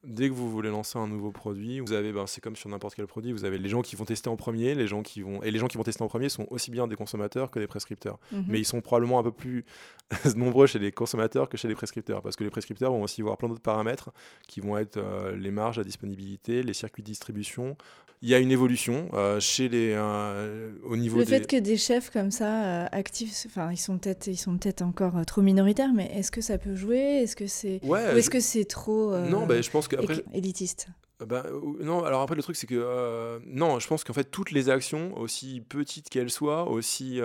dès 0.06 0.30
que 0.30 0.34
vous 0.34 0.50
voulez 0.50 0.70
lancer 0.70 0.98
un 0.98 1.08
nouveau 1.08 1.32
produit, 1.32 1.80
vous 1.80 1.94
avez, 1.94 2.12
ben, 2.12 2.28
c'est 2.28 2.42
comme 2.42 2.56
sur 2.56 2.70
n'importe 2.70 2.96
quel 2.96 3.08
produit, 3.08 3.32
vous 3.32 3.46
avez 3.46 3.58
les 3.58 3.70
gens 3.70 3.82
qui 3.82 3.96
vont 3.96 4.06
tester 4.06 4.30
en 4.30 4.36
premier, 4.36 4.76
les 4.76 4.88
gens 4.88 5.02
qui 5.02 5.22
vont, 5.22 5.42
et 5.44 5.52
les 5.52 5.60
gens 5.60 5.68
qui 5.68 5.78
vont 5.78 5.84
tester 5.84 6.04
en 6.04 6.08
premier 6.08 6.30
sont 6.30 6.48
aussi 6.50 6.72
bien 6.72 6.88
des 6.88 6.96
consommateurs 6.96 7.52
que 7.52 7.60
des 7.60 7.68
prescripteurs. 7.68 8.20
Mhm. 8.32 8.46
Mais 8.48 8.60
ils 8.60 8.66
sont 8.66 8.82
probablement 8.82 9.20
un 9.20 9.24
peu 9.24 9.32
plus 9.32 9.66
nombreux 10.36 10.68
chez 10.68 10.80
les 10.80 10.92
consommateurs 10.92 11.50
que 11.50 11.58
chez 11.58 11.68
les 11.68 11.76
prescripteurs, 11.76 12.22
parce 12.22 12.36
que 12.36 12.44
les 12.44 12.50
prescripteurs 12.50 12.92
vont 12.92 13.04
aussi 13.04 13.22
voir 13.22 13.38
plein 13.38 13.50
d'autres 13.50 13.62
paramètres 13.62 14.12
qui 14.48 14.60
vont 14.60 14.78
être 14.78 14.98
euh, 14.98 15.36
les 15.36 15.52
marges, 15.52 15.78
la 15.78 15.84
disponibilité, 15.84 16.64
les 16.64 16.74
circuits 16.74 17.04
de 17.04 17.08
distribution, 17.08 17.76
il 18.22 18.30
y 18.30 18.34
a 18.34 18.40
une 18.40 18.52
évolution 18.52 19.10
euh, 19.14 19.40
chez 19.40 19.68
les, 19.68 19.94
euh, 19.94 20.72
au 20.86 20.96
niveau 20.96 21.20
le 21.20 21.26
fait 21.26 21.46
que 21.46 21.58
des 21.58 21.78
chefs 21.78 22.10
comme 22.10 22.32
ça 22.32 22.86
actifs, 22.86 23.46
enfin 23.46 23.72
ils 23.72 23.78
sont 23.78 23.98
peut-être 23.98 24.28
ils 24.28 24.38
sont 24.38 24.58
peut-être 24.58 24.82
encore 24.82 25.24
trop 25.28 25.42
minoritaires, 25.42 25.92
mais 25.94 26.10
est-ce 26.16 26.32
que 26.32 26.42
ça 26.42 26.58
peut 26.58 26.76
jouer? 26.76 27.22
Est-ce 27.22 27.36
que 27.36 27.46
c'est 27.46 27.82
ou 27.84 27.96
est-ce 27.96 28.30
que 28.30 28.40
c'est 28.40 28.66
trop 28.66 29.16
non, 29.18 29.46
ben, 29.46 29.62
je 29.62 29.70
pense 29.70 29.88
que 29.88 29.95
élitiste 30.34 30.88
bah, 31.26 31.46
non, 31.80 32.04
alors 32.04 32.22
après 32.22 32.36
le 32.36 32.44
truc 32.44 32.56
c'est 32.56 32.68
que 32.68 33.40
non, 33.46 33.80
je 33.80 33.88
pense 33.88 34.04
qu'en 34.04 34.14
fait 34.14 34.26
toutes 34.26 34.52
les 34.52 34.70
actions, 34.70 35.18
aussi 35.18 35.62
petites 35.62 36.10
qu'elles 36.10 36.32
soient, 36.32 36.68
aussi 36.70 37.22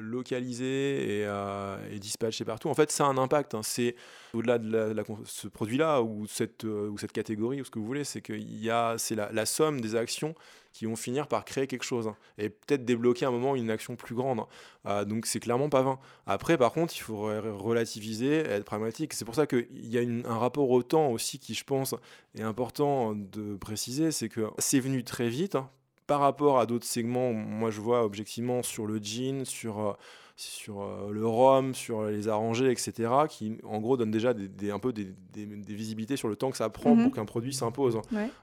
localisées 0.00 1.20
et, 1.20 1.28
et, 1.92 1.98
dispatchées 1.98 2.44
partout, 2.44 2.68
en 2.68 2.74
fait 2.74 2.90
ça 2.90 3.04
a 3.04 3.08
un 3.08 3.18
impact. 3.18 3.54
Hein. 3.54 3.62
C'est 3.62 3.94
au-delà 4.34 4.58
de 4.58 4.94
ce 5.24 5.48
produit-là 5.48 6.02
ou 6.02 6.26
cette, 6.26 6.64
euh, 6.64 6.88
ou 6.88 6.98
cette 6.98 7.12
catégorie 7.12 7.60
ou 7.60 7.64
ce 7.64 7.70
que 7.70 7.78
vous 7.78 7.86
voulez, 7.86 8.04
c'est 8.04 8.20
que 8.20 8.34
c'est 8.98 9.14
la, 9.14 9.30
la, 9.32 9.46
somme 9.46 9.80
des 9.80 9.96
actions 9.96 10.34
qui 10.72 10.86
vont 10.86 10.94
finir 10.94 11.26
par 11.26 11.44
créer 11.44 11.66
quelque 11.66 11.82
chose 11.82 12.06
hein, 12.06 12.16
et 12.38 12.48
peut-être 12.48 12.84
débloquer 12.84 13.24
à 13.24 13.28
un 13.28 13.32
moment 13.32 13.56
une 13.56 13.70
action 13.70 13.96
plus 13.96 14.14
grande. 14.14 14.42
Euh, 14.86 15.04
donc 15.04 15.26
c'est 15.26 15.40
clairement 15.40 15.68
pas 15.68 15.82
vain. 15.82 15.98
Après, 16.26 16.56
par 16.56 16.72
contre, 16.72 16.94
il 16.96 17.00
faut 17.00 17.22
relativiser, 17.22 18.38
être 18.38 18.64
pragmatique. 18.64 19.12
C'est 19.14 19.24
pour 19.24 19.34
ça 19.34 19.46
qu'il 19.46 19.66
y 19.72 19.98
a 19.98 20.02
un 20.02 20.38
rapport 20.38 20.70
au 20.70 20.82
temps 20.82 21.08
aussi 21.08 21.38
qui, 21.38 21.54
je 21.54 21.64
pense, 21.64 21.94
est 22.36 22.42
important 22.42 23.14
de 23.14 23.56
préciser, 23.56 24.12
c'est 24.12 24.28
que 24.28 24.50
c'est 24.58 24.80
venu 24.80 25.04
très 25.04 25.28
vite. 25.28 25.56
Hein, 25.56 25.70
par 26.10 26.18
rapport 26.18 26.58
à 26.58 26.66
d'autres 26.66 26.86
segments, 26.86 27.32
moi 27.32 27.70
je 27.70 27.80
vois 27.80 28.04
objectivement 28.04 28.64
sur 28.64 28.84
le 28.84 28.98
jean, 29.00 29.44
sur 29.44 29.78
euh, 29.78 29.92
sur 30.34 30.82
euh, 30.82 31.08
le 31.12 31.24
rhum, 31.24 31.72
sur 31.72 32.02
les 32.06 32.26
arrangés, 32.26 32.72
etc., 32.72 33.12
qui 33.28 33.58
en 33.62 33.78
gros 33.78 33.96
donnent 33.96 34.10
déjà 34.10 34.34
des, 34.34 34.72
un 34.72 34.80
peu 34.80 34.92
des, 34.92 35.14
visibilités 35.68 36.16
sur 36.16 36.26
le 36.26 36.34
temps 36.34 36.50
que 36.50 36.56
ça 36.56 36.68
prend 36.68 36.96
pour 36.96 37.04
mhm. 37.04 37.12
qu'un 37.12 37.26
produit 37.26 37.54
s'impose. 37.54 38.00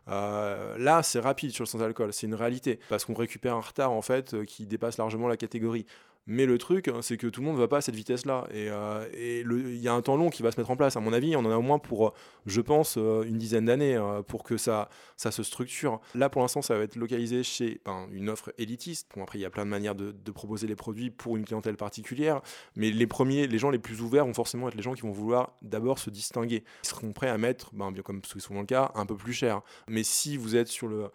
Euh, 0.08 0.78
là, 0.78 1.04
c'est 1.04 1.20
rapide 1.20 1.52
sur 1.52 1.64
le 1.64 1.68
sans-alcool, 1.68 2.14
c'est 2.14 2.28
une 2.28 2.36
réalité, 2.36 2.80
parce 2.88 3.04
qu'on 3.04 3.16
récupère 3.16 3.56
un 3.56 3.60
retard 3.60 3.92
en 3.92 4.02
fait 4.02 4.46
qui 4.46 4.66
dépasse 4.66 4.98
largement 4.98 5.28
la 5.28 5.36
catégorie. 5.36 5.86
Mais 6.28 6.46
le 6.46 6.58
truc, 6.58 6.90
hein, 6.90 7.00
c'est 7.02 7.16
que 7.16 7.28
tout 7.28 7.40
le 7.40 7.48
monde 7.48 7.56
ne 7.56 7.62
va 7.62 7.70
pas 7.70 7.78
à 7.78 7.82
cette 7.82 7.96
vitesse-là. 7.96 8.48
Et 8.52 8.70
euh, 8.70 9.08
il 9.14 9.80
y 9.80 9.88
a 9.88 9.94
un 9.94 10.02
temps 10.02 10.18
long 10.18 10.30
qui 10.30 10.44
va 10.44 10.52
se 10.52 10.60
mettre 10.60 10.70
en 10.70 10.76
place. 10.76 10.98
À 10.98 11.00
mon 11.00 11.14
avis, 11.14 11.38
on 11.38 11.40
en 11.40 11.52
a 11.52 11.56
au 11.56 11.62
moins 11.62 11.80
pour, 11.80 12.14
je 12.46 12.60
pense, 12.60 12.98
euh, 12.98 13.24
une 13.24 13.38
dizaine 13.38 13.66
d'années 13.66 13.96
euh, 13.96 14.22
pour 14.22 14.44
que 14.44 14.58
ça, 14.58 14.90
ça 15.16 15.32
se 15.32 15.42
structure. 15.42 16.02
Là, 16.16 16.30
pour 16.30 16.42
l'instant, 16.42 16.62
ça 16.62 16.78
va 16.78 16.84
être 16.84 16.98
localisé 16.98 17.44
chez 17.44 17.80
ben, 17.86 18.08
une 18.12 18.30
offre 18.30 18.54
élitiste. 18.58 19.10
Bon, 19.16 19.24
après, 19.24 19.40
il 19.40 19.42
y 19.42 19.46
a 19.46 19.50
plein 19.50 19.64
de 19.64 19.70
manières 19.70 19.96
de, 19.96 20.14
proposer 20.32 20.68
les 20.68 20.76
produits 20.76 21.10
pour 21.10 21.38
une 21.38 21.46
clientèle 21.46 21.78
particulière. 21.78 22.42
Mais 22.76 22.92
les 22.92 23.08
premiers, 23.08 23.48
les 23.48 23.58
gens 23.58 23.70
les 23.70 23.80
plus 23.80 24.02
ouverts 24.02 24.26
vont 24.26 24.34
forcément 24.34 24.68
être 24.68 24.76
les 24.76 24.84
gens 24.84 24.94
qui 24.94 25.02
vont 25.02 25.12
vouloir 25.12 25.54
d'abord 25.62 25.98
se 25.98 26.10
distinguer. 26.10 26.64
Ils 26.84 26.88
seront 26.88 27.14
prêts 27.14 27.30
à 27.30 27.38
mettre, 27.38 27.74
ben, 27.74 27.94
comme 28.04 28.22
c'est 28.26 28.40
souvent 28.40 28.60
le 28.60 28.66
cas, 28.66 28.92
un 28.96 29.06
peu 29.06 29.16
plus 29.16 29.34
cher. 29.34 29.62
Mais 29.88 30.04
si 30.04 30.36
vous 30.36 30.58
êtes 30.58 30.68
sur 30.68 30.90
le 30.90 31.10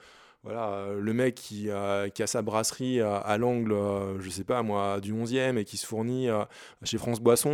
voilà, 0.44 0.70
euh, 0.70 1.00
le 1.00 1.12
mec 1.12 1.36
qui, 1.36 1.70
a 1.70 2.10
sa 2.26 2.42
brasserie 2.42 3.00
à, 3.00 3.38
l'angle, 3.38 3.72
euh, 3.72 4.20
je 4.20 4.28
sais 4.28 4.42
pas 4.42 4.62
moi, 4.62 4.98
du 5.00 5.14
11e 5.14 5.56
et 5.56 5.64
qui 5.64 5.76
se 5.76 5.86
fournit 5.86 6.28
euh, 6.28 6.44
chez 6.82 6.98
France 6.98 7.20
Boisson 7.20 7.52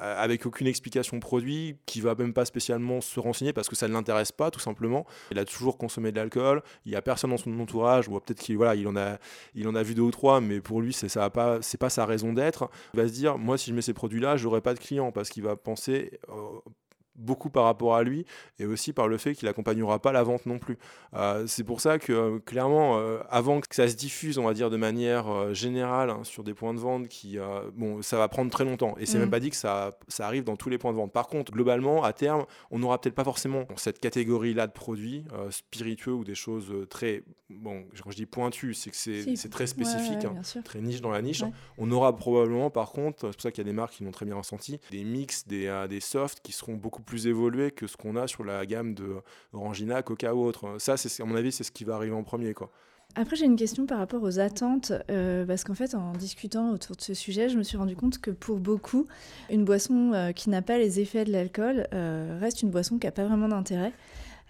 avec 0.00 0.46
aucune 0.46 0.68
explication 0.68 1.18
produit, 1.18 1.76
qui 1.86 2.00
va 2.00 2.14
même 2.14 2.32
pas 2.32 2.44
spécialement 2.44 3.00
se 3.00 3.18
renseigner 3.18 3.52
parce 3.52 3.68
que 3.68 3.74
ça 3.74 3.88
ne 3.88 3.94
l'intéresse 3.94 4.30
pas 4.30 4.52
tout 4.52 4.60
simplement. 4.60 5.06
Il 5.32 5.40
a 5.40 5.44
toujours 5.44 5.76
consommé 5.76 6.12
de 6.12 6.16
l'alcool, 6.16 6.62
il 6.86 6.92
y 6.92 6.96
a 6.96 7.02
personne 7.02 7.30
dans 7.30 7.36
son 7.36 7.58
entourage 7.58 8.08
ou 8.08 8.12
peut-être 8.20 8.38
qu'il 8.40 8.56
voilà, 8.56 8.76
il 8.76 8.86
en 8.86 8.96
a 8.96 9.18
il 9.54 9.66
en 9.66 9.74
a 9.74 9.82
vu 9.82 9.94
deux 9.94 10.02
ou 10.02 10.10
trois 10.12 10.40
mais 10.40 10.60
pour 10.60 10.80
lui 10.80 10.92
c'est 10.92 11.12
pas 11.30 11.58
pas 11.80 11.90
sa 11.90 12.06
raison 12.06 12.32
d'être. 12.32 12.70
Il 12.94 13.00
va 13.00 13.08
se 13.08 13.12
dire 13.12 13.38
moi 13.38 13.58
si 13.58 13.70
je 13.70 13.74
mets 13.74 13.82
ces 13.82 13.94
produits 13.94 14.20
là, 14.20 14.36
j'aurai 14.36 14.60
pas 14.60 14.74
de 14.74 14.78
clients 14.78 15.10
parce 15.10 15.30
qu'il 15.30 15.42
va 15.42 15.56
penser 15.56 16.20
beaucoup 17.18 17.50
par 17.50 17.64
rapport 17.64 17.96
à 17.96 18.02
lui 18.02 18.24
et 18.58 18.66
aussi 18.66 18.92
par 18.92 19.08
le 19.08 19.18
fait 19.18 19.34
qu'il 19.34 19.48
accompagnera 19.48 19.98
pas 19.98 20.12
la 20.12 20.22
vente 20.22 20.46
non 20.46 20.58
plus. 20.58 20.78
Euh, 21.14 21.46
c'est 21.46 21.64
pour 21.64 21.80
ça 21.80 21.98
que 21.98 22.12
euh, 22.12 22.38
clairement, 22.38 22.98
euh, 22.98 23.18
avant 23.28 23.60
que 23.60 23.74
ça 23.74 23.88
se 23.88 23.96
diffuse, 23.96 24.38
on 24.38 24.44
va 24.44 24.54
dire 24.54 24.70
de 24.70 24.76
manière 24.76 25.54
générale 25.54 26.10
hein, 26.10 26.20
sur 26.22 26.44
des 26.44 26.54
points 26.54 26.74
de 26.74 26.78
vente, 26.78 27.08
qui, 27.08 27.38
bon, 27.74 28.02
ça 28.02 28.16
va 28.16 28.28
prendre 28.28 28.50
très 28.50 28.64
longtemps 28.64 28.94
et 28.98 29.06
c'est 29.06 29.18
même 29.18 29.28
mm. 29.28 29.30
pas 29.30 29.40
dit 29.40 29.50
que 29.50 29.56
ça, 29.56 29.98
ça 30.08 30.26
arrive 30.26 30.44
dans 30.44 30.56
tous 30.56 30.68
les 30.68 30.78
points 30.78 30.92
de 30.92 30.96
vente. 30.96 31.12
Par 31.12 31.26
contre, 31.26 31.52
globalement, 31.52 32.04
à 32.04 32.12
terme, 32.12 32.44
on 32.70 32.78
n'aura 32.78 33.00
peut-être 33.00 33.14
pas 33.14 33.24
forcément 33.24 33.66
cette 33.76 33.98
catégorie-là 33.98 34.66
de 34.66 34.72
produits 34.72 35.24
spiritueux 35.50 36.12
ou 36.12 36.24
des 36.24 36.34
choses 36.34 36.72
très, 36.88 37.24
bon, 37.50 37.84
quand 38.02 38.10
je 38.10 38.16
dis 38.16 38.26
pointues, 38.26 38.74
c'est 38.74 38.90
que 38.90 38.96
c'est 38.96 39.50
très 39.50 39.66
spécifique, 39.66 40.24
hein, 40.24 40.34
très 40.64 40.80
niche 40.80 41.00
dans 41.00 41.10
la 41.10 41.22
niche. 41.22 41.42
On 41.76 41.90
aura 41.90 42.14
probablement, 42.16 42.70
par 42.70 42.92
contre, 42.92 43.20
c'est 43.20 43.32
pour 43.32 43.42
ça 43.42 43.50
qu'il 43.50 43.64
y 43.64 43.66
a 43.66 43.70
des 43.70 43.76
marques 43.76 43.94
qui 43.94 44.04
l'ont 44.04 44.12
très 44.12 44.26
bien 44.26 44.36
ressenti, 44.36 44.78
des 44.90 45.04
mix, 45.04 45.46
des, 45.46 45.86
des 45.88 46.00
softs 46.00 46.40
qui 46.40 46.52
seront 46.52 46.74
beaucoup 46.74 47.02
plus 47.08 47.26
évolué 47.26 47.70
que 47.70 47.86
ce 47.86 47.96
qu'on 47.96 48.16
a 48.16 48.26
sur 48.26 48.44
la 48.44 48.64
gamme 48.66 48.94
de 48.94 49.16
Orangina, 49.52 50.02
Coca 50.02 50.34
ou 50.34 50.44
autre. 50.44 50.76
Ça, 50.78 50.96
c'est 50.96 51.22
à 51.22 51.26
mon 51.26 51.34
avis, 51.34 51.50
c'est 51.50 51.64
ce 51.64 51.72
qui 51.72 51.84
va 51.84 51.96
arriver 51.96 52.14
en 52.14 52.22
premier. 52.22 52.54
Après, 53.16 53.36
j'ai 53.36 53.46
une 53.46 53.56
question 53.56 53.86
par 53.86 53.98
rapport 53.98 54.22
aux 54.22 54.38
attentes, 54.38 54.92
euh, 55.10 55.44
parce 55.46 55.64
qu'en 55.64 55.74
fait, 55.74 55.94
en 55.94 56.12
discutant 56.12 56.72
autour 56.72 56.94
de 56.94 57.00
ce 57.00 57.14
sujet, 57.14 57.48
je 57.48 57.56
me 57.56 57.62
suis 57.62 57.76
rendu 57.76 57.96
compte 57.96 58.18
que 58.18 58.30
pour 58.30 58.58
beaucoup, 58.58 59.06
une 59.50 59.64
boisson 59.64 60.12
euh, 60.12 60.32
qui 60.32 60.50
n'a 60.50 60.62
pas 60.62 60.78
les 60.78 61.00
effets 61.00 61.24
de 61.24 61.32
l'alcool 61.32 61.88
euh, 61.94 62.38
reste 62.40 62.62
une 62.62 62.70
boisson 62.70 62.98
qui 62.98 63.06
n'a 63.06 63.12
pas 63.12 63.24
vraiment 63.24 63.48
d'intérêt. 63.48 63.92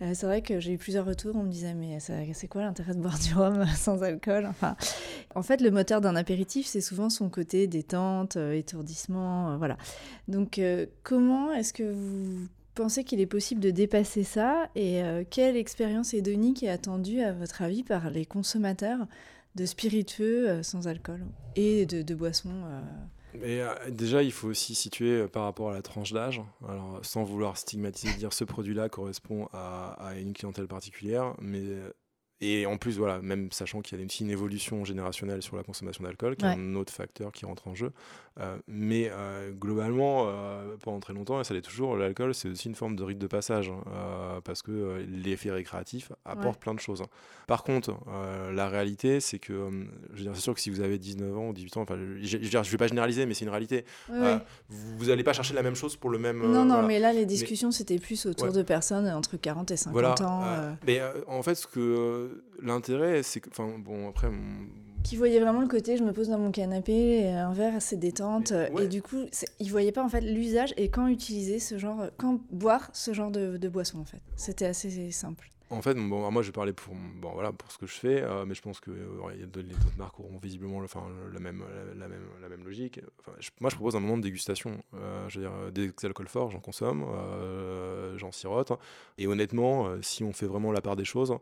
Euh, 0.01 0.13
c'est 0.15 0.27
vrai 0.27 0.43
que 0.43 0.61
j'ai 0.61 0.75
eu 0.75 0.79
plusieurs 0.79 1.05
retours, 1.05 1.35
on 1.35 1.43
me 1.43 1.51
disait 1.51 1.75
mais 1.75 1.99
c'est 2.01 2.49
quoi 2.49 2.63
l'intérêt 2.63 2.95
de 2.95 3.01
boire 3.01 3.19
du 3.19 3.35
rhum 3.35 3.67
sans 3.77 4.03
alcool 4.03 4.51
En 5.35 5.43
fait, 5.43 5.61
le 5.61 5.71
moteur 5.71 6.01
d'un 6.01 6.15
apéritif, 6.15 6.67
c'est 6.67 6.81
souvent 6.81 7.11
son 7.11 7.29
côté 7.29 7.67
détente, 7.67 8.37
euh, 8.37 8.53
étourdissement, 8.53 9.51
euh, 9.51 9.57
voilà. 9.57 9.77
Donc 10.29 10.61
comment 11.03 11.53
est-ce 11.53 11.73
que 11.73 11.83
vous 11.83 12.47
pensez 12.75 13.03
qu'il 13.03 13.21
est 13.21 13.27
possible 13.27 13.61
de 13.61 13.71
dépasser 13.71 14.23
ça 14.23 14.69
et 14.77 15.03
quelle 15.31 15.57
expérience 15.57 16.15
hédonique 16.15 16.63
est 16.63 16.69
attendue 16.69 17.21
à 17.23 17.33
votre 17.33 17.63
avis 17.63 17.83
par 17.83 18.11
les 18.11 18.25
consommateurs 18.25 19.09
de 19.57 19.67
spiritueux 19.67 20.63
sans 20.63 20.87
alcool 20.87 21.25
et 21.57 21.87
de 21.87 22.15
boissons 22.15 22.63
mais 23.41 23.61
euh, 23.61 23.75
déjà, 23.91 24.23
il 24.23 24.33
faut 24.33 24.49
aussi 24.49 24.75
situer 24.75 25.23
euh, 25.23 25.29
par 25.29 25.45
rapport 25.45 25.71
à 25.71 25.75
la 25.75 25.83
tranche 25.83 26.13
d'âge. 26.13 26.43
Alors, 26.69 27.01
sans 27.03 27.25
vouloir 27.25 27.57
stigmatiser, 27.57 28.15
dire 28.15 28.33
ce 28.33 28.45
produit-là 28.45 28.89
correspond 28.89 29.49
à, 29.53 29.93
à, 29.99 30.15
une 30.15 30.33
clientèle 30.33 30.69
particulière, 30.69 31.35
mais 31.41 31.63
et 32.41 32.67
en 32.67 32.77
plus, 32.77 32.99
voilà, 32.99 33.21
même 33.21 33.51
sachant 33.51 33.81
qu'il 33.81 33.99
y 33.99 34.03
a 34.03 34.05
aussi 34.05 34.23
une 34.23 34.31
évolution 34.31 34.85
générationnelle 34.85 35.43
sur 35.43 35.57
la 35.57 35.65
consommation 35.65 36.05
d'alcool, 36.05 36.37
qui 36.37 36.45
est 36.45 36.49
un 36.49 36.75
autre 36.77 36.93
facteur 36.93 37.33
qui 37.33 37.45
rentre 37.47 37.67
en 37.67 37.75
jeu. 37.75 37.93
Euh, 38.41 38.57
mais 38.69 39.11
euh, 39.11 39.51
globalement, 39.51 40.27
euh, 40.29 40.77
pendant 40.81 41.01
très 41.01 41.13
longtemps, 41.13 41.41
et 41.41 41.45
ça 41.45 41.55
l'est 41.55 41.63
toujours, 41.63 41.97
l'alcool, 41.97 42.35
c'est 42.35 42.49
aussi 42.49 42.69
une 42.69 42.77
forme 42.77 42.95
de 42.95 43.03
rite 43.03 43.19
de 43.19 43.27
passage, 43.27 43.71
hein, 43.71 44.41
parce 44.45 44.63
que 44.63 45.05
l'effet 45.09 45.51
récréatif 45.51 46.13
apporte 46.25 46.61
plein 46.61 46.75
de 46.75 46.79
choses. 46.79 47.03
Hein. 47.03 47.09
Par 47.49 47.65
contre, 47.65 47.97
la 48.53 48.69
réalité, 48.69 49.19
c'est 49.21 49.39
que, 49.39 49.69
je 50.13 50.19
veux 50.19 50.23
dire, 50.23 50.33
c'est 50.35 50.41
sûr 50.41 50.55
que 50.55 50.61
si 50.61 50.71
vous 50.71 50.81
avez 50.81 50.99
19 50.99 51.37
ans 51.37 51.49
ou 51.49 51.53
18 51.53 51.77
ans, 51.79 51.81
enfin, 51.83 51.97
je 52.21 52.37
ne 52.37 52.63
vais 52.63 52.77
pas 52.77 52.87
généraliser, 52.87 53.27
mais 53.27 53.35
c'est 53.35 53.45
une 53.45 53.51
réalité, 53.51 53.85
vous 54.69 55.07
n'allez 55.07 55.25
pas 55.25 55.33
chercher 55.33 55.55
la 55.55 55.63
même 55.63 55.75
chose 55.75 55.97
pour 55.97 56.11
le 56.11 56.19
même... 56.19 56.41
Non, 56.41 56.65
non, 56.65 56.83
mais 56.83 57.01
là, 57.01 57.13
les 57.13 57.27
discussions, 57.27 57.73
c'était 57.73 57.99
plus 57.99 58.27
autour 58.27 58.53
de 58.53 58.63
personnes 58.63 59.09
entre 59.09 59.37
40 59.37 59.73
et 59.73 59.77
50 59.77 60.21
ans. 60.21 60.45
Mais 60.87 61.01
en 61.27 61.43
fait, 61.43 61.57
ce 61.57 61.67
que 61.67 62.28
l'intérêt, 62.61 63.23
c'est 63.23 63.41
que. 63.41 63.51
Enfin, 63.51 63.71
bon, 63.79 64.09
après. 64.09 64.29
Qui 65.05 65.17
voyait 65.17 65.41
vraiment 65.41 65.61
le 65.61 65.69
côté, 65.69 65.97
je 65.97 66.03
me 66.03 66.13
pose 66.13 66.29
dans 66.29 66.39
mon 66.39 66.51
canapé, 66.51 67.29
un 67.29 67.53
verre 67.53 67.77
assez 67.77 67.97
détente. 67.97 68.53
Et 68.81 68.89
du 68.89 69.01
coup, 69.01 69.27
il 69.61 69.71
voyait 69.71 69.93
pas 69.93 70.05
en 70.05 70.09
fait 70.09 70.21
l'usage 70.21 70.75
et 70.77 70.91
quand 70.91 71.07
utiliser 71.07 71.61
ce 71.61 71.79
genre. 71.79 72.07
Quand 72.17 72.41
boire 72.51 72.91
ce 72.93 73.13
genre 73.13 73.31
de, 73.31 73.57
de 73.57 73.69
boisson 73.69 74.01
en 74.01 74.05
fait. 74.05 74.21
C'était 74.37 74.67
assez 74.67 75.11
simple. 75.13 75.51
En 75.71 75.83
fait, 75.83 75.95
bon, 75.95 76.31
moi 76.31 76.43
je 76.43 76.51
parler 76.51 76.73
pour, 76.73 76.95
bon, 76.95 77.31
voilà, 77.35 77.53
pour 77.53 77.71
ce 77.71 77.77
que 77.77 77.87
je 77.87 77.93
fais, 77.93 78.23
euh, 78.23 78.47
mais 78.47 78.55
je 78.55 78.63
pense 78.63 78.81
que 78.81 78.91
euh, 78.91 79.35
les 79.37 79.75
autres 79.75 79.99
marques 79.99 80.19
auront 80.19 80.39
visiblement 80.39 80.79
enfin, 80.79 81.03
la, 81.31 81.41
même, 81.41 81.63
la, 81.99 82.09
même, 82.09 82.27
la 82.41 82.49
même 82.49 82.65
logique. 82.65 83.01
Enfin, 83.21 83.33
moi 83.61 83.69
je 83.69 83.77
propose 83.77 83.95
un 83.95 84.01
moment 84.01 84.17
de 84.17 84.23
dégustation. 84.23 84.79
Euh, 84.95 85.29
je 85.29 85.41
veux 85.41 85.47
dire, 85.47 85.73
des 85.73 85.93
alcools 86.05 86.29
forts, 86.29 86.51
j'en 86.51 86.61
consomme, 86.61 87.05
j'en 88.17 88.33
sirote. 88.33 88.73
Et 89.19 89.27
honnêtement, 89.27 89.91
si 90.01 90.25
on 90.25 90.33
fait 90.33 90.47
vraiment 90.47 90.73
la 90.73 90.81
part 90.81 90.97
des 90.97 91.05
choses, 91.05 91.37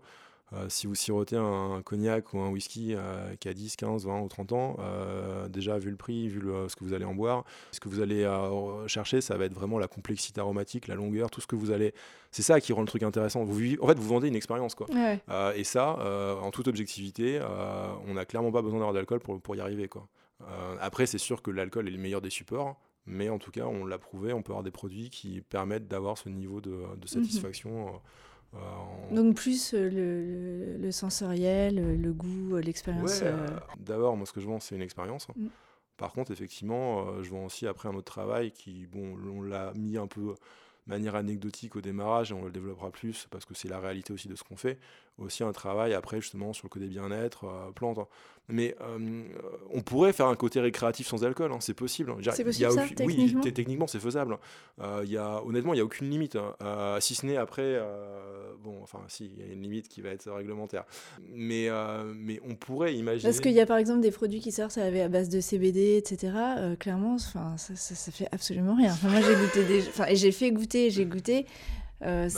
euh, 0.53 0.67
si 0.69 0.87
vous 0.87 0.95
sirotez 0.95 1.37
un, 1.37 1.83
cognac 1.85 2.33
ou 2.33 2.39
un 2.39 2.51
whisky 2.51 2.95
euh, 2.95 3.35
qui 3.41 3.49
a 3.49 3.55
10, 3.55 3.75
15, 3.77 4.07
20 4.07 4.21
ou 4.21 4.29
30 4.29 4.53
ans, 4.53 4.77
euh, 4.79 5.49
déjà 5.49 5.77
vu 5.79 5.91
le 5.91 5.97
prix, 5.97 6.29
vu 6.29 6.41
ce 6.69 6.77
que 6.77 6.85
vous 6.85 6.93
allez 6.93 7.05
en 7.05 7.15
boire, 7.15 7.45
ce 7.73 7.81
que 7.81 7.89
vous 7.89 8.01
allez 8.01 8.29
chercher, 8.87 9.21
ça 9.21 9.37
va 9.37 9.45
être 9.47 9.55
vraiment 9.55 9.79
la 9.79 9.89
complexité 9.89 10.41
aromatique, 10.41 10.87
la 10.87 10.95
longueur, 10.95 11.31
tout 11.31 11.41
ce 11.41 11.47
que 11.47 11.57
vous 11.57 11.71
allez. 11.71 11.95
C'est 12.31 12.43
ça 12.43 12.61
qui 12.61 12.73
rend 12.73 12.83
le 12.83 12.87
truc 12.87 13.03
intéressant. 13.03 13.45
Vous, 13.45 13.61
en 13.81 13.87
fait, 13.87 13.99
vous 13.99 14.09
vendez 14.09 14.29
une 14.29 14.37
expérience. 14.37 14.75
Quoi. 14.75 14.87
et 15.55 15.65
ça, 15.65 15.97
en 16.41 16.51
toute 16.51 16.69
objectivité, 16.69 17.41
on 18.07 18.15
n'a 18.15 18.25
clairement 18.25 18.53
pas 18.53 18.63
besoin 18.63 18.79
d'avoir 18.79 18.95
d'alcool 18.95 19.21
pour, 19.21 19.41
pour 19.41 19.57
y 19.57 19.61
arriver. 19.61 19.89
Quoi. 19.89 20.07
après, 20.81 21.07
c'est 21.07 21.19
sûr 21.19 21.43
que 21.43 21.51
l'alcool 21.51 21.89
est 21.89 21.93
le 21.93 21.99
meilleur 21.99 22.21
des 22.21 22.31
supports. 22.31 22.81
Mais 23.09 23.29
en 23.29 23.39
tout 23.39 23.53
cas, 23.53 23.67
on 23.67 23.87
l'a 23.87 23.99
prouvé, 23.99 24.33
on 24.33 24.43
peut 24.43 24.51
avoir 24.51 24.65
des 24.65 24.73
produits 24.73 25.11
qui 25.11 25.41
permettent 25.41 25.87
d'avoir 25.87 26.19
ce 26.19 26.29
niveau 26.29 26.61
de, 26.61 26.71
de 26.71 26.77
mhm. 26.77 27.07
satisfaction. 27.07 28.01
Euh, 28.57 29.15
Donc 29.15 29.37
plus 29.37 29.75
euh, 29.75 30.79
le, 30.81 30.91
sensoriel, 30.91 32.01
le 32.01 32.13
goût, 32.13 32.57
euh, 32.57 32.61
l'expérience. 32.61 33.23
D'abord, 33.79 34.17
moi 34.17 34.27
ce 34.27 34.33
que 34.33 34.41
je 34.41 34.47
vends, 34.47 34.61
c'est 34.61 34.75
une 34.75 34.83
expérience. 34.83 35.29
Mm. 35.37 35.49
Par 35.97 36.13
contre, 36.13 36.31
effectivement, 36.31 37.23
je 37.23 37.31
vends 37.31 37.47
aussi 37.47 37.67
après 37.67 37.89
un 37.89 37.95
autre 37.95 38.13
travail 38.13 38.53
qui, 38.53 38.87
bon, 38.87 39.17
on 39.35 39.41
l'a 39.41 39.73
mis 39.75 39.97
un 39.97 40.07
peu 40.07 40.21
de 40.21 40.35
manière 40.87 41.15
anecdotique 41.15 41.75
au 41.75 41.81
démarrage 41.81 42.33
et 42.33 42.35
on 42.35 42.45
le 42.45 42.51
développera 42.51 42.91
plus 42.91 43.27
parce 43.31 43.47
que 43.47 43.55
c'est 43.55 43.69
la 43.69 43.81
réalité 43.81 44.13
aussi 44.13 44.29
de 44.29 44.35
ce 44.35 44.45
qu'on 44.45 44.57
fait. 44.57 44.79
Aussi 45.19 45.43
un 45.43 45.53
travail 45.53 45.95
après 45.95 46.21
justement 46.21 46.53
sur 46.53 46.67
le 46.67 46.71
côté 46.71 46.87
bien-être, 46.87 47.47
plantes. 47.75 47.99
Hein. 47.99 48.07
Mais 48.49 48.77
euh, 48.81 49.25
on 49.73 49.81
pourrait 49.81 50.13
faire 50.13 50.27
un 50.27 50.37
côté 50.37 50.61
récréatif 50.61 51.09
sans 51.09 51.25
alcool, 51.25 51.51
hein, 51.53 51.59
c'est 51.61 51.75
possible. 51.75 52.15
C'est 52.33 52.45
possible, 52.45 52.71
ça, 52.71 52.85
techniquement 52.95 53.41
Oui, 53.43 53.53
techniquement, 53.53 53.87
c'est 53.89 53.99
faisable. 53.99 54.39
Euh, 54.81 55.03
y 55.05 55.17
a, 55.17 55.43
honnêtement, 55.45 55.75
il 55.75 55.79
n'y 55.79 55.81
a 55.81 55.85
aucune 55.85 56.09
limite. 56.09 56.37
Hein. 56.37 56.55
Euh, 56.63 57.01
si 57.01 57.17
ce 57.17 57.27
n'est 57.27 57.37
après, 57.37 57.63
euh, 57.65 58.53
bon, 58.63 58.79
enfin, 58.83 59.01
si, 59.09 59.33
il 59.37 59.45
y 59.45 59.51
a 59.51 59.53
une 59.53 59.63
limite 59.63 59.89
qui 59.89 60.01
va 60.01 60.11
être 60.11 60.31
réglementaire. 60.31 60.85
Mais, 61.33 61.69
mais 62.15 62.41
on 62.49 62.55
pourrait 62.55 62.95
imaginer. 62.95 63.29
Parce 63.29 63.41
qu'il 63.41 63.53
y 63.53 63.61
a 63.61 63.67
par 63.67 63.79
exemple 63.79 64.01
des 64.01 64.13
produits 64.13 64.41
qui 64.41 64.53
sortent 64.53 64.79
à 64.79 65.09
base 65.09 65.29
de 65.29 65.41
CBD, 65.41 65.97
etc. 65.97 66.33
clairement, 66.79 67.19
ça, 67.19 67.55
ça, 67.57 67.75
ça, 67.75 68.13
fait 68.13 68.29
absolument 68.31 68.77
rien. 68.77 68.95
moi, 69.03 69.21
j'ai 69.21 69.35
goûté 69.35 69.65
des. 69.65 69.89
Enfin, 69.89 70.07
j'ai 70.13 70.31
fait 70.31 70.53
goûter, 70.53 70.91
j'ai 70.91 71.05
goûté. 71.05 71.47
Euh, 72.03 72.29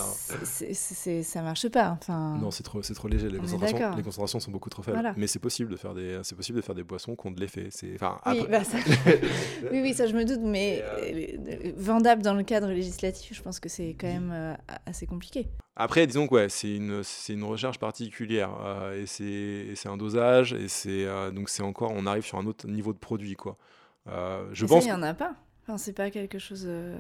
c'est, 0.44 1.23
ça 1.23 1.42
marche 1.42 1.68
pas. 1.68 1.90
Enfin... 1.90 2.38
Non, 2.40 2.51
c'est 2.51 2.62
trop, 2.62 2.83
c'est 2.83 2.94
trop 2.94 3.09
léger. 3.09 3.29
Les 3.29 3.38
concentrations, 3.38 3.97
les 3.97 4.03
concentrations, 4.03 4.40
sont 4.40 4.51
beaucoup 4.51 4.71
trop 4.71 4.83
faibles. 4.83 5.14
Mais 5.16 5.27
c'est 5.27 5.40
possible 5.40 5.71
de 5.71 5.77
faire 5.77 5.94
des, 5.94 6.21
c'est 6.23 6.37
possible 6.37 6.57
de 6.57 6.62
faire 6.62 6.75
des 6.75 6.85
boissons 6.85 7.16
qui 7.16 7.27
ont 7.27 7.31
de 7.31 7.40
l'effet. 7.40 7.68
C'est, 7.71 7.94
enfin, 7.94 8.18
oui, 8.27 8.47
bah, 8.49 8.62
ça... 8.62 8.79
oui, 9.73 9.81
oui, 9.83 9.94
ça 9.94 10.07
je 10.07 10.14
me 10.14 10.25
doute, 10.25 10.40
mais 10.42 10.83
euh, 10.85 11.73
vendable 11.77 12.23
dans 12.23 12.35
le 12.35 12.44
cadre 12.44 12.68
législatif, 12.68 13.37
je 13.37 13.42
pense 13.42 13.59
que 13.59 13.68
c'est 13.68 13.97
quand 13.99 14.07
même 14.07 14.31
euh, 14.33 14.55
assez 14.87 15.07
compliqué. 15.07 15.49
Après, 15.75 16.07
disons 16.07 16.27
que 16.27 16.35
ouais, 16.35 16.49
c'est 16.49 16.75
une, 16.75 17.03
c'est 17.03 17.33
une 17.33 17.44
recherche 17.44 17.79
particulière 17.79 18.51
et, 18.97 19.07
c'est, 19.07 19.25
et 19.25 19.75
c'est 19.77 19.88
un 19.88 19.97
dosage 19.97 20.53
et 20.53 20.66
c'est 20.66 21.07
donc 21.33 21.49
c'est 21.49 21.62
encore, 21.62 21.92
on 21.94 22.05
arrive 22.05 22.25
sur 22.25 22.37
un 22.38 22.47
autre 22.47 22.66
niveau 22.66 22.92
de 22.92 22.99
produit 22.99 23.37
quoi. 23.37 23.57
je 24.07 24.66
pense. 24.66 24.85
Il 24.85 24.88
y 24.88 24.92
en 24.92 25.05
a 25.05 25.14
pas 25.14 25.37
c'est 25.77 25.93
pas 25.93 26.11
quelque 26.11 26.39
chose. 26.39 26.65
Euh, 26.67 26.97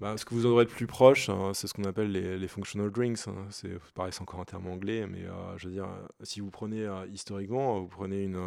bah, 0.00 0.16
ce 0.16 0.24
que 0.24 0.34
vous 0.34 0.46
en 0.46 0.50
aurez 0.50 0.64
le 0.64 0.70
plus 0.70 0.86
proche, 0.86 1.28
hein, 1.28 1.50
c'est 1.52 1.66
ce 1.66 1.74
qu'on 1.74 1.84
appelle 1.84 2.10
les, 2.10 2.38
les, 2.38 2.48
functional 2.48 2.90
drinks. 2.90 3.28
Hein. 3.28 3.46
C'est 3.50 3.78
pareil, 3.94 4.12
c'est 4.12 4.22
encore 4.22 4.40
un 4.40 4.44
terme 4.44 4.66
anglais, 4.68 5.06
mais 5.06 5.24
euh, 5.24 5.58
je 5.58 5.68
veux 5.68 5.74
dire, 5.74 5.88
si 6.22 6.40
vous 6.40 6.50
prenez 6.50 6.84
euh, 6.84 7.06
historiquement, 7.12 7.80
vous 7.80 7.88
prenez 7.88 8.22
une, 8.22 8.38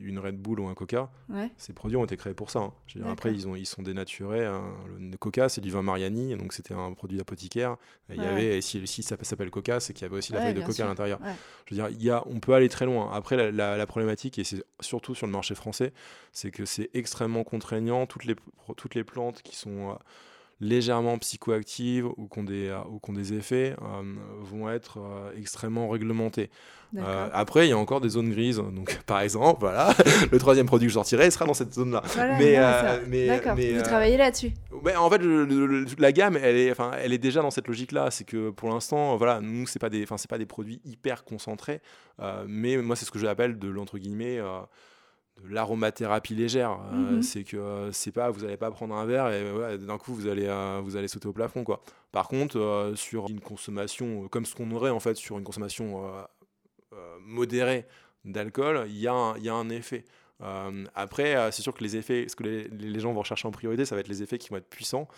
une, 0.00 0.18
Red 0.18 0.38
Bull 0.38 0.60
ou 0.60 0.68
un 0.68 0.74
Coca, 0.74 1.10
ces 1.58 1.72
produits 1.72 1.96
ont 1.96 2.04
été 2.04 2.16
créés 2.16 2.34
pour 2.34 2.50
ça. 2.50 2.60
Hein. 2.60 2.72
Je 2.86 2.98
veux 2.98 3.04
dire, 3.04 3.12
après, 3.12 3.34
ils, 3.34 3.46
ont, 3.46 3.54
ils 3.54 3.66
sont 3.66 3.82
dénaturés. 3.82 4.48
Le 4.98 5.16
Coca, 5.16 5.48
c'est 5.48 5.60
du 5.60 5.70
vin 5.70 5.82
Mariani, 5.82 6.36
donc 6.36 6.52
c'était 6.52 6.74
un 6.74 6.92
produit 6.94 7.18
d'apothicaire. 7.18 7.76
Il 8.08 8.22
y 8.22 8.24
avait, 8.24 8.58
et 8.58 8.60
si, 8.62 8.86
si 8.86 9.02
ça 9.02 9.16
s'appelle 9.20 9.50
Coca, 9.50 9.80
c'est 9.80 9.92
qu'il 9.92 10.02
y 10.02 10.06
avait 10.06 10.16
aussi 10.16 10.32
la 10.32 10.40
feuille 10.40 10.54
de 10.54 10.62
Coca 10.62 10.84
à 10.84 10.88
l'intérieur. 10.88 11.18
Je 11.66 11.74
veux 11.74 11.82
dire, 11.82 11.88
il 11.90 12.02
y 12.02 12.10
a, 12.10 12.22
on 12.26 12.40
peut 12.40 12.54
aller 12.54 12.68
très 12.68 12.86
loin. 12.86 13.10
Après, 13.12 13.36
la, 13.36 13.50
la, 13.50 13.76
la 13.76 13.86
problématique, 13.86 14.38
et 14.38 14.44
c'est 14.44 14.64
surtout 14.80 15.14
sur 15.14 15.26
le 15.26 15.32
marché 15.32 15.54
français, 15.54 15.92
c'est 16.32 16.50
que 16.50 16.64
c'est 16.64 16.90
extrêmement 16.94 17.44
contraignant. 17.44 18.06
Toutes 18.06 18.24
les, 18.24 18.36
toutes 18.76 18.94
les 18.94 19.01
plantes 19.04 19.42
qui 19.42 19.56
sont 19.56 19.90
euh, 19.90 19.94
légèrement 20.60 21.18
psychoactives 21.18 22.06
ou 22.16 22.28
qui 22.28 22.38
ont 22.38 22.44
des, 22.44 22.68
euh, 22.68 22.78
ou 22.90 22.98
qui 22.98 23.10
ont 23.10 23.14
des 23.14 23.32
effets 23.32 23.74
euh, 23.82 24.02
vont 24.40 24.70
être 24.70 24.98
extrêmement 25.36 25.88
réglementées. 25.88 26.50
après, 27.32 27.66
il 27.66 27.70
y 27.70 27.72
a 27.72 27.78
encore 27.78 28.00
des 28.00 28.10
zones 28.10 28.30
grises. 28.30 28.56
Donc, 28.56 28.98
par 29.06 29.20
exemple, 29.20 29.60
voilà, 29.60 29.94
le 30.30 30.38
troisième 30.38 30.66
produit 30.66 30.86
que 30.86 30.90
je 30.90 30.94
sortirai 30.94 31.30
sera 31.30 31.46
dans 31.46 31.54
cette 31.54 31.74
zone-là. 31.74 32.02
mais, 32.38 32.58
mais, 33.08 33.26
D'accord, 33.26 33.56
vous 33.56 33.82
travaillez 33.82 34.16
là-dessus 34.16 34.52
En 34.96 35.10
fait, 35.10 35.20
la 35.98 36.12
gamme, 36.12 36.36
elle 36.36 36.56
est, 36.56 36.70
enfin, 36.70 36.92
elle 37.02 37.12
est 37.12 37.18
déjà 37.18 37.42
dans 37.42 37.50
cette 37.50 37.66
logique-là. 37.66 38.10
C'est 38.10 38.24
que 38.24 38.50
pour 38.50 38.68
l'instant, 38.68 39.16
voilà, 39.16 39.40
nous, 39.40 39.66
ce 39.66 39.76
n'est 39.76 39.80
pas, 39.80 39.90
des, 39.90 40.06
pas 40.06 40.38
des 40.38 40.46
produits 40.46 40.80
hyper 40.84 41.24
concentrés. 41.24 41.80
mais 42.46 42.76
moi, 42.76 42.96
c'est 42.96 43.04
ce 43.04 43.10
que 43.10 43.18
j'appelle 43.18 43.58
de 43.58 43.68
l'entre 43.68 43.98
guillemets 43.98 44.40
l'aromathérapie 45.48 46.34
légère. 46.34 46.72
Euh, 46.92 47.16
Mhm. 47.16 47.22
c'est 47.22 47.44
que 47.44 47.56
euh, 47.56 47.92
c'est 47.92 48.12
pas, 48.12 48.30
vous 48.30 48.42
n'allez 48.42 48.56
pas 48.56 48.70
prendre 48.70 48.94
un 48.94 49.04
verre 49.06 49.28
et 49.32 49.52
ouais, 49.52 49.78
d'un 49.78 49.98
coup 49.98 50.14
vous 50.14 50.26
allez, 50.28 50.46
euh, 50.46 50.80
vous 50.82 50.96
allez 50.96 51.08
sauter 51.08 51.28
au 51.28 51.32
plafond. 51.32 51.64
Quoi. 51.64 51.82
Par 52.12 52.28
contre, 52.28 52.92
sur 52.96 53.28
une 53.28 53.40
consommation, 53.40 54.28
comme 54.28 54.44
ce 54.46 54.54
qu'on 54.54 54.70
aurait 54.72 54.90
en 54.90 55.00
fait 55.00 55.14
sur 55.14 55.38
une 55.38 55.44
consommation 55.44 56.02
modérée 57.24 57.86
d'alcool, 58.24 58.84
il 58.88 58.98
y, 58.98 59.08
a 59.08 59.12
un- 59.14 59.36
il 59.38 59.44
y 59.44 59.48
a 59.48 59.54
un 59.54 59.68
effet. 59.70 60.04
Euh, 60.42 60.84
après, 60.94 61.36
euh, 61.36 61.50
c'est 61.50 61.62
sûr 61.62 61.72
que 61.74 61.82
les 61.82 61.96
effets, 61.96 62.26
ce 62.28 62.36
que 62.36 62.42
les, 62.42 62.68
les 62.68 63.00
gens 63.00 63.12
vont 63.12 63.20
rechercher 63.20 63.48
en 63.48 63.52
priorité, 63.52 63.84
ça 63.84 63.94
va 63.94 64.00
être 64.00 64.08
les 64.08 64.22
effets 64.22 64.38
qui 64.38 64.48
vont 64.50 64.56
être 64.56 64.68
puissants. 64.68 65.08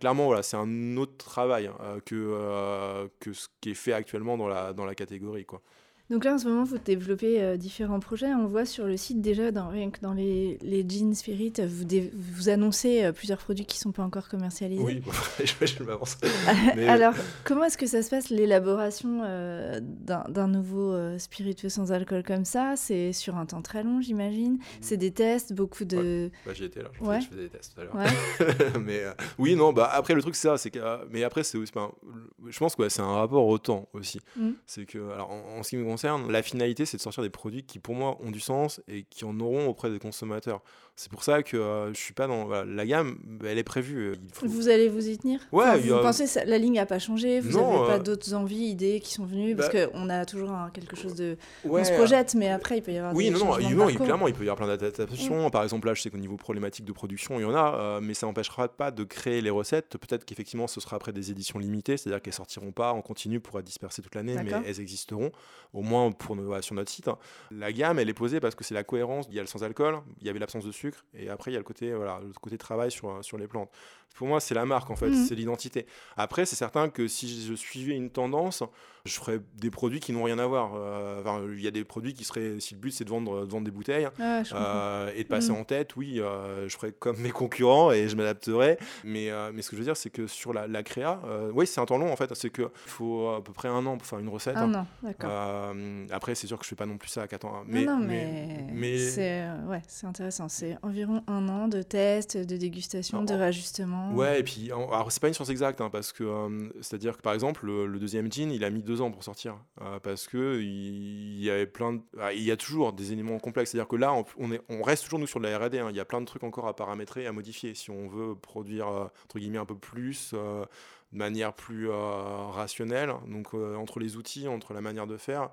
Clairement, 0.00 0.26
voilà, 0.26 0.42
c'est 0.42 0.56
un 0.56 0.96
autre 0.96 1.16
travail 1.16 1.70
euh, 1.80 2.00
que, 2.04 3.08
que 3.20 3.32
ce 3.32 3.48
qui 3.60 3.70
est 3.70 3.74
fait 3.74 3.92
actuellement 3.92 4.36
dans 4.36 4.48
la, 4.48 4.72
dans 4.72 4.84
la 4.84 4.94
catégorie. 4.94 5.44
Quoi. 5.46 5.62
Donc 6.10 6.24
là, 6.24 6.34
en 6.34 6.38
ce 6.38 6.46
moment, 6.46 6.64
vous 6.64 6.76
développez 6.76 7.40
euh, 7.42 7.56
différents 7.56 7.98
projets. 7.98 8.26
On 8.34 8.46
voit 8.46 8.66
sur 8.66 8.84
le 8.86 8.96
site 8.98 9.22
déjà, 9.22 9.50
dans, 9.52 9.68
rien 9.68 9.90
que 9.90 10.00
dans 10.00 10.12
les, 10.12 10.58
les 10.60 10.84
Jeans 10.86 11.14
Spirit, 11.14 11.54
vous, 11.66 11.84
dé- 11.84 12.10
vous 12.14 12.50
annoncez 12.50 13.04
euh, 13.04 13.12
plusieurs 13.12 13.38
produits 13.38 13.64
qui 13.64 13.78
ne 13.78 13.82
sont 13.84 13.92
pas 13.92 14.02
encore 14.02 14.28
commercialisés. 14.28 14.82
Oui, 14.82 15.02
je, 15.44 15.64
je 15.66 15.82
m'avance. 15.82 16.18
Mais- 16.76 16.88
Alors, 16.88 17.14
comment 17.44 17.64
est-ce 17.64 17.78
que 17.78 17.86
ça 17.86 18.02
se 18.02 18.10
passe 18.10 18.28
l'élaboration 18.28 19.22
euh, 19.24 19.80
d'un 19.80 20.46
nouveau 20.48 20.92
euh, 20.92 21.18
spiritueux 21.18 21.70
sans 21.70 21.90
alcool 21.90 22.22
comme 22.22 22.44
ça? 22.44 22.74
C'est 22.76 23.14
sur 23.14 23.36
un 23.38 23.46
temps 23.46 23.62
très 23.62 23.82
long, 23.82 24.02
j'imagine. 24.02 24.58
C'est 24.82 24.98
des 24.98 25.10
tests, 25.10 25.54
beaucoup 25.54 25.86
de. 25.86 26.30
Bah, 26.44 26.52
j'y 26.52 26.64
étais 26.64 26.82
là, 26.82 26.90
je, 27.00 27.02
Ouais. 27.02 27.20
faisais, 27.22 27.26
je 27.30 27.34
faisais 27.34 27.42
des 27.44 27.48
tests 27.48 27.74
tout 27.74 27.80
à 27.80 27.84
l'heure. 27.84 27.94
Ouais. 27.96 28.78
mais 28.84 29.00
euh, 29.00 29.12
oui, 29.38 29.56
non, 29.56 29.72
bah 29.72 29.88
après 29.90 30.12
le 30.14 30.20
truc 30.20 30.34
c'est 30.34 30.48
ça, 30.48 30.58
c'est 30.58 30.70
que 30.70 30.78
euh, 30.78 30.98
mais 31.10 31.24
après 31.24 31.44
c'est 31.44 31.58
je 31.64 32.58
pense 32.58 32.74
que 32.76 32.82
ouais, 32.82 32.90
c'est 32.90 33.00
un 33.00 33.12
rapport 33.14 33.46
au 33.46 33.56
temps 33.56 33.88
aussi. 33.94 34.20
Mm. 34.36 34.50
C'est 34.66 34.84
que 34.84 34.98
alors 35.12 35.30
en, 35.30 35.58
en 35.58 35.62
ce 35.62 35.70
qui 35.70 35.76
me 35.78 35.93
la 36.28 36.42
finalité 36.42 36.86
c'est 36.86 36.96
de 36.96 37.02
sortir 37.02 37.22
des 37.22 37.30
produits 37.30 37.64
qui 37.64 37.78
pour 37.78 37.94
moi 37.94 38.18
ont 38.20 38.30
du 38.30 38.40
sens 38.40 38.80
et 38.88 39.04
qui 39.04 39.24
en 39.24 39.38
auront 39.40 39.66
auprès 39.68 39.90
des 39.90 39.98
consommateurs. 39.98 40.62
C'est 40.96 41.10
pour 41.10 41.24
ça 41.24 41.42
que 41.42 41.56
euh, 41.56 41.92
je 41.92 41.98
suis 41.98 42.14
pas 42.14 42.28
dans 42.28 42.44
voilà, 42.44 42.64
la 42.64 42.86
gamme, 42.86 43.18
bah, 43.24 43.48
elle 43.50 43.58
est 43.58 43.64
prévue. 43.64 44.10
euh, 44.10 44.14
Il 44.28 44.32
faut... 44.32 44.46
Vous 44.46 44.68
allez 44.68 44.88
vous 44.88 45.08
y 45.08 45.18
tenir? 45.18 45.40
Ouais, 45.50 45.64
Enfin, 45.66 45.76
Vous 45.78 45.92
a- 45.94 46.02
pensez 46.02 46.24
que 46.26 46.48
la 46.48 46.56
ligne 46.56 46.74
n'a 46.74 46.86
pas 46.86 47.00
changé? 47.00 47.40
Vous 47.40 47.58
n'avez 47.58 47.86
pas 47.88 47.94
euh, 47.96 47.98
d'autres 47.98 48.32
envies, 48.32 48.66
idées 48.66 49.00
qui 49.00 49.12
sont 49.12 49.24
venues? 49.26 49.56
Parce 49.56 49.72
bah- 49.74 49.88
qu'on 49.88 50.08
a 50.08 50.24
toujours 50.24 50.52
quelque 50.72 50.94
chose 50.94 51.16
de. 51.16 51.36
Ouais, 51.64 51.80
on 51.80 51.84
se 51.84 51.90
projette, 51.94 52.36
mais 52.36 52.48
après, 52.48 52.78
il 52.78 52.82
peut 52.82 52.92
y 52.92 52.98
avoir 52.98 53.12
Oui, 53.12 53.24
des 53.24 53.30
non, 53.32 53.38
non, 53.44 53.58
il- 53.58 53.70
de 53.70 53.74
non, 53.74 53.88
il- 53.88 53.94
parcours. 53.94 54.04
clairement, 54.06 54.28
il 54.28 54.34
peut 54.34 54.44
y 54.44 54.48
avoir 54.48 54.56
plein 54.56 54.68
d'adaptations. 54.68 55.50
Par 55.50 55.64
exemple, 55.64 55.88
là, 55.88 55.94
je 55.94 56.02
sais 56.02 56.10
qu'au 56.10 56.16
niveau 56.18 56.36
problématique 56.36 56.84
de 56.84 56.92
production, 56.92 57.40
il 57.40 57.42
y 57.42 57.46
en 57.46 57.56
a, 57.56 57.74
euh, 57.74 58.00
mais 58.00 58.14
ça 58.14 58.26
n'empêchera 58.28 58.68
pas 58.68 58.92
de 58.92 59.02
créer 59.02 59.40
les 59.40 59.50
recettes. 59.50 59.96
Peut-être 59.98 60.24
qu'effectivement, 60.24 60.68
ce 60.68 60.80
sera 60.80 60.94
après 60.94 61.12
des 61.12 61.32
éditions 61.32 61.58
limitées, 61.58 61.96
c'est-à-dire 61.96 62.22
qu'elles 62.22 62.32
sortiront 62.34 62.70
pas 62.70 62.92
en 62.92 63.02
continu 63.02 63.40
pour 63.40 63.58
être 63.58 63.64
dispersées 63.66 64.00
toute 64.00 64.14
l'année, 64.14 64.36
mais 64.44 64.52
elles 64.64 64.78
existeront, 64.80 65.32
au 65.72 65.82
moins 65.82 66.12
pour 66.12 66.36
nos- 66.36 66.62
sur 66.62 66.76
notre 66.76 66.92
site. 66.92 67.08
hein. 67.08 67.18
La 67.50 67.72
gamme, 67.72 67.98
elle 67.98 68.08
est 68.08 68.14
posée 68.14 68.38
parce 68.38 68.54
que 68.54 68.62
c'est 68.62 68.74
la 68.74 68.84
cohérence. 68.84 69.26
Il 69.28 69.34
y 69.34 69.40
a 69.40 69.42
le 69.42 69.48
sans-alcool, 69.48 69.96
il 70.20 70.26
y 70.28 70.30
avait 70.30 70.38
l'absence 70.38 70.64
de 70.64 70.70
sucre, 70.70 70.83
et 71.14 71.28
après, 71.28 71.50
il 71.50 71.54
y 71.54 71.56
a 71.56 71.60
le 71.60 71.64
côté, 71.64 71.92
voilà, 71.94 72.20
le 72.20 72.32
côté 72.32 72.58
travail 72.58 72.90
sur, 72.90 73.10
euh, 73.10 73.22
sur 73.22 73.38
les 73.38 73.46
plantes. 73.46 73.70
Pour 74.14 74.28
moi, 74.28 74.40
c'est 74.40 74.54
la 74.54 74.64
marque, 74.64 74.90
en 74.90 74.96
fait, 74.96 75.08
Mhm. 75.10 75.26
c'est 75.26 75.34
l'identité. 75.34 75.86
Après, 76.16 76.46
c'est 76.46 76.56
certain 76.56 76.88
que 76.88 77.08
si 77.08 77.44
je 77.46 77.54
suivais 77.54 77.94
une 77.94 78.10
tendance, 78.10 78.62
je 79.04 79.12
ferais 79.14 79.40
des 79.56 79.70
produits 79.70 80.00
qui 80.00 80.12
n'ont 80.12 80.22
rien 80.22 80.38
à 80.38 80.46
voir. 80.46 80.72
Euh, 80.76 81.20
enfin, 81.20 81.42
il 81.52 81.60
y 81.60 81.66
a 81.66 81.70
des 81.70 81.84
produits 81.84 82.14
qui 82.14 82.24
seraient, 82.24 82.58
si 82.60 82.74
le 82.74 82.80
but 82.80 82.90
c'est 82.92 83.04
de 83.04 83.10
vendre, 83.10 83.44
de 83.44 83.50
vendre 83.50 83.64
des 83.66 83.70
bouteilles 83.70 84.08
Ah, 84.18 84.42
euh, 84.54 85.10
et 85.14 85.24
de 85.24 85.28
passer 85.28 85.50
Mhm. 85.50 85.56
en 85.58 85.64
tête, 85.64 85.96
oui, 85.96 86.20
euh, 86.20 86.68
je 86.68 86.74
ferais 86.76 86.92
comme 86.92 87.18
mes 87.18 87.30
concurrents 87.32 87.90
et 87.92 88.08
je 88.08 88.16
m'adapterai. 88.16 88.78
Mais, 89.02 89.30
mais 89.52 89.60
ce 89.62 89.68
que 89.70 89.76
je 89.76 89.80
veux 89.80 89.84
dire, 89.86 89.96
c'est 89.96 90.10
que 90.10 90.26
sur 90.26 90.52
la, 90.54 90.66
la 90.68 90.82
créa, 90.82 91.20
oui, 91.52 91.66
c'est 91.66 91.80
un 91.80 91.84
temps 91.86 91.98
long 91.98 92.10
en 92.12 92.16
fait. 92.16 92.32
C'est 92.34 92.50
qu'il 92.50 92.64
faut 92.86 93.28
à 93.30 93.42
peu 93.44 93.52
près 93.52 93.68
un 93.68 93.84
an 93.84 93.98
pour 93.98 94.06
faire 94.06 94.20
une 94.20 94.28
recette. 94.28 94.56
Un 94.56 94.72
an, 94.74 94.86
d'accord. 95.02 95.74
Après, 96.10 96.34
c'est 96.34 96.46
sûr 96.46 96.56
que 96.58 96.64
je 96.64 96.68
fais 96.70 96.76
pas 96.76 96.86
non 96.86 96.96
plus 96.98 97.08
ça 97.08 97.22
à 97.22 97.26
4 97.28 97.44
ans. 97.46 97.56
hein. 97.56 97.64
Mais, 97.66 97.84
non, 97.84 97.98
non, 97.98 98.06
mais, 98.06 98.46
mais, 98.68 98.72
mais- 98.72 98.98
c'est 98.98 99.44
ouais, 99.68 99.82
intéressant. 100.04 100.48
C'est 100.48 100.78
environ 100.82 101.22
un 101.26 101.48
an 101.48 101.68
de 101.68 101.82
tests, 101.82 102.36
de 102.36 102.56
dégustation, 102.56 103.22
de 103.24 103.34
En- 103.34 103.38
réajustement. 103.38 104.03
Ouais, 104.12 104.40
et 104.40 104.42
puis, 104.42 104.70
alors 104.70 105.10
c'est 105.10 105.20
pas 105.20 105.28
une 105.28 105.34
science 105.34 105.48
exacte, 105.48 105.80
hein, 105.80 105.90
parce 105.90 106.12
que 106.12 106.24
euh, 106.24 106.68
c'est-à-dire 106.80 107.16
que 107.16 107.22
par 107.22 107.32
exemple, 107.32 107.66
le, 107.66 107.98
deuxième 107.98 108.30
jean, 108.30 108.50
il 108.50 108.64
a 108.64 108.70
mis 108.70 108.82
deux 108.82 109.00
ans 109.00 109.10
pour 109.10 109.24
sortir, 109.24 109.56
euh, 109.80 109.98
parce 110.00 110.26
que 110.26 110.60
il, 110.60 111.42
y 111.42 111.50
avait 111.50 111.66
plein 111.66 112.00
ah, 112.20 112.32
il 112.32 112.42
y 112.42 112.50
a 112.50 112.56
toujours 112.56 112.92
des 112.92 113.12
éléments 113.12 113.38
complexes. 113.38 113.70
C'est-à-dire 113.70 113.88
que 113.88 113.96
là, 113.96 114.14
on, 114.36 114.52
est, 114.52 114.60
on 114.68 114.82
reste 114.82 115.04
toujours 115.04 115.18
nous 115.18 115.26
sur 115.26 115.40
de 115.40 115.46
la 115.46 115.58
R&D. 115.58 115.78
hein. 115.78 115.88
Il 115.90 115.96
y 115.96 116.00
a 116.00 116.04
plein 116.04 116.20
de 116.20 116.26
trucs 116.26 116.44
encore 116.44 116.66
à 116.68 116.76
paramétrer, 116.76 117.26
à 117.26 117.32
modifier, 117.32 117.74
si 117.74 117.90
on 117.90 118.08
veut 118.08 118.34
produire 118.34 118.88
euh, 118.88 119.04
entre 119.24 119.38
guillemets 119.38 119.58
un 119.58 119.66
peu 119.66 119.76
plus. 119.76 120.34
de 120.34 121.18
manière 121.18 121.52
plus 121.52 121.88
rationnelle, 121.88 123.12
donc 123.28 123.54
entre 123.54 124.00
les 124.00 124.16
outils, 124.16 124.48
entre 124.48 124.74
la 124.74 124.80
manière 124.80 125.06
de 125.06 125.16
faire, 125.16 125.50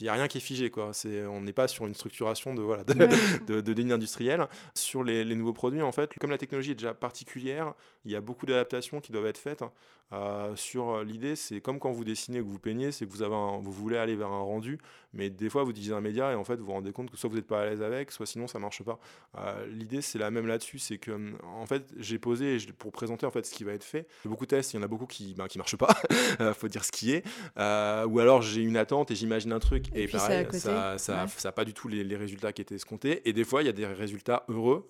il 0.00 0.04
n'y 0.04 0.08
a 0.08 0.14
rien 0.14 0.28
qui 0.28 0.38
est 0.38 0.40
figé, 0.40 0.70
quoi. 0.70 0.92
C'est, 0.92 1.24
on 1.26 1.40
n'est 1.40 1.52
pas 1.52 1.68
sur 1.68 1.86
une 1.86 1.94
structuration 1.94 2.54
de, 2.54 2.62
voilà, 2.62 2.84
de, 2.84 2.94
Ouais. 2.94 3.08
de, 3.62 3.92
industrielles. 3.92 4.46
Sur 4.74 5.04
les, 5.04 5.24
les 5.24 5.34
nouveaux 5.34 5.52
produits, 5.52 5.82
en 5.82 5.92
fait, 5.92 6.12
comme 6.18 6.30
la 6.30 6.38
technologie 6.38 6.72
est 6.72 6.76
déjà 6.76 6.94
particulière, 6.94 7.74
il 8.04 8.12
y 8.12 8.16
a 8.16 8.20
beaucoup 8.20 8.46
d'adaptations 8.46 9.00
qui 9.00 9.12
doivent 9.12 9.26
être 9.26 9.38
faites. 9.38 9.64
Euh, 10.12 10.54
sur 10.54 10.90
euh, 10.90 11.04
l'idée, 11.04 11.34
c'est 11.34 11.60
comme 11.60 11.78
quand 11.80 11.90
vous 11.90 12.04
dessinez 12.04 12.40
ou 12.40 12.44
que 12.44 12.50
vous 12.50 12.58
peignez, 12.58 12.92
c'est 12.92 13.06
que 13.06 13.10
vous, 13.10 13.22
avez 13.22 13.34
un- 13.34 13.58
vous 13.60 13.72
voulez 13.72 13.96
aller 13.96 14.14
vers 14.14 14.28
un 14.28 14.42
rendu, 14.42 14.78
mais 15.14 15.30
des 15.30 15.48
fois 15.48 15.64
vous 15.64 15.70
utilisez 15.70 15.94
un 15.94 16.02
média 16.02 16.30
et 16.30 16.34
en 16.34 16.44
fait 16.44 16.56
vous 16.56 16.66
vous 16.66 16.72
rendez 16.72 16.92
compte 16.92 17.10
que 17.10 17.16
soit 17.16 17.28
vous 17.30 17.36
n'êtes 17.36 17.46
pas 17.46 17.62
à 17.62 17.64
l'aise 17.64 17.82
avec, 17.82 18.12
soit 18.12 18.26
sinon 18.26 18.46
ça 18.46 18.58
marche 18.58 18.82
pas. 18.84 19.00
Euh, 19.38 19.66
l'idée 19.66 20.02
c'est 20.02 20.18
la 20.18 20.30
même 20.30 20.46
là-dessus, 20.46 20.78
c'est 20.78 20.98
que 20.98 21.10
hum, 21.10 21.38
en 21.42 21.64
fait 21.66 21.84
j'ai 21.96 22.18
posé 22.18 22.58
pour 22.78 22.92
présenter 22.92 23.24
en 23.24 23.30
fait 23.30 23.46
ce 23.46 23.52
qui 23.52 23.64
va 23.64 23.72
être 23.72 23.82
fait. 23.82 24.06
Beaucoup 24.26 24.44
de 24.44 24.50
tests, 24.50 24.74
il 24.74 24.76
y 24.76 24.78
en 24.78 24.82
a 24.82 24.88
beaucoup 24.88 25.06
qui 25.06 25.34
ben, 25.34 25.48
qui 25.48 25.56
marchent 25.58 25.76
pas, 25.76 25.94
faut 26.54 26.68
dire 26.68 26.84
ce 26.84 26.92
qui 26.92 27.12
est. 27.12 27.24
Euh, 27.58 28.06
ou 28.06 28.20
alors 28.20 28.42
j'ai 28.42 28.60
une 28.60 28.76
attente 28.76 29.10
et 29.10 29.14
j'imagine 29.16 29.52
un 29.52 29.58
truc 29.58 29.86
et, 29.94 30.06
pareil, 30.06 30.44
côté, 30.44 30.58
ça 30.58 30.98
ça 30.98 31.22
ouais. 31.24 31.28
ça 31.34 31.48
a 31.48 31.52
pas 31.52 31.64
du 31.64 31.72
tout 31.72 31.88
les, 31.88 32.04
les 32.04 32.16
résultats 32.16 32.52
qui 32.52 32.60
étaient 32.60 32.74
escomptés. 32.76 33.26
Et 33.28 33.32
des 33.32 33.44
fois, 33.44 33.62
il 33.62 33.66
y 33.66 33.70
a 33.70 33.72
des 33.72 33.86
résultats 33.86 34.44
heureux, 34.48 34.86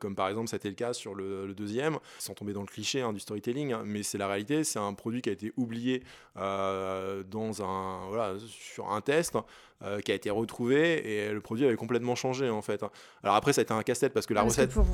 comme 0.00 0.16
par 0.16 0.28
exemple, 0.28 0.48
c'était 0.48 0.68
le 0.68 0.74
cas 0.74 0.92
sur 0.92 1.14
le, 1.14 1.46
le 1.46 1.54
deuxième, 1.54 1.98
sans 2.18 2.34
tomber 2.34 2.52
dans 2.52 2.60
le 2.62 2.66
cliché 2.66 3.00
hein, 3.02 3.12
du 3.12 3.20
storytelling, 3.20 3.72
hein, 3.72 3.82
mais 3.84 4.02
c'est 4.02 4.18
la 4.18 4.26
réalité. 4.28 4.64
C'est 4.64 4.78
un 4.78 4.94
produit 4.94 5.22
qui 5.22 5.28
a 5.30 5.32
été 5.32 5.52
oublié 5.56 6.02
euh, 6.36 7.22
dans 7.24 7.62
un, 7.62 8.06
voilà, 8.08 8.34
sur 8.48 8.90
un 8.92 9.00
test. 9.00 9.36
euh, 9.82 10.00
qui 10.00 10.10
a 10.10 10.14
été 10.14 10.30
retrouvé 10.30 11.26
et 11.26 11.30
le 11.30 11.40
produit 11.42 11.66
avait 11.66 11.76
complètement 11.76 12.14
changé 12.14 12.48
en 12.48 12.62
fait. 12.62 12.82
Alors 13.22 13.36
après 13.36 13.52
ça 13.52 13.60
a 13.60 13.62
été 13.62 13.74
un 13.74 13.82
casse-tête 13.82 14.14
parce 14.14 14.24
que 14.24 14.32
la 14.32 14.40
Ah, 14.40 14.44
Parce 14.44 14.56
que 14.56 14.62
recette 14.62 14.72
pour 14.72 14.86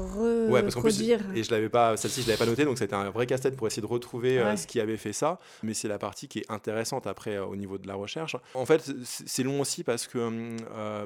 Ouais, 0.51 0.61
parce 0.61 0.75
qu'en 0.75 0.81
plus, 0.81 0.91
reproduire. 0.99 1.21
et 1.37 1.45
je 1.45 1.53
l'avais 1.53 1.69
pas, 1.69 1.97
celle-ci, 1.97 2.23
je 2.23 2.27
l'avais 2.27 2.39
pas 2.39 2.47
noté, 2.47 2.65
donc 2.65 2.79
c'était 2.79 2.97
un 2.97 3.09
vrai 3.11 3.27
casse-tête 3.27 3.55
pour 3.57 3.69
essayer 3.69 3.81
de 3.81 3.87
retrouver 3.87 4.41
euh, 4.41 4.57
ce 4.57 4.67
qui 4.67 4.81
avait 4.81 4.97
fait 4.97 5.13
ça. 5.13 5.39
Mais 5.63 5.73
c'est 5.73 5.87
la 5.87 5.99
partie 5.99 6.27
qui 6.27 6.41
est 6.41 6.51
intéressante 6.51 7.07
après 7.07 7.37
euh, 7.37 7.45
au 7.47 7.55
niveau 7.55 7.79
de 7.79 7.87
la 7.87 7.95
recherche. 7.95 8.35
En 8.55 8.67
fait, 8.67 8.91
c'est 9.05 9.45
long 9.45 9.61
aussi 9.61 9.85
parce 9.85 10.09
que 10.09 10.19
hum, 10.19 10.57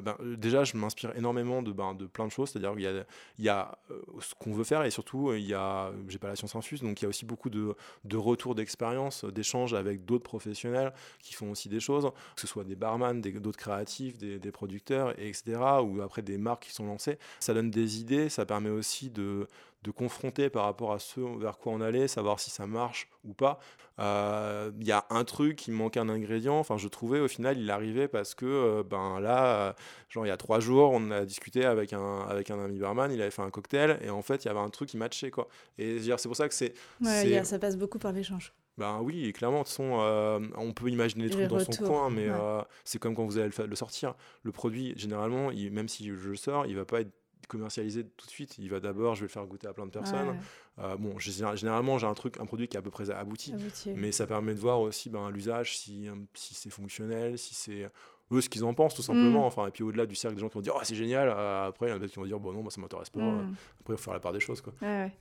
ben, 0.03 0.15
déjà, 0.23 0.63
je 0.63 0.75
m'inspire 0.75 1.15
énormément 1.15 1.61
de, 1.61 1.71
ben, 1.71 1.93
de 1.93 2.07
plein 2.07 2.25
de 2.25 2.31
choses. 2.31 2.49
C'est-à-dire 2.49 2.71
qu'il 2.73 2.81
y 2.81 2.87
a, 2.87 3.05
il 3.37 3.45
y 3.45 3.49
a 3.49 3.77
ce 4.21 4.33
qu'on 4.39 4.53
veut 4.53 4.63
faire 4.63 4.83
et 4.85 4.89
surtout, 4.89 5.33
il 5.35 5.45
y 5.45 5.53
a, 5.53 5.91
j'ai 6.11 6.19
pas 6.19 6.27
la 6.27 6.35
science 6.35 6.55
infuse, 6.55 6.81
donc 6.81 7.01
il 7.01 7.03
y 7.03 7.05
a 7.05 7.09
aussi 7.09 7.25
beaucoup 7.25 7.49
de, 7.49 7.75
retours 8.13 8.55
d'expérience, 8.55 9.25
d'échanges 9.25 9.73
avec 9.73 10.05
d'autres 10.05 10.23
professionnels 10.23 10.93
qui 11.19 11.33
font 11.33 11.51
aussi 11.51 11.69
des 11.69 11.79
choses, 11.79 12.09
que 12.35 12.41
ce 12.41 12.47
soit 12.47 12.63
des 12.63 12.75
barman, 12.75 13.21
d'autres 13.21 13.57
créatifs, 13.57 14.17
des, 14.17 14.51
producteurs, 14.51 15.19
et 15.19 15.27
etc. 15.27 15.59
Ou 15.83 16.01
après 16.01 16.21
des 16.21 16.37
marques 16.37 16.63
qui 16.63 16.73
sont 16.73 16.85
lancées. 16.85 17.17
Ça 17.39 17.53
donne 17.53 17.71
des 17.71 17.99
idées, 17.99 18.29
ça 18.29 18.45
permet 18.45 18.69
aussi 18.69 19.09
de, 19.09 19.47
de 19.87 19.91
confronter 19.91 20.49
par 20.49 20.65
rapport 20.65 20.91
à 20.91 20.99
ce 20.99 21.21
vers 21.39 21.57
quoi 21.57 21.71
on 21.71 21.79
allait, 21.81 22.09
savoir 22.09 22.39
si 22.41 22.49
ça 22.49 22.67
marche 22.67 23.07
ou 23.23 23.33
pas. 23.33 23.57
Euh, 23.99 24.69
Il 24.79 24.85
y 24.85 24.91
a 24.91 25.05
un 25.09 25.23
truc 25.23 25.55
qui 25.55 25.71
me 25.71 25.77
manquait 25.77 26.01
un 26.01 26.09
ingrédient, 26.09 26.59
enfin 26.59 26.77
je 26.77 26.87
trouvais 26.89 27.19
au 27.21 27.27
final 27.29 27.57
il 27.57 27.71
arrivait 27.71 28.07
parce 28.09 28.35
que 28.35 28.45
euh, 28.45 28.83
ben 28.83 29.19
là, 29.21 29.69
euh, 29.69 29.73
genre 30.09 30.25
il 30.25 30.29
y 30.29 30.31
a 30.31 30.37
trois 30.37 30.59
jours, 30.59 30.91
on 30.93 31.09
a 31.09 31.23
discuté 31.25 31.65
avec 31.65 31.93
un, 31.93 32.19
avec 32.27 32.51
un 32.51 32.63
ami 32.63 32.77
barman, 32.79 33.11
il 33.11 33.21
avait 33.21 33.31
fait 33.31 33.41
un 33.41 33.49
cocktail 33.49 33.97
et 34.01 34.09
en 34.09 34.21
fait 34.21 34.43
il 34.43 34.49
y 34.49 34.51
avait 34.51 34.59
un 34.59 34.69
truc 34.69 34.89
qui 34.89 34.97
matchait 34.97 35.31
quoi. 35.31 35.47
Et 35.77 35.99
c'est 36.01 36.27
pour 36.27 36.35
ça 36.35 36.47
que 36.49 36.53
c'est... 36.53 36.73
Ouais, 37.01 37.29
il 37.29 37.45
ça 37.45 37.57
passe 37.57 37.77
beaucoup 37.77 37.97
par 37.97 38.11
l'échange. 38.11 38.53
ben 38.77 38.99
oui, 39.01 39.31
clairement, 39.33 39.59
de 39.59 39.63
toute 39.63 39.69
façon, 39.69 39.97
euh, 40.01 40.39
on 40.57 40.73
peut 40.73 40.89
imaginer 40.89 41.23
des 41.25 41.29
trucs 41.31 41.47
dans 41.47 41.59
son 41.59 41.71
coin, 41.83 42.09
mais 42.09 42.29
ouais. 42.29 42.35
euh, 42.37 42.61
c'est 42.83 42.99
comme 42.99 43.15
quand 43.15 43.25
vous 43.25 43.37
allez 43.37 43.49
le, 43.57 43.65
le 43.65 43.75
sortir. 43.75 44.13
Le 44.43 44.51
produit, 44.51 44.93
généralement, 44.97 45.49
il- 45.49 45.71
même 45.71 45.87
si 45.87 46.05
je 46.07 46.29
le 46.29 46.35
sors, 46.35 46.65
il 46.67 46.75
va 46.75 46.85
pas 46.85 47.01
être 47.01 47.11
commercialisé 47.47 48.05
tout 48.05 48.25
de 48.25 48.31
suite. 48.31 48.57
Il 48.57 48.69
va 48.69 48.79
d'abord, 48.79 49.15
je 49.15 49.21
vais 49.21 49.27
le 49.27 49.31
faire 49.31 49.45
goûter 49.45 49.67
à 49.67 49.73
plein 49.73 49.85
de 49.85 49.91
personnes. 49.91 50.29
Ouais, 50.29 50.35
Euh, 50.79 50.95
bon, 50.95 51.17
généralement, 51.17 51.97
j'ai 51.97 52.05
un 52.05 52.13
truc, 52.13 52.39
un 52.39 52.45
produit 52.45 52.67
qui 52.67 52.77
est 52.77 52.79
à 52.79 52.83
peu 52.83 52.91
près 52.91 53.09
abouti, 53.09 53.51
abouti. 53.53 53.93
mais 53.95 54.11
ça 54.11 54.27
permet 54.27 54.53
de 54.53 54.59
voir 54.59 54.79
aussi 54.79 55.09
ben, 55.09 55.31
l'usage, 55.31 55.75
si, 55.75 56.07
euh, 56.07 56.13
si 56.35 56.53
c'est 56.53 56.69
fonctionnel, 56.69 57.39
si 57.39 57.55
c'est 57.55 57.89
eux 58.31 58.41
ce 58.41 58.49
qu'ils 58.49 58.63
en 58.63 58.73
pensent 58.73 58.95
tout 58.95 59.01
simplement. 59.01 59.41
Mm. 59.41 59.47
Enfin, 59.47 59.67
et 59.67 59.71
puis 59.71 59.83
au-delà 59.83 60.05
du 60.05 60.15
cercle 60.15 60.35
des 60.35 60.41
gens 60.41 60.49
qui 60.49 60.55
vont 60.55 60.61
dire 60.61 60.73
oh, 60.75 60.81
c'est 60.83 60.95
génial, 60.95 61.29
euh, 61.29 61.67
après 61.67 61.87
il 61.87 61.89
y 61.89 61.93
en 61.93 61.95
a 61.95 61.99
d'autres 61.99 62.13
qui 62.13 62.19
vont 62.19 62.25
dire 62.25 62.39
bon 62.39 62.51
non, 62.53 62.61
moi 62.61 62.71
ça 62.71 62.81
m'intéresse 62.81 63.09
pas. 63.09 63.19
Mm. 63.19 63.55
Après, 63.79 63.93
il 63.93 63.97
faut 63.97 64.03
faire 64.03 64.13
la 64.13 64.19
part 64.19 64.33
des 64.33 64.39
choses 64.39 64.61
quoi. 64.61 64.73
Ouais, 64.81 64.87
ouais. 64.87 65.11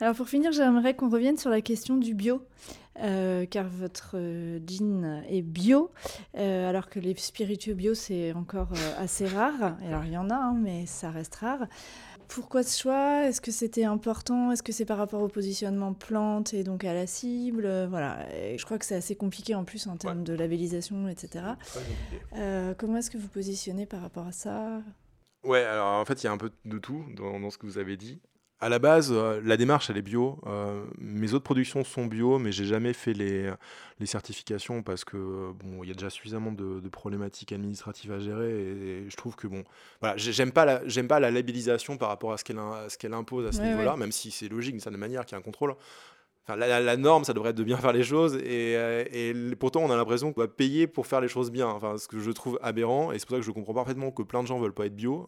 Alors 0.00 0.14
pour 0.14 0.28
finir, 0.28 0.52
j'aimerais 0.52 0.94
qu'on 0.94 1.08
revienne 1.08 1.36
sur 1.36 1.50
la 1.50 1.60
question 1.60 1.96
du 1.96 2.14
bio, 2.14 2.42
euh, 3.00 3.46
car 3.46 3.68
votre 3.68 4.12
euh, 4.14 4.58
gin 4.66 5.22
est 5.28 5.42
bio, 5.42 5.90
euh, 6.36 6.68
alors 6.68 6.88
que 6.88 6.98
les 7.00 7.14
spiritueux 7.16 7.74
bio 7.74 7.94
c'est 7.94 8.32
encore 8.32 8.68
euh, 8.72 8.94
assez 9.02 9.26
rare. 9.26 9.76
Alors 9.86 10.04
il 10.04 10.12
y 10.12 10.16
en 10.18 10.30
a, 10.30 10.34
hein, 10.34 10.54
mais 10.60 10.86
ça 10.86 11.10
reste 11.10 11.36
rare. 11.36 11.66
Pourquoi 12.28 12.62
ce 12.62 12.80
choix? 12.80 13.24
Est-ce 13.26 13.42
que 13.42 13.50
c'était 13.50 13.84
important? 13.84 14.52
Est-ce 14.52 14.62
que 14.62 14.72
c'est 14.72 14.86
par 14.86 14.96
rapport 14.96 15.20
au 15.20 15.28
positionnement 15.28 15.92
plante 15.92 16.54
et 16.54 16.64
donc 16.64 16.82
à 16.82 16.94
la 16.94 17.06
cible? 17.06 17.66
Euh, 17.66 17.86
Voilà. 17.86 18.26
Et 18.34 18.56
je 18.56 18.64
crois 18.64 18.78
que 18.78 18.86
c'est 18.86 18.94
assez 18.94 19.16
compliqué 19.16 19.54
en 19.54 19.64
plus 19.64 19.86
en 19.86 19.96
termes 19.98 20.18
Ouais. 20.20 20.24
de 20.24 20.32
labellisation, 20.32 21.08
etc. 21.08 21.44
Euh, 22.36 22.72
comment 22.78 22.96
est-ce 22.96 23.10
que 23.10 23.18
vous 23.18 23.28
positionnez 23.28 23.84
par 23.84 24.00
rapport 24.00 24.26
à 24.26 24.32
ça? 24.32 24.80
Ouais, 25.44 25.62
alors 25.62 25.88
en 26.00 26.04
fait, 26.06 26.22
il 26.22 26.26
y 26.26 26.28
a 26.28 26.32
un 26.32 26.38
peu 26.38 26.50
de 26.64 26.78
tout 26.78 27.04
dans, 27.16 27.38
dans 27.38 27.50
ce 27.50 27.58
que 27.58 27.66
vous 27.66 27.76
avez 27.76 27.98
dit. 27.98 28.20
À 28.62 28.68
la 28.68 28.78
base, 28.78 29.10
euh, 29.12 29.40
la 29.44 29.56
démarche, 29.56 29.90
elle 29.90 29.96
est 29.96 30.02
bio. 30.02 30.38
Euh, 30.46 30.84
mes 30.98 31.34
autres 31.34 31.42
productions 31.42 31.82
sont 31.82 32.06
bio, 32.06 32.38
mais 32.38 32.52
j'ai 32.52 32.64
jamais 32.64 32.92
fait 32.92 33.12
les, 33.12 33.52
les 33.98 34.06
certifications 34.06 34.84
parce 34.84 35.04
que 35.04 35.50
bon, 35.52 35.82
il 35.82 35.88
y 35.88 35.90
a 35.90 35.94
déjà 35.94 36.10
suffisamment 36.10 36.52
de, 36.52 36.78
de 36.78 36.88
problématiques 36.88 37.50
administratives 37.50 38.12
à 38.12 38.20
gérer 38.20 38.52
et, 38.52 39.10
je 39.10 39.16
trouve 39.16 39.34
que 39.34 39.48
bon, 39.48 39.64
voilà, 40.00 40.16
j'ai- 40.16 40.32
j'aime 40.32 40.52
pas 40.52 40.64
la, 40.64 40.80
j'aime 40.86 41.08
pas 41.08 41.18
la 41.18 41.32
labellisation 41.32 41.96
par 41.96 42.08
rapport 42.08 42.32
à 42.32 42.36
ce 42.38 42.44
qu'elle, 42.44 42.60
ce 42.88 42.96
qu'elle 42.96 43.14
impose 43.14 43.46
à 43.46 43.50
ce 43.52 43.60
Ouais, 43.60 43.66
niveau-là, 43.68 43.94
ouais. 43.94 43.98
même 43.98 44.12
si 44.12 44.30
c'est 44.30 44.48
logique 44.48 44.74
d'une 44.74 44.80
certaine 44.80 45.00
manière 45.00 45.26
qu'il 45.26 45.32
y 45.32 45.36
a 45.36 45.38
un 45.40 45.42
contrôle. 45.42 45.74
Enfin, 46.44 46.56
la, 46.56 46.66
la- 46.68 46.80
la 46.80 46.96
norme, 46.96 47.24
ça 47.24 47.32
devrait 47.32 47.50
être 47.50 47.56
de 47.56 47.64
bien 47.64 47.76
faire 47.78 47.92
les 47.92 48.04
choses, 48.04 48.36
et, 48.36 48.76
euh, 48.76 49.04
et 49.12 49.34
pourtant 49.56 49.80
on 49.82 49.90
a 49.90 49.96
l'impression 49.96 50.32
qu'on 50.32 50.40
va 50.40 50.48
payer 50.48 50.86
pour 50.86 51.08
faire 51.08 51.20
les 51.20 51.28
choses 51.28 51.50
bien. 51.50 51.66
Enfin, 51.66 51.98
ce 51.98 52.06
que 52.06 52.20
je 52.20 52.30
trouve 52.30 52.58
aberrant, 52.62 53.10
et 53.10 53.18
c'est 53.18 53.26
pour 53.26 53.36
ça 53.36 53.40
que 53.40 53.46
je 53.46 53.50
comprends 53.50 53.74
parfaitement 53.74 54.12
que 54.12 54.22
plein 54.22 54.42
de 54.42 54.46
gens 54.48 54.58
veulent 54.60 54.72
pas 54.74 54.86
être 54.86 54.94
bio. 54.96 55.26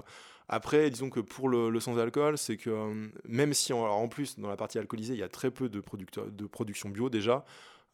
Après, 0.49 0.91
disons 0.91 1.09
que 1.09 1.21
pour 1.21 1.49
le, 1.49 1.81
sans-alcool, 1.81 2.37
c'est 2.37 2.57
que 2.57 2.71
euh, 2.71 3.09
même 3.27 3.55
si, 3.55 3.73
en, 3.73 3.83
en 3.85 4.09
plus, 4.09 4.39
dans 4.39 4.49
la 4.49 4.57
partie 4.57 4.79
alcoolisée, 4.79 5.15
il 5.15 5.21
y 5.21 5.23
a 5.23 5.29
très 5.29 5.51
peu 5.51 5.69
de, 5.69 5.83
de 6.31 6.47
production 6.47 6.91
bio 6.91 7.09
déjà, 7.09 7.45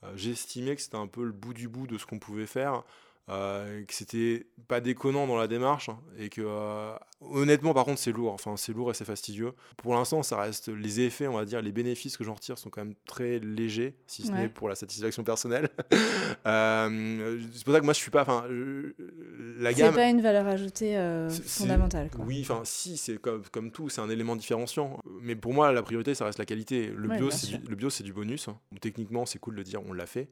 euh, 0.05 0.13
j'estimais 0.17 0.75
que 0.75 0.83
c'était 0.83 0.97
un 0.97 1.07
peu 1.07 1.25
le 1.25 1.33
bout 1.33 1.55
du 1.55 1.69
bout 1.69 1.87
de 1.87 1.99
ce 1.99 2.07
qu'on 2.07 2.19
pouvait 2.19 2.47
faire, 2.47 2.83
euh, 3.29 3.85
que 3.85 3.95
c'était 3.95 4.47
pas 4.67 4.81
déconnant 4.81 5.27
dans 5.27 5.37
la 5.37 5.47
démarche, 5.47 5.89
hein, 5.89 5.99
et 6.19 6.29
que 6.31 6.41
euh, 6.45 6.93
honnêtement, 7.21 7.75
par 7.75 7.85
contre, 7.85 7.99
c'est 8.01 8.13
lourd. 8.13 8.33
Enfin, 8.33 8.57
c'est 8.57 8.73
lourd 8.73 8.91
et 8.91 8.95
c'est 8.95 9.05
fastidieux. 9.05 9.53
Pour 9.77 9.95
l'instant, 9.95 10.23
ça 10.23 10.41
reste 10.41 10.69
les 10.69 11.01
effets, 11.01 11.27
on 11.29 11.35
va 11.37 11.45
dire, 11.45 11.63
les 11.63 11.71
bénéfices 11.73 12.17
que 12.17 12.25
j'en 12.25 12.35
retire 12.35 12.59
sont 12.59 12.71
quand 12.71 12.85
même 12.85 12.95
très 13.07 13.39
légers, 13.39 13.95
si 14.07 14.23
ce 14.23 14.33
Ouais. 14.33 14.39
n'est 14.43 14.49
pour 14.49 14.69
la 14.69 14.75
satisfaction 14.75 15.23
personnelle. 15.25 15.69
Euh, 16.47 17.41
c'est 17.53 17.65
pour 17.65 17.75
ça 17.75 17.81
que 17.81 17.85
moi, 17.85 17.93
je 17.93 17.99
suis 17.99 18.11
pas. 18.11 18.23
Enfin, 18.23 18.45
la 18.49 19.71
C'est 19.73 19.79
gamme. 19.81 19.95
pas 19.95 20.09
une 20.09 20.21
valeur 20.23 20.47
ajoutée 20.47 20.93
C'est- 21.29 21.43
c'est- 21.43 21.61
fondamentale. 21.65 22.09
Quoi. 22.15 22.25
Oui, 22.25 22.41
enfin, 22.43 22.63
si, 22.65 22.97
c'est 22.97 23.19
comme, 23.21 23.43
comme 23.53 23.71
tout, 23.71 23.89
c'est 23.89 24.01
un 24.01 24.09
élément 24.09 24.37
différenciant. 24.37 25.01
Mais 25.21 25.37
pour 25.37 25.53
moi, 25.53 25.73
la 25.73 25.83
priorité, 25.83 26.15
ça 26.15 26.25
reste 26.25 26.39
la 26.39 26.47
qualité. 26.47 26.87
Le 26.87 27.09
Ouais, 27.09 27.19
bio, 27.19 27.31
c'est 27.31 27.59
le 27.69 27.77
bio, 27.77 27.91
c'est 27.91 28.05
du 28.05 28.13
bonus. 28.13 28.49
Techniquement, 28.81 29.27
c'est 29.27 29.39
cool 29.39 29.57
de 29.57 29.63
dire 29.63 29.81
on 29.87 29.93
l'a 29.93 30.07
fait. 30.07 30.29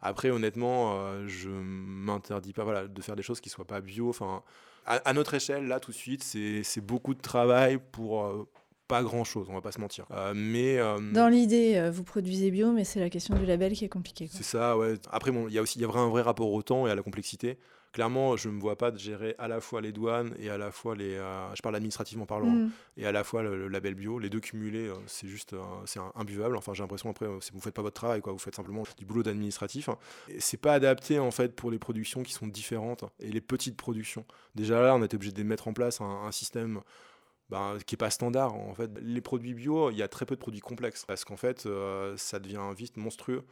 Après, 0.00 0.30
honnêtement, 0.30 0.96
je 1.26 1.50
m'interdis 1.90 2.52
pas 2.52 2.64
voilà, 2.64 2.86
de 2.88 3.02
faire 3.02 3.16
des 3.16 3.22
choses 3.22 3.40
qui 3.40 3.48
soient 3.50 3.66
pas 3.66 3.80
bio. 3.80 4.08
Enfin, 4.08 4.42
à, 4.86 4.96
à 4.96 5.12
notre 5.12 5.34
échelle, 5.34 5.66
là, 5.66 5.80
tout 5.80 5.90
de 5.90 5.96
suite, 5.96 6.22
c'est 6.24 6.80
beaucoup 6.80 7.14
de 7.14 7.20
travail 7.20 7.78
pour 7.92 8.24
euh, 8.24 8.48
pas 8.88 9.02
grand 9.02 9.22
chose, 9.24 9.46
on 9.50 9.54
va 9.54 9.60
pas 9.60 9.72
se 9.72 9.80
mentir. 9.80 10.06
Euh, 10.10 10.32
mais. 10.34 10.78
euh, 10.78 10.98
Dans 11.12 11.28
l'idée, 11.28 11.76
euh, 11.76 11.90
vous 11.90 12.02
produisez 12.02 12.50
bio, 12.50 12.72
mais 12.72 12.84
c'est 12.84 12.98
la 13.00 13.10
question 13.10 13.36
du 13.38 13.46
label 13.46 13.72
qui 13.74 13.84
est 13.84 13.88
compliquée. 13.88 14.28
c'est 14.32 14.42
ça, 14.42 14.76
ouais. 14.76 14.94
Après, 15.12 15.30
bon, 15.30 15.46
il 15.48 15.54
y 15.54 15.58
a 15.58 15.62
aussi 15.62 15.78
y 15.78 15.84
a 15.84 15.88
un 15.88 16.08
vrai 16.08 16.22
rapport 16.22 16.50
au 16.52 16.62
temps 16.62 16.86
et 16.86 16.90
à 16.90 16.94
la 16.94 17.02
complexité. 17.02 17.58
Clairement, 17.92 18.36
je 18.36 18.48
ne 18.48 18.54
me 18.54 18.60
vois 18.60 18.78
pas 18.78 18.92
de 18.92 18.98
gérer 18.98 19.34
à 19.38 19.48
la 19.48 19.60
fois 19.60 19.80
les 19.80 19.90
douanes 19.90 20.32
et 20.38 20.48
à 20.48 20.56
la 20.58 20.70
fois 20.70 20.94
les. 20.94 21.14
euh, 21.16 21.52
je 21.56 21.60
parle 21.62 21.74
administrativement 21.74 22.24
parlant, 22.24 22.48
hein, 22.50 22.66
Mm. 22.66 22.70
et 22.98 23.06
à 23.06 23.10
la 23.12 23.24
fois 23.24 23.42
le, 23.42 23.56
le 23.58 23.66
label 23.68 23.94
bio. 23.96 24.18
Les 24.20 24.30
deux 24.30 24.38
cumulés, 24.38 24.86
euh, 24.88 24.94
c'est 25.06 25.26
juste 25.26 25.54
euh, 25.54 25.60
c'est 25.86 25.98
imbuvable. 26.14 26.56
Enfin, 26.56 26.72
j'ai 26.72 26.82
l'impression 26.84 27.10
après, 27.10 27.26
vous 27.26 27.60
faites 27.60 27.74
pas 27.74 27.82
votre 27.82 27.94
travail, 27.96 28.20
quoi. 28.20 28.32
Vous 28.32 28.38
faites 28.38 28.54
simplement 28.54 28.84
du 28.96 29.04
boulot 29.04 29.24
d'administratif. 29.24 29.88
Et 30.28 30.40
C'est 30.40 30.56
pas 30.56 30.74
adapté 30.74 31.18
en 31.18 31.32
fait 31.32 31.56
pour 31.56 31.70
les 31.72 31.80
productions 31.80 32.22
qui 32.22 32.32
sont 32.32 32.46
différentes 32.46 33.04
et 33.18 33.30
les 33.32 33.40
petites 33.40 33.76
productions. 33.76 34.24
Déjà 34.54 34.80
là, 34.80 34.94
on 34.94 35.02
a 35.02 35.06
été 35.06 35.16
obligé 35.16 35.32
de 35.32 35.42
mettre 35.42 35.66
en 35.66 35.72
place 35.72 36.00
un, 36.00 36.04
un 36.26 36.30
système. 36.32 36.80
ben, 37.48 37.78
qui 37.84 37.96
est 37.96 37.98
pas 37.98 38.10
standard 38.10 38.54
en 38.54 38.74
fait. 38.74 38.88
Les 39.02 39.20
produits 39.20 39.54
bio, 39.54 39.90
il 39.90 39.96
y 39.96 40.02
a 40.02 40.08
très 40.08 40.24
peu 40.26 40.36
de 40.36 40.40
produits 40.40 40.60
complexes 40.60 41.04
parce 41.04 41.24
qu'en 41.24 41.36
fait, 41.36 41.66
euh, 41.66 42.16
ça 42.16 42.38
devient 42.38 42.60
vite 42.76 42.96
monstrueux. 42.96 43.42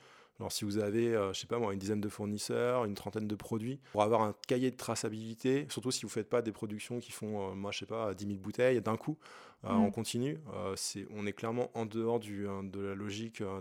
Alors 0.40 0.52
si 0.52 0.64
vous 0.64 0.78
avez, 0.78 1.14
euh, 1.16 1.32
je 1.32 1.40
sais 1.40 1.48
pas 1.48 1.58
moi, 1.58 1.72
une 1.72 1.80
dizaine 1.80 2.00
de 2.00 2.08
fournisseurs, 2.08 2.84
une 2.84 2.94
trentaine 2.94 3.26
de 3.26 3.34
produits, 3.34 3.80
pour 3.90 4.02
avoir 4.02 4.22
un 4.22 4.34
cahier 4.46 4.70
de 4.70 4.76
traçabilité, 4.76 5.66
surtout 5.68 5.90
si 5.90 6.02
vous 6.02 6.08
faites 6.08 6.28
pas 6.28 6.42
des 6.42 6.52
productions 6.52 7.00
qui 7.00 7.10
font, 7.10 7.50
euh, 7.50 7.54
moi 7.54 7.72
je 7.72 7.80
sais 7.80 7.86
pas, 7.86 8.14
10 8.14 8.24
000 8.24 8.38
bouteilles 8.38 8.80
d'un 8.80 8.96
coup, 8.96 9.18
euh, 9.64 9.68
Mm. 9.68 9.80
en 9.86 9.90
continu, 9.90 10.38
euh, 10.54 10.74
c'est, 10.76 11.06
on 11.10 11.26
est 11.26 11.32
clairement 11.32 11.70
en 11.74 11.86
dehors 11.86 12.20
du, 12.20 12.46
euh, 12.46 12.62
de 12.62 12.80
la 12.80 12.94
logique. 12.94 13.40
euh, 13.40 13.60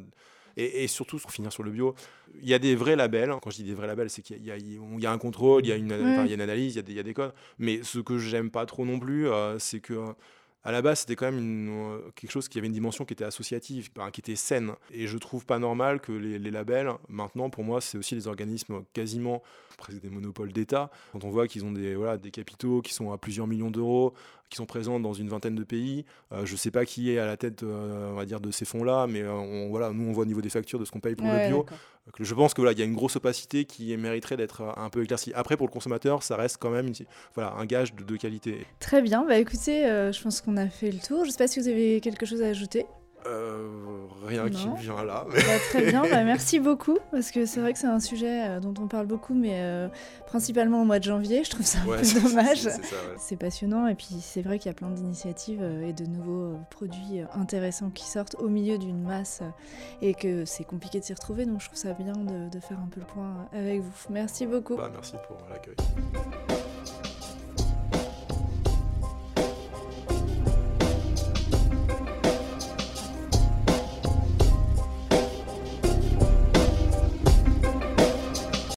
et, 0.56 0.84
et 0.84 0.88
surtout, 0.88 1.18
pour 1.20 1.32
finir 1.32 1.52
sur 1.52 1.62
le 1.64 1.70
bio, 1.72 1.94
il 2.42 2.48
y 2.50 2.54
a 2.54 2.60
des 2.60 2.76
vrais 2.76 2.96
labels. 2.96 3.32
Quand 3.44 3.52
je 3.52 3.58
dis 3.58 3.64
des 3.64 3.76
vrais 3.76 3.86
labels, 3.88 4.10
c'est 4.10 4.24
qu'il 4.24 4.38
y 4.42 4.46
y 4.48 4.52
a- 4.52 4.58
il 4.58 5.00
y 5.00 5.06
a 5.06 5.12
un 5.12 5.18
contrôle, 5.20 5.64
il 5.66 5.70
y 5.70 5.72
a 5.72 5.76
une, 5.76 5.92
il 5.92 6.28
y 6.30 6.32
a 6.32 6.34
une 6.36 6.42
analyse, 6.42 6.74
il 6.74 6.78
y 6.78 6.80
a 6.80 6.82
des, 6.84 6.92
il 6.94 6.96
y 6.96 7.00
a 7.00 7.04
des 7.04 7.14
codes. 7.14 7.34
Mais 7.60 7.82
ce 7.84 8.00
que 8.00 8.18
j'aime 8.18 8.50
pas 8.50 8.66
trop 8.66 8.84
non 8.86 9.00
plus, 9.00 9.28
c'est 9.60 9.80
que 9.82 10.16
à 10.64 10.72
la 10.72 10.82
base, 10.82 11.00
c'était 11.00 11.16
quand 11.16 11.28
même 11.28 11.38
une, 11.38 11.70
euh, 11.70 12.12
quelque 12.16 12.32
chose 12.32 12.50
qui 12.50 12.58
avait 12.58 12.68
une 12.68 12.74
dimension 12.74 13.06
qui 13.06 13.14
était 13.14 13.24
associative, 13.24 13.90
qui 14.12 14.22
était 14.22 14.36
saine. 14.36 14.74
Et 14.92 15.08
je 15.08 15.18
trouve 15.18 15.46
pas 15.46 15.60
normal 15.60 16.02
que 16.02 16.12
les, 16.12 16.40
les 16.40 16.52
labels, 16.52 16.92
maintenant, 17.08 17.50
pour 17.50 17.64
moi, 17.64 17.80
c'est 17.80 17.98
aussi 17.98 18.16
des 18.16 18.28
organismes 18.28 18.84
quasiment 18.94 19.42
presque 19.78 20.02
des 20.02 20.10
monopoles 20.10 20.52
d'État. 20.52 20.90
Quand 21.14 21.24
on 21.24 21.30
voit 21.30 21.48
qu'ils 21.48 21.64
ont 21.64 21.72
des, 21.72 21.96
voilà, 21.96 22.18
des 22.18 22.32
capitaux 22.32 22.82
qui 22.82 22.94
sont 22.94 23.12
à 23.12 23.18
plusieurs 23.18 23.48
millions 23.48 23.72
d'euros, 23.72 24.14
qui 24.50 24.58
sont 24.58 24.66
présents 24.66 25.00
dans 25.00 25.14
une 25.14 25.30
vingtaine 25.30 25.56
de 25.56 25.64
pays, 25.64 26.06
euh, 26.32 26.46
je 26.46 26.56
sais 26.56 26.72
pas 26.72 26.86
qui 26.86 27.12
est 27.12 27.20
à 27.20 27.26
la 27.26 27.38
tête, 27.38 27.64
euh, 27.64 28.12
on 28.12 28.16
va 28.16 28.26
dire, 28.26 28.40
de 28.40 28.50
ces 28.52 28.66
fonds-là, 28.66 29.08
mais 29.08 29.22
euh, 29.22 29.32
on, 29.34 29.70
voilà, 29.70 29.92
nous, 29.92 30.10
on 30.10 30.14
voit 30.14 30.24
au 30.24 30.28
niveau 30.28 30.42
des 30.42 30.50
factures 30.50 30.80
de 30.80 30.86
ce 30.86 30.92
qu'on 30.92 31.00
paye 31.00 31.16
pour 31.16 31.28
Ouais, 31.28 31.44
le 31.44 31.50
bio. 31.50 31.66
Je 32.20 32.34
pense 32.34 32.54
que 32.54 32.62
voilà, 32.62 32.74
il 32.74 32.80
y 32.80 32.82
a 32.82 32.86
une 32.86 32.96
grosse 32.96 33.16
opacité 33.16 33.66
qui 33.66 33.96
mériterait 33.98 34.38
d'être 34.38 34.62
euh, 34.62 34.72
un 34.76 34.90
peu 34.90 35.04
éclaircie. 35.04 35.32
Après, 35.36 35.58
pour 35.58 35.68
le 35.68 35.72
consommateur, 35.72 36.24
ça 36.24 36.36
reste 36.36 36.58
quand 36.60 36.70
même 36.70 36.92
un 37.38 37.66
gage 37.66 37.94
de, 37.94 38.16
qualité. 38.18 38.66
Très 38.80 39.02
bien, 39.02 39.26
bah 39.26 39.38
écoutez, 39.38 39.86
euh, 39.86 40.12
je 40.12 40.22
pense 40.22 40.42
qu'on 40.42 40.58
a 40.58 40.68
fait 40.68 40.92
le 40.92 41.00
tour. 41.00 41.26
Je 41.26 41.32
sais 41.32 41.38
pas 41.38 41.48
si 41.48 41.60
vous 41.60 41.68
avez 41.68 42.02
quelque 42.02 42.26
chose 42.26 42.42
à 42.42 42.48
ajouter. 42.48 42.86
Euh, 43.30 43.68
rien 44.26 44.50
qui 44.50 44.68
me 44.68 44.76
vient 44.78 45.04
là. 45.04 45.26
Bah, 45.30 45.38
très 45.70 45.86
bien, 45.90 46.02
bah, 46.04 46.24
merci 46.26 46.60
beaucoup, 46.60 46.98
parce 47.12 47.32
que 47.32 47.46
c'est 47.46 47.60
vrai 47.60 47.74
que 47.74 47.80
c'est 47.80 47.88
un 47.88 48.00
sujet 48.00 48.48
euh, 48.48 48.60
dont 48.60 48.74
on 48.82 48.88
parle 48.88 49.06
beaucoup, 49.08 49.34
mais 49.34 49.52
euh, 49.62 49.88
principalement 50.26 50.82
au 50.82 50.86
mois 50.86 51.00
de 51.00 51.04
janvier, 51.04 51.44
je 51.44 51.50
trouve 51.50 51.66
ça 51.66 51.80
un 51.84 51.88
Ouais, 51.88 51.98
peu 52.02 52.22
dommage. 52.22 52.58
c'est- 52.60 53.36
ouais. 53.36 53.38
Passionnant, 53.38 53.88
et 53.88 53.96
puis 53.96 54.18
c'est 54.22 54.42
vrai 54.42 54.58
qu'il 54.60 54.68
y 54.70 54.72
a 54.72 54.74
plein 54.74 54.90
d'initiatives 54.90 55.60
euh, 55.62 55.88
et 55.88 55.94
de 55.94 56.06
nouveaux 56.06 56.58
produits 56.72 57.22
intéressants 57.34 57.90
qui 57.90 58.06
sortent 58.06 58.36
au 58.40 58.48
milieu 58.50 58.78
d'une 58.78 59.02
masse, 59.04 59.42
et 60.02 60.14
que 60.14 60.46
c'est 60.46 60.64
compliqué 60.64 61.00
de 61.00 61.04
s'y 61.06 61.14
retrouver, 61.14 61.46
donc 61.46 61.62
je 61.62 61.66
trouve 61.68 61.78
ça 61.78 61.94
bien 61.94 62.14
de, 62.14 62.50
de 62.50 62.60
faire 62.60 62.80
un 62.80 62.88
peu 62.90 63.00
le 63.02 63.06
point 63.06 63.48
avec 63.54 63.82
vous. 63.82 63.92
Merci 64.10 64.46
beaucoup. 64.48 64.76
Bah, 64.78 64.90
merci 64.94 65.14
pour 65.28 65.38
l'accueil. 65.50 65.76